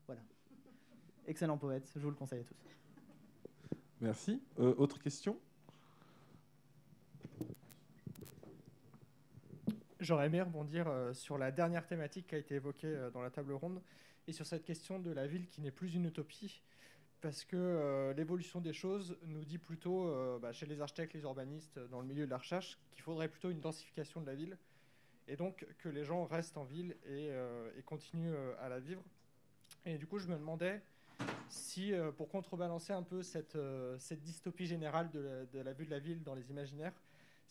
[0.05, 0.22] Voilà.
[1.28, 2.57] Excellent poète, je vous le conseille à tous.
[4.01, 4.43] Merci.
[4.59, 5.39] Euh, autre question?
[10.02, 13.30] J'aurais aimé rebondir euh, sur la dernière thématique qui a été évoquée euh, dans la
[13.30, 13.80] table ronde
[14.28, 16.64] et sur cette question de la ville qui n'est plus une utopie
[17.22, 21.78] parce que euh, l'évolution des choses nous dit plutôt, bah, chez les architectes, les urbanistes,
[21.91, 24.58] dans le milieu de la recherche, qu'il faudrait plutôt une densification de la ville
[25.28, 27.30] et donc que les gens restent en ville et,
[27.86, 29.04] continuent à la vivre.
[29.86, 30.82] Et du coup, je me demandais
[31.47, 33.56] si, pour contrebalancer un peu cette,
[34.24, 36.93] dystopie générale de la vue de la ville dans les imaginaires,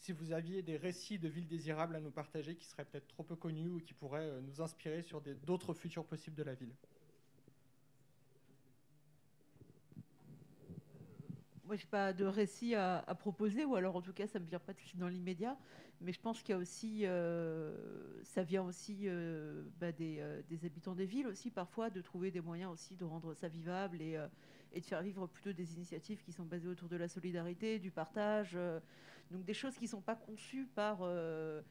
[0.00, 3.22] si vous aviez des récits de villes désirables à nous partager qui seraient peut-être trop
[3.22, 6.72] peu connus ou qui pourraient euh, nous inspirer sur d'autres futurs possibles de la ville.
[11.64, 14.58] Moi, j'ai pas de récit à, proposer, ou alors en tout cas, ça me vient
[14.58, 15.56] pas dans l'immédiat.
[16.00, 17.76] Mais je pense qu'il y a aussi, euh,
[18.24, 20.20] ça vient aussi euh, bah, des,
[20.64, 24.18] habitants des villes aussi parfois de trouver des moyens aussi de rendre ça vivable et,
[24.74, 28.56] de faire vivre plutôt des initiatives qui sont basées autour de la solidarité, du partage,
[29.30, 31.62] donc des choses qui sont pas conçues par euh,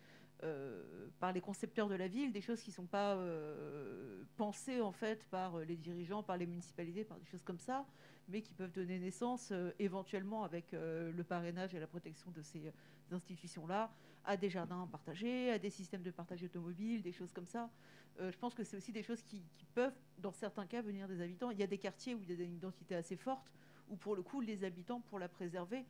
[0.43, 4.93] euh, par les concepteurs de la ville, des choses qui sont pas euh, pensées en
[4.93, 7.85] fait par les dirigeants, par les municipalités, par des choses comme ça
[8.31, 12.71] mais qui peuvent donner naissance éventuellement avec le parrainage et la protection de ces
[13.09, 13.91] institutions-là
[14.23, 17.71] à des jardins partagés, à des systèmes de partage automobile, des choses comme ça.
[18.19, 21.21] Je pense que c'est aussi des choses qui, qui peuvent, dans certains cas, venir des
[21.21, 21.49] habitants.
[21.49, 23.51] Il y a des quartiers où il y a une identité assez forte,
[23.89, 25.83] où pour le coup, les habitants, pour la préserver,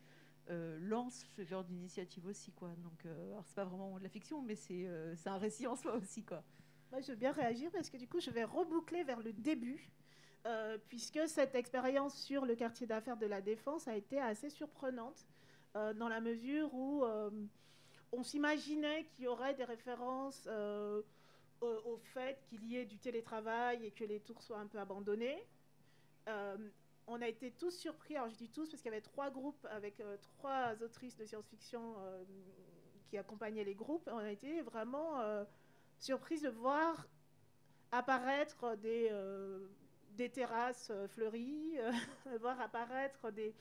[0.50, 2.50] euh, lancent ce genre d'initiative aussi.
[2.52, 2.70] Quoi.
[2.78, 5.76] Donc, euh, c'est pas vraiment de la fiction, mais c'est euh, c'est un récit en
[5.76, 6.24] soi aussi.
[6.24, 6.42] Quoi.
[6.90, 9.92] Moi, je veux bien réagir parce que du coup, je vais reboucler vers le début,
[10.88, 15.24] puisque cette expérience sur le quartier d'affaires de la Défense a été assez surprenante,
[15.74, 17.04] dans la mesure où
[18.10, 20.48] on s'imaginait qu'il y aurait des références
[21.60, 25.46] au, fait qu'il y ait du télétravail et que les tours soient un peu abandonnées.
[27.10, 29.66] On a été tous surpris, alors je dis tous parce qu'il y avait trois groupes
[29.70, 32.22] avec euh, trois autrices de science-fiction euh,
[33.08, 34.08] qui accompagnaient les groupes.
[34.12, 35.44] On a été vraiment euh,
[35.98, 37.08] surprise de voir
[37.90, 39.66] apparaître des, euh,
[40.32, 41.78] terrasses fleuries,
[42.40, 43.54] voir apparaître des,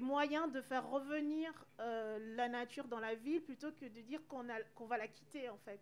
[0.00, 4.98] moyens de faire revenir la nature dans la ville plutôt que de dire qu'on va
[4.98, 5.80] la quitter en fait.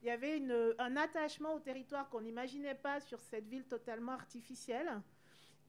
[0.00, 0.40] Il y avait
[0.78, 5.02] un attachement au territoire qu'on n'imaginait pas sur cette ville totalement artificielle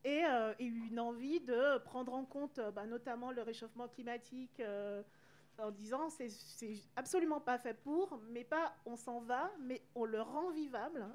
[0.06, 4.60] et, euh, et une envie de prendre en compte euh, bah, notamment le réchauffement climatique
[4.60, 5.02] euh,
[5.58, 10.06] en disant c'est c'est absolument pas fait pour, mais pas on s'en va, mais on
[10.06, 11.06] le rend vivable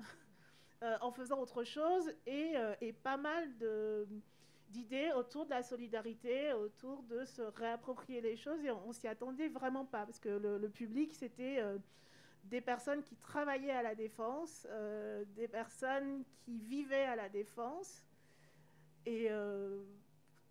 [1.02, 2.54] en faisant autre chose et,
[3.02, 3.48] pas mal
[4.70, 9.06] d'idées autour de la solidarité, autour de se réapproprier les choses et on, on s'y
[9.06, 11.62] attendait vraiment pas parce que le, public c'était
[12.44, 14.66] des personnes qui travaillaient à la défense,
[15.36, 18.02] des personnes qui vivaient à la défense
[19.06, 19.82] et euh,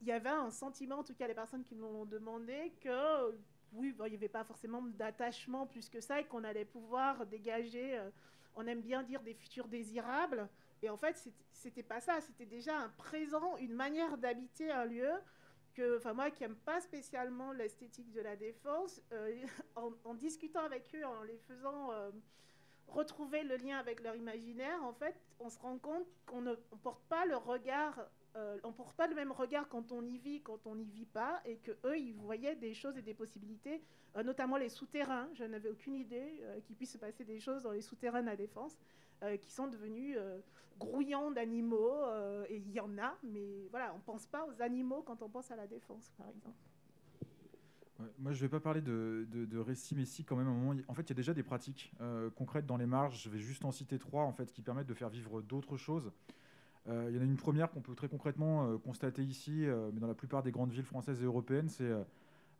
[0.01, 3.35] il y avait un sentiment, en tout cas les personnes qui nous l'ont demandé, que
[3.73, 7.97] oui, il n'y avait pas forcément d'attachement plus que ça et qu'on allait pouvoir dégager,
[7.97, 8.09] euh,
[8.55, 10.49] on aime bien dire des futurs désirables,
[10.81, 15.11] Et en fait, c'était pas ça, c'était déjà un présent, une manière d'habiter un lieu
[15.75, 19.45] que, enfin moi qui n'aime pas spécialement l'esthétique de la défense, euh,
[20.05, 21.91] en, discutant avec eux, en les faisant
[22.89, 27.03] retrouver le lien avec leur imaginaire, en fait, on se rend compte qu'on ne porte
[27.07, 30.67] pas le regard, euh, on porte pas le même regard quand on y vit, quand
[30.67, 33.81] on n'y vit pas, et que eux, ils voyaient des choses et des possibilités,
[34.23, 35.29] notamment les souterrains.
[35.33, 38.35] Je n'avais aucune idée qu'il puisse se passer des choses dans les souterrains de la
[38.35, 38.77] défense.
[39.21, 40.39] Euh, qui sont devenus euh,
[40.77, 41.91] grouillants d'animaux.
[42.05, 45.21] Euh, et il y en a, mais voilà, on ne pense pas aux animaux quand
[45.21, 46.55] on pense à la défense, par exemple.
[48.17, 50.53] moi, je ne vais pas parler de, de, récits, mais si, quand même, à un
[50.53, 51.91] moment, en fait, il y a déjà des pratiques
[52.35, 53.21] concrètes dans les marges.
[53.21, 56.13] Je vais juste en citer trois, en fait, qui permettent de faire vivre d'autres choses.
[56.89, 60.15] Il y en a une première qu'on peut très concrètement constater ici, mais dans la
[60.15, 61.91] plupart des grandes villes françaises et européennes, c'est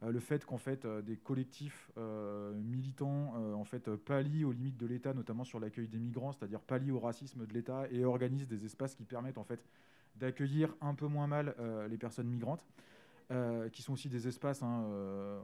[0.04, 4.78] euh, le fait qu'en fait euh, des collectifs euh, militants en fait pallient aux limites
[4.78, 8.48] de l'État, notamment sur l'accueil des migrants, c'est-à-dire pallient au racisme de l'État et organisent
[8.48, 9.64] des espaces qui permettent en fait
[10.16, 11.56] d'accueillir un peu moins mal
[11.90, 12.66] les personnes migrantes.
[13.72, 14.86] qui sont aussi des espaces, hein,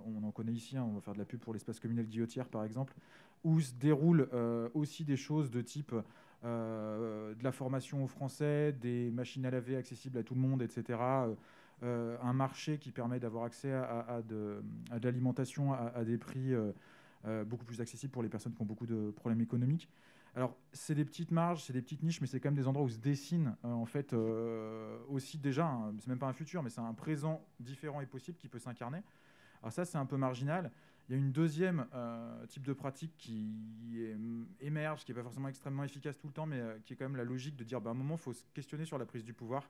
[0.06, 2.50] on en connaît ici, hein, on va faire de la pub pour l'espace communal Guillotière
[2.50, 2.94] par exemple,
[3.44, 4.28] où se déroulent
[4.74, 5.94] aussi des choses de type
[6.44, 10.98] de la formation aux Français, des machines à laver accessibles à tout le monde, etc.
[11.84, 14.64] Euh, un marché qui permet d'avoir accès à, de,
[15.04, 16.72] l'alimentation à, des prix euh,
[17.26, 19.90] euh, beaucoup plus accessibles pour les personnes qui ont beaucoup de problèmes économiques.
[20.36, 22.86] Alors, c'est des petites marges, c'est des petites niches, mais c'est quand même des endroits
[22.86, 24.14] où se dessine en fait
[25.10, 28.50] aussi déjà, c'est même pas un futur, mais c'est un présent différent et possible qui
[28.50, 29.02] peut s'incarner.
[29.62, 30.72] Alors ça, c'est un peu marginal.
[31.08, 31.86] Il y a une deuxième
[32.48, 33.48] type de pratique qui
[34.60, 37.16] émerge, qui n'est pas forcément extrêmement efficace tout le temps, mais qui est quand même
[37.16, 39.34] la logique de dire, bah, un moment, il faut se questionner sur la prise du
[39.34, 39.70] pouvoir.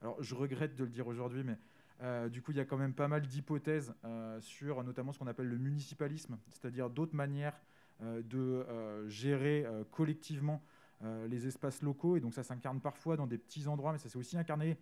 [0.00, 1.58] Alors, je regrette de le dire aujourd'hui, mais
[2.02, 5.18] euh, du coup, il y a quand même pas mal d'hypothèses euh, sur notamment ce
[5.18, 7.60] qu'on appelle le municipalisme, c'est-à-dire d'autres manières
[8.02, 10.62] euh, de gérer collectivement
[11.02, 12.16] les espaces locaux.
[12.16, 14.78] Et donc, ça s'incarne parfois dans des petits endroits, mais ça s'est aussi incarné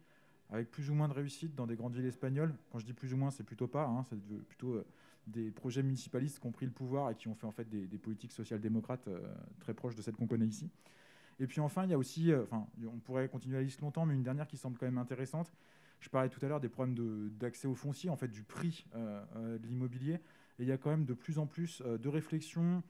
[0.51, 2.55] avec plus ou moins de réussite dans des grandes villes espagnoles.
[2.71, 4.83] Quand je dis plus ou moins, c'est plutôt pas, hein, c'est plutôt
[5.29, 7.99] des projets municipalistes qui ont pris le pouvoir et qui ont fait en fait des,
[7.99, 9.09] politiques social-démocrates
[9.61, 10.71] très proches de celles qu'on connaît ici.
[11.41, 14.07] Et puis enfin, il y a aussi, euh, enfin, on pourrait continuer la liste longtemps,
[14.07, 15.53] mais une dernière qui semble quand même intéressante.
[16.01, 19.23] Je parlais tout à l'heure des problèmes d'accès au foncier, en fait, du prix euh,
[19.37, 20.15] euh, de l'immobilier.
[20.59, 22.83] Et il y a quand même de plus en plus de réflexions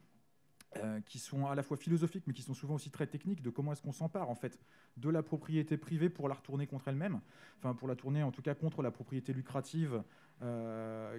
[1.07, 3.73] qui sont à la fois philosophiques, mais qui sont souvent aussi très techniques, de comment
[3.73, 4.59] est-ce qu'on s'empare en fait
[4.97, 7.21] de la propriété privée pour la retourner contre elle-même,
[7.57, 10.03] enfin pour la tourner en tout cas contre la propriété lucrative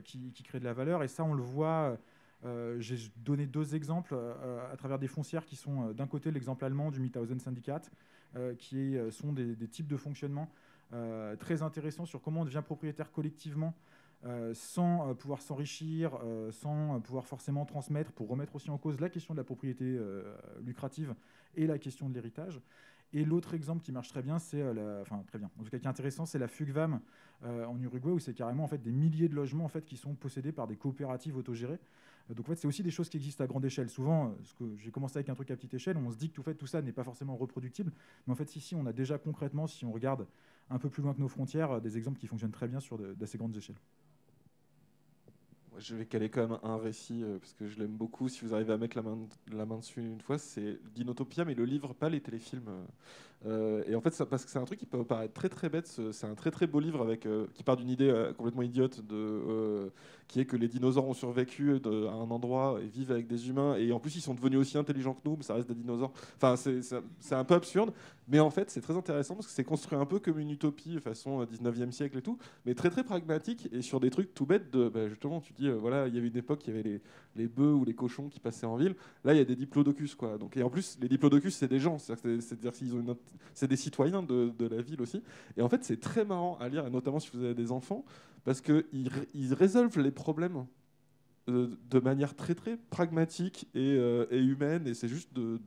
[0.05, 1.03] qui, qui, crée de la valeur.
[1.03, 1.99] Et ça, on le voit
[2.45, 6.31] euh, j'ai donné deux exemples euh, à travers des foncières qui sont euh, d'un côté
[6.31, 7.83] l'exemple allemand du Miethausen Syndicat,
[8.59, 10.49] qui sont des, types de fonctionnement
[11.41, 13.75] très intéressants sur comment on devient propriétaire collectivement
[14.53, 16.17] sans pouvoir s'enrichir,
[16.53, 19.99] sans pouvoir forcément transmettre, pour remettre aussi en cause la question de la propriété
[20.65, 21.13] lucrative
[21.57, 22.61] et la question de l'héritage.
[23.13, 24.63] Et l'autre exemple qui marche très bien, c'est
[25.01, 27.01] enfin très bien, en tout cas qui est intéressant, c'est la FUGVAM
[27.43, 30.15] en Uruguay où c'est carrément en fait des milliers de logements en fait qui sont
[30.15, 31.81] possédés par des coopératives autogérées.
[32.35, 33.89] Donc en fait, c'est aussi des choses qui existent à grande échelle.
[33.89, 36.29] Souvent, euh, ce que j'ai commencé avec un truc à petite échelle, on se dit
[36.29, 37.93] que tout, fait, tout ça n'est pas forcément reproductible.
[38.27, 40.27] Mais en fait, si, on a déjà concrètement, si on regarde
[40.69, 42.99] un peu plus loin que nos frontières, euh, des exemples qui fonctionnent très bien sur
[43.17, 43.77] d'assez grandes échelles.
[45.81, 48.29] Je vais caler quand même un récit, euh, parce que je l'aime beaucoup.
[48.29, 51.95] Si vous arrivez à mettre la main, dessus une fois, c'est Dinotopia, mais le livre,
[51.95, 52.87] pas les téléfilms.
[53.47, 55.87] Euh, et en fait, parce que c'est un truc qui peut paraître très très bête,
[56.13, 59.01] c'est un très très beau livre avec, euh, qui part d'une idée euh, complètement idiote,
[59.07, 59.91] de,
[60.29, 63.77] qui est que les dinosaures ont survécu à un endroit et vivent avec des humains,
[63.77, 66.13] et en plus ils sont devenus aussi intelligents que nous, mais ça reste des dinosaures.
[66.37, 67.93] Enfin, c'est un peu absurde,
[68.29, 71.01] mais en fait c'est très intéressant parce que c'est construit un peu comme une utopie
[71.01, 74.71] façon 19e siècle et tout, mais très très pragmatique et sur des trucs tout bêtes
[74.71, 77.01] de, bah, justement, tu dis, voilà, il y avait une époque, il y avait les,
[77.37, 78.95] les bœufs ou les cochons qui passaient en ville,
[79.25, 80.37] là il y a des diplodocus, quoi.
[80.37, 83.11] Donc, et en plus, les diplodocus, c'est des gens, c'est-à-dire qu'ils ont une
[83.55, 85.23] c'est des citoyens de, la ville aussi.
[85.57, 88.05] Et en fait, c'est très marrant à lire, notamment si vous avez des enfants,
[88.45, 90.65] parce qu'ils ils résolvent les problèmes
[91.49, 95.59] euh, de, manière très très pragmatique et, euh, humaine, et c'est juste, de,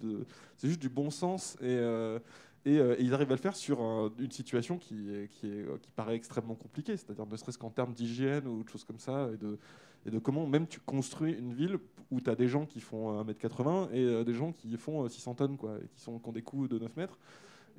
[0.58, 1.58] c'est juste du bon sens.
[1.62, 2.20] Et, euh,
[2.66, 3.82] ils arrivent à le faire sur
[4.18, 4.96] une situation qui,
[5.32, 8.86] qui, est, qui paraît extrêmement compliquée, c'est-à-dire ne serait-ce qu'en termes d'hygiène ou de choses
[8.86, 9.60] comme ça, et de,
[10.06, 11.78] et de comment même tu construis une ville
[12.10, 15.58] où tu as des gens qui font 1m80 et des gens qui font 600 tonnes,
[15.58, 17.20] quoi, qui, sont, qui ont des coups de 9 mètres.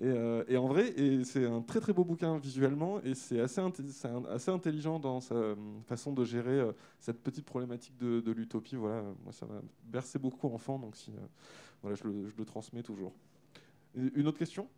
[0.03, 0.93] Euh, et, en vrai,
[1.25, 3.61] c'est un très très beau bouquin visuellement et c'est assez,
[4.29, 5.55] assez intelligent dans sa euh,
[5.87, 8.77] façon de gérer euh, cette petite problématique de, l'utopie.
[8.77, 10.97] Voilà, moi ça m'a bercé beaucoup enfant, donc
[11.83, 13.13] voilà, je le transmets toujours.
[13.95, 14.69] Une autre question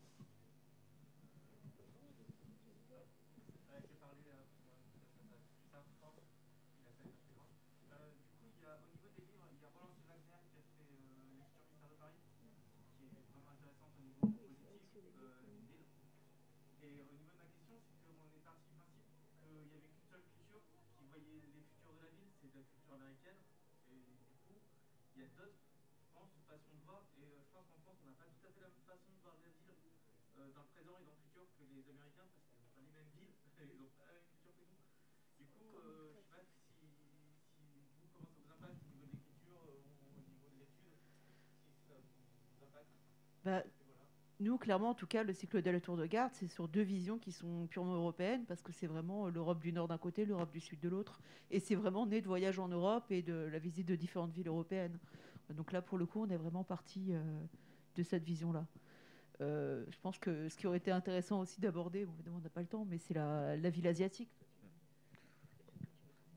[16.87, 19.83] Et au niveau de ma question, c'est qu'on est parti du principe qu'il n'y avait
[19.83, 20.63] qu'une seule culture
[20.95, 23.43] qui voyait les futurs de la ville, c'est la culture américaine.
[23.91, 24.63] Et du coup,
[25.19, 25.59] il y a d'autres,
[25.99, 27.03] je pense, façons de voir.
[27.19, 29.11] Et euh, je pense qu'en France, on n'a pas tout à fait la même façon
[29.11, 29.75] de voir la ville
[30.39, 32.83] euh, dans le présent et dans le futur que les Américains, parce qu'ils n'ont pas
[32.83, 34.83] les mêmes villes, ils n'ont pas la même culture que nous.
[35.39, 39.07] Du coup, euh, je sais pas si, si vous, comment ça vous impacte au niveau
[39.07, 40.99] de l'écriture euh, ou au niveau de l'étude,
[41.71, 42.91] si ça vous impacte.
[43.47, 43.63] Bah,
[44.43, 46.83] nous, clairement, en tout cas, le cycle de la Tour de Garde, c'est sur deux
[46.83, 50.51] visions qui sont purement européennes, parce que c'est vraiment l'Europe du Nord d'un côté, l'Europe
[50.51, 51.21] du Sud de l'autre.
[51.51, 54.49] Et c'est vraiment né de voyages en Europe et de la visite de différentes villes
[54.49, 54.99] européennes.
[55.55, 57.23] Donc là, pour le coup, on est vraiment parti euh,
[57.95, 58.67] de cette vision-là.
[59.41, 62.49] Euh, je pense que ce qui aurait été intéressant aussi d'aborder, bon, évidemment, on n'a
[62.49, 64.31] pas le temps, mais c'est la, ville asiatique.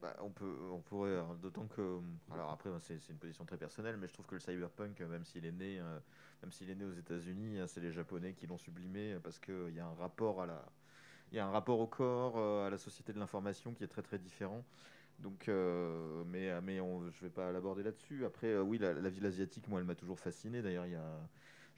[0.01, 1.99] Bah, on, peut, on pourrait, euh, d'autant que.
[2.31, 5.45] Alors après, c'est une position très personnelle, mais je trouve que le cyberpunk, même s'il
[5.45, 5.99] est né, euh,
[6.41, 9.39] même s'il est né aux États-Unis, hein, c'est les Japonais qui l'ont sublimé euh, parce
[9.39, 10.63] qu'il y a un rapport à la,
[11.31, 14.01] il y a un rapport au corps, à la société de l'information qui est très
[14.01, 14.63] très différent.
[15.19, 15.47] Donc,
[16.27, 18.26] mais mais je vais pas l'aborder là-dessus.
[18.26, 20.61] Après, oui, la, la ville asiatique, moi, elle m'a toujours fasciné.
[20.61, 21.19] D'ailleurs, il y a,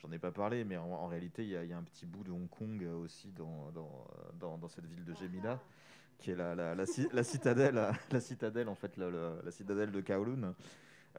[0.01, 2.49] j'en ai pas parlé, mais en, réalité, il y, a, un petit bout de Hong
[2.49, 5.59] Kong aussi dans cette ville de Gemila
[6.21, 10.01] qui est la, la, la, ci- la citadelle, la citadelle en fait, la citadelle de
[10.01, 10.53] Kowloon,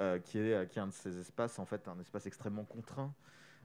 [0.01, 3.13] euh, qui est qui est un de ces espaces en fait, un espace extrêmement contraint,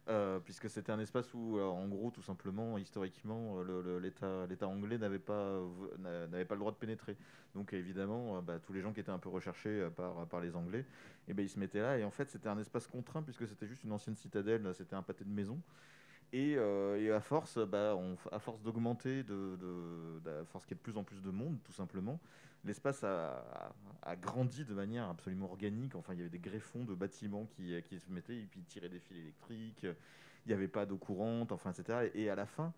[0.08, 4.00] euh, puisque c'était un espace où, euh, en gros, tout simplement, historiquement, euh,
[4.48, 5.60] l'État anglais n'avait pas
[6.02, 7.18] pas le droit de pénétrer.
[7.56, 10.86] Donc évidemment, bah, tous les gens qui étaient un peu recherchés par par les Anglais,
[11.28, 11.98] et ben ils se mettaient là.
[11.98, 15.04] Et en fait, c'était un espace contraint puisque c'était juste une ancienne citadelle, c'était un
[15.04, 15.62] pâté de maison.
[16.34, 17.98] Et, et à force, bah,
[18.32, 21.60] à force d'augmenter, de, à force qu'il y ait de plus en plus de monde,
[21.64, 22.20] tout simplement,
[22.66, 23.74] l'espace a,
[24.22, 25.96] grandi de manière absolument organique.
[25.96, 28.66] Enfin, il y avait des greffons de bâtiments qui, qui se mettaient et puis ils
[28.66, 29.84] tiraient des fils électriques.
[29.84, 32.10] Il n'y avait pas d'eau courante, enfin, etc.
[32.14, 32.74] Et, à la fin,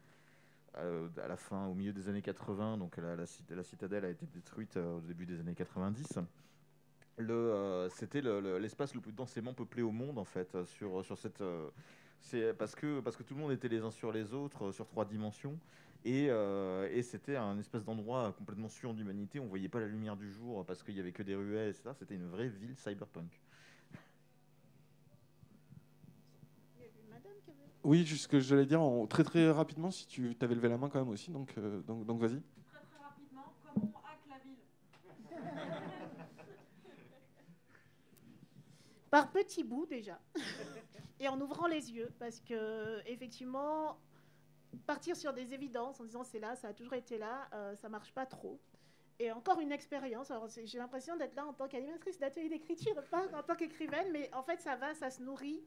[0.77, 4.05] euh, à la fin, au milieu des années 80, donc la, la cit- la citadelle
[4.05, 6.19] a été détruite euh, au début des années 90.
[7.17, 10.65] Le, euh, c'était le- le- l'espace le plus densément peuplé au monde en fait euh,
[10.65, 11.69] sur, sur cette euh,
[12.57, 14.87] parce que parce que tout le monde était les uns sur les autres euh, sur
[14.87, 15.57] trois dimensions
[16.05, 20.15] et, euh, et c'était un espèce d'endroit complètement suant d'humanité on voyait pas la lumière
[20.15, 23.29] du jour parce qu'il y avait que des ruelles etc c'était une vraie ville cyberpunk.
[26.77, 29.49] Il y avait une madame qui avait- Oui, juste ce que j'allais dire très très
[29.51, 32.39] rapidement, si tu avais levé la main quand même aussi, donc, euh, donc, donc vas-y.
[32.39, 34.57] Très très rapidement, comment on hack la ville?
[39.09, 40.19] Par petits bouts déjà,
[41.19, 43.97] et en ouvrant les yeux, parce que effectivement,
[44.85, 47.89] partir sur des évidences en disant c'est là, ça a toujours été là, euh, ça
[47.89, 48.59] marche pas trop.
[49.19, 50.31] Et encore une expérience.
[50.63, 54.43] J'ai l'impression d'être là en tant qu'animatrice d'atelier d'écriture, pas en tant qu'écrivaine, mais en
[54.43, 55.61] fait ça va, ça se nourrit.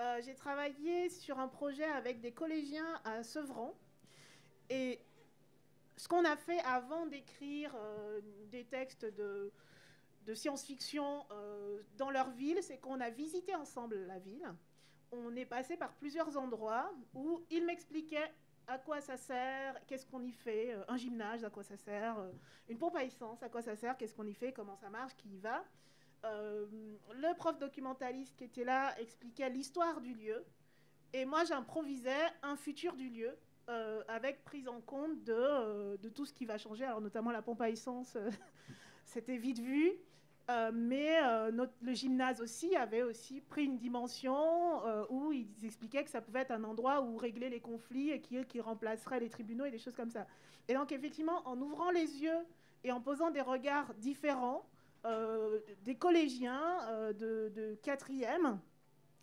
[0.00, 3.74] Euh, j'ai travaillé sur un projet avec des collégiens à Sevran,
[4.70, 5.00] et
[5.96, 8.20] ce qu'on a fait avant d'écrire euh,
[8.50, 9.52] des textes de
[10.28, 14.46] de science-fiction euh, dans leur ville, c'est qu'on a visité ensemble la ville.
[15.10, 18.30] On est passé par plusieurs endroits où ils m'expliquaient
[18.68, 22.18] à quoi ça sert, qu'est-ce qu'on y fait, euh, un gymnase, à quoi ça sert,
[22.18, 22.30] euh,
[22.68, 25.16] une pompe à essence, à quoi ça sert, qu'est-ce qu'on y fait, comment ça marche,
[25.16, 25.64] qui y va?
[26.24, 26.66] Euh,
[27.14, 30.44] le prof documentaliste qui était là expliquait l'histoire du lieu.
[31.14, 33.36] Et moi, j'improvisais un futur du lieu
[34.08, 37.60] avec prise en compte de, de tout ce qui va changer, alors notamment la pompe
[37.60, 38.16] à essence.
[39.04, 39.92] C'était vite vu.
[40.50, 46.02] Euh, mais euh, le gymnase aussi avait aussi pris une dimension euh, où ils expliquaient
[46.04, 49.66] que ça pouvait être un endroit où régler les conflits et qui, remplacerait les tribunaux
[49.66, 50.26] et des choses comme ça.
[50.66, 52.46] Et donc effectivement, en ouvrant les yeux
[52.82, 54.64] et en posant des regards différents,
[55.84, 56.60] des collégiens
[57.12, 58.58] de, de quatrième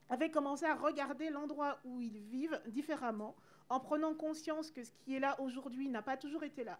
[0.10, 3.36] avaient commencé à regarder l'endroit où ils vivent différemment,
[3.70, 6.80] en prenant conscience que ce qui est là aujourd'hui n'a pas toujours été là.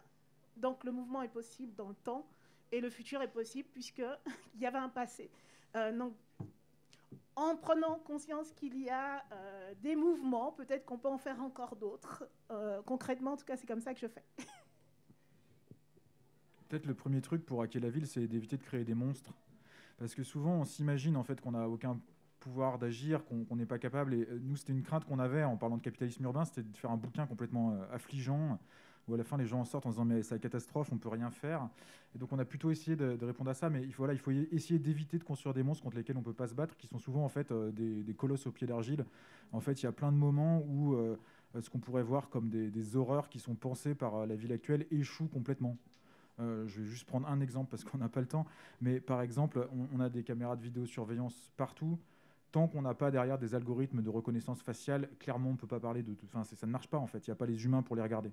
[0.56, 2.26] Donc le mouvement est possible dans le temps
[2.72, 4.06] et le futur est possible puisqu'il
[4.60, 5.30] y avait un passé.
[5.76, 6.14] Euh, donc,
[7.34, 11.76] en prenant conscience qu'il y a euh, des mouvements, peut-être qu'on peut en faire encore
[11.76, 12.26] d'autres.
[12.50, 14.24] Euh, concrètement, en tout cas, c'est comme ça que je fais.
[16.68, 19.32] Peut-être le premier truc pour hacker la ville, c'est d'éviter de créer des monstres.
[19.98, 22.00] Parce que souvent, on s'imagine en fait qu'on n'a aucun
[22.40, 24.14] pouvoir d'agir, qu'on n'est pas capable.
[24.14, 26.90] Et nous, c'était une crainte qu'on avait en parlant de capitalisme urbain, c'était de faire
[26.90, 28.58] un bouquin complètement affligeant,
[29.08, 30.98] où à la fin les gens en sortent en disant mais c'est la catastrophe, on
[30.98, 31.68] peut rien faire.
[32.14, 34.18] Et donc on a plutôt essayé de, répondre à ça, mais il faut, voilà, il
[34.18, 36.86] faut essayer d'éviter de construire des monstres contre lesquels on peut pas se battre, qui
[36.86, 39.04] sont souvent en fait euh, des, colosses au pied d'argile.
[39.52, 41.18] En fait, il y a plein de moments où euh,
[41.54, 44.86] euh, ce qu'on pourrait voir comme des, horreurs qui sont pensées par la ville actuelle
[44.90, 45.76] échouent complètement.
[46.38, 48.44] Je vais juste prendre un exemple parce qu'on n'a pas le temps.
[48.82, 51.98] Mais par exemple, on, on a des caméras de vidéosurveillance partout.
[52.52, 55.80] tant qu'on n'a pas derrière des algorithmes de reconnaissance faciale, clairement, on ne peut pas
[55.80, 56.14] parler de.
[56.24, 57.26] Enfin, ça ne marche pas en fait.
[57.26, 58.30] Il n'y a pas les humains pour les regarder.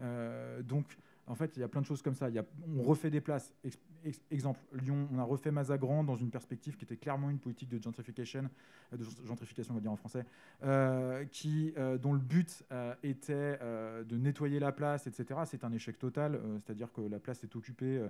[0.00, 0.96] Euh, donc,
[1.28, 2.28] en fait, il y a plein de choses comme ça.
[2.28, 2.44] Il y a-
[2.76, 3.52] on refait des places.
[3.64, 7.38] Ex- ex- exemple, Lyon, on a refait Mazagran dans une perspective qui était clairement une
[7.40, 8.48] politique de gentrification,
[8.92, 10.24] euh, de gentrification, on va dire en français,
[10.62, 12.62] euh, qui, dont le but
[13.02, 13.58] était
[14.04, 15.40] de nettoyer la place, etc.
[15.46, 16.40] C'est un échec total.
[16.64, 18.06] C'est-à-dire que la place est occupée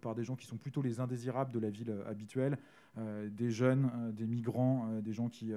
[0.00, 2.56] par des gens qui sont plutôt les indésirables de la ville habituelle,
[2.96, 5.52] des jeunes, des migrants, des gens qui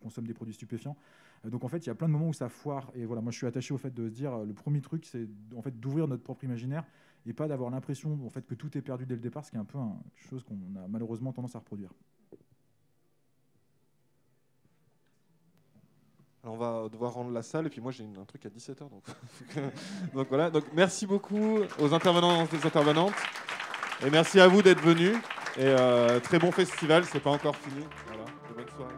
[0.00, 0.96] consomment des produits stupéfiants.
[1.50, 2.90] Donc en fait, il y a plein de moments où ça foire.
[2.94, 5.26] Et voilà, moi je suis attaché au fait de se dire, le premier truc, c'est
[5.56, 6.84] en fait d'ouvrir notre propre imaginaire
[7.26, 9.56] et pas d'avoir l'impression en fait que tout est perdu dès le départ, ce qui
[9.56, 11.90] est un peu un- quelque chose qu'on a malheureusement tendance à reproduire.
[16.48, 17.66] On va devoir rendre la salle.
[17.66, 19.02] Et puis moi j'ai une- un truc à 17h donc,
[20.14, 20.50] donc voilà.
[20.50, 23.14] Donc merci beaucoup aux intervenants et aux intervenantes.
[24.06, 25.16] Et merci à vous d'être venus.
[25.56, 27.04] Et euh, très bon festival.
[27.04, 27.82] C'est pas encore fini.
[28.06, 28.24] Voilà.
[28.48, 28.94] De bonnes soirées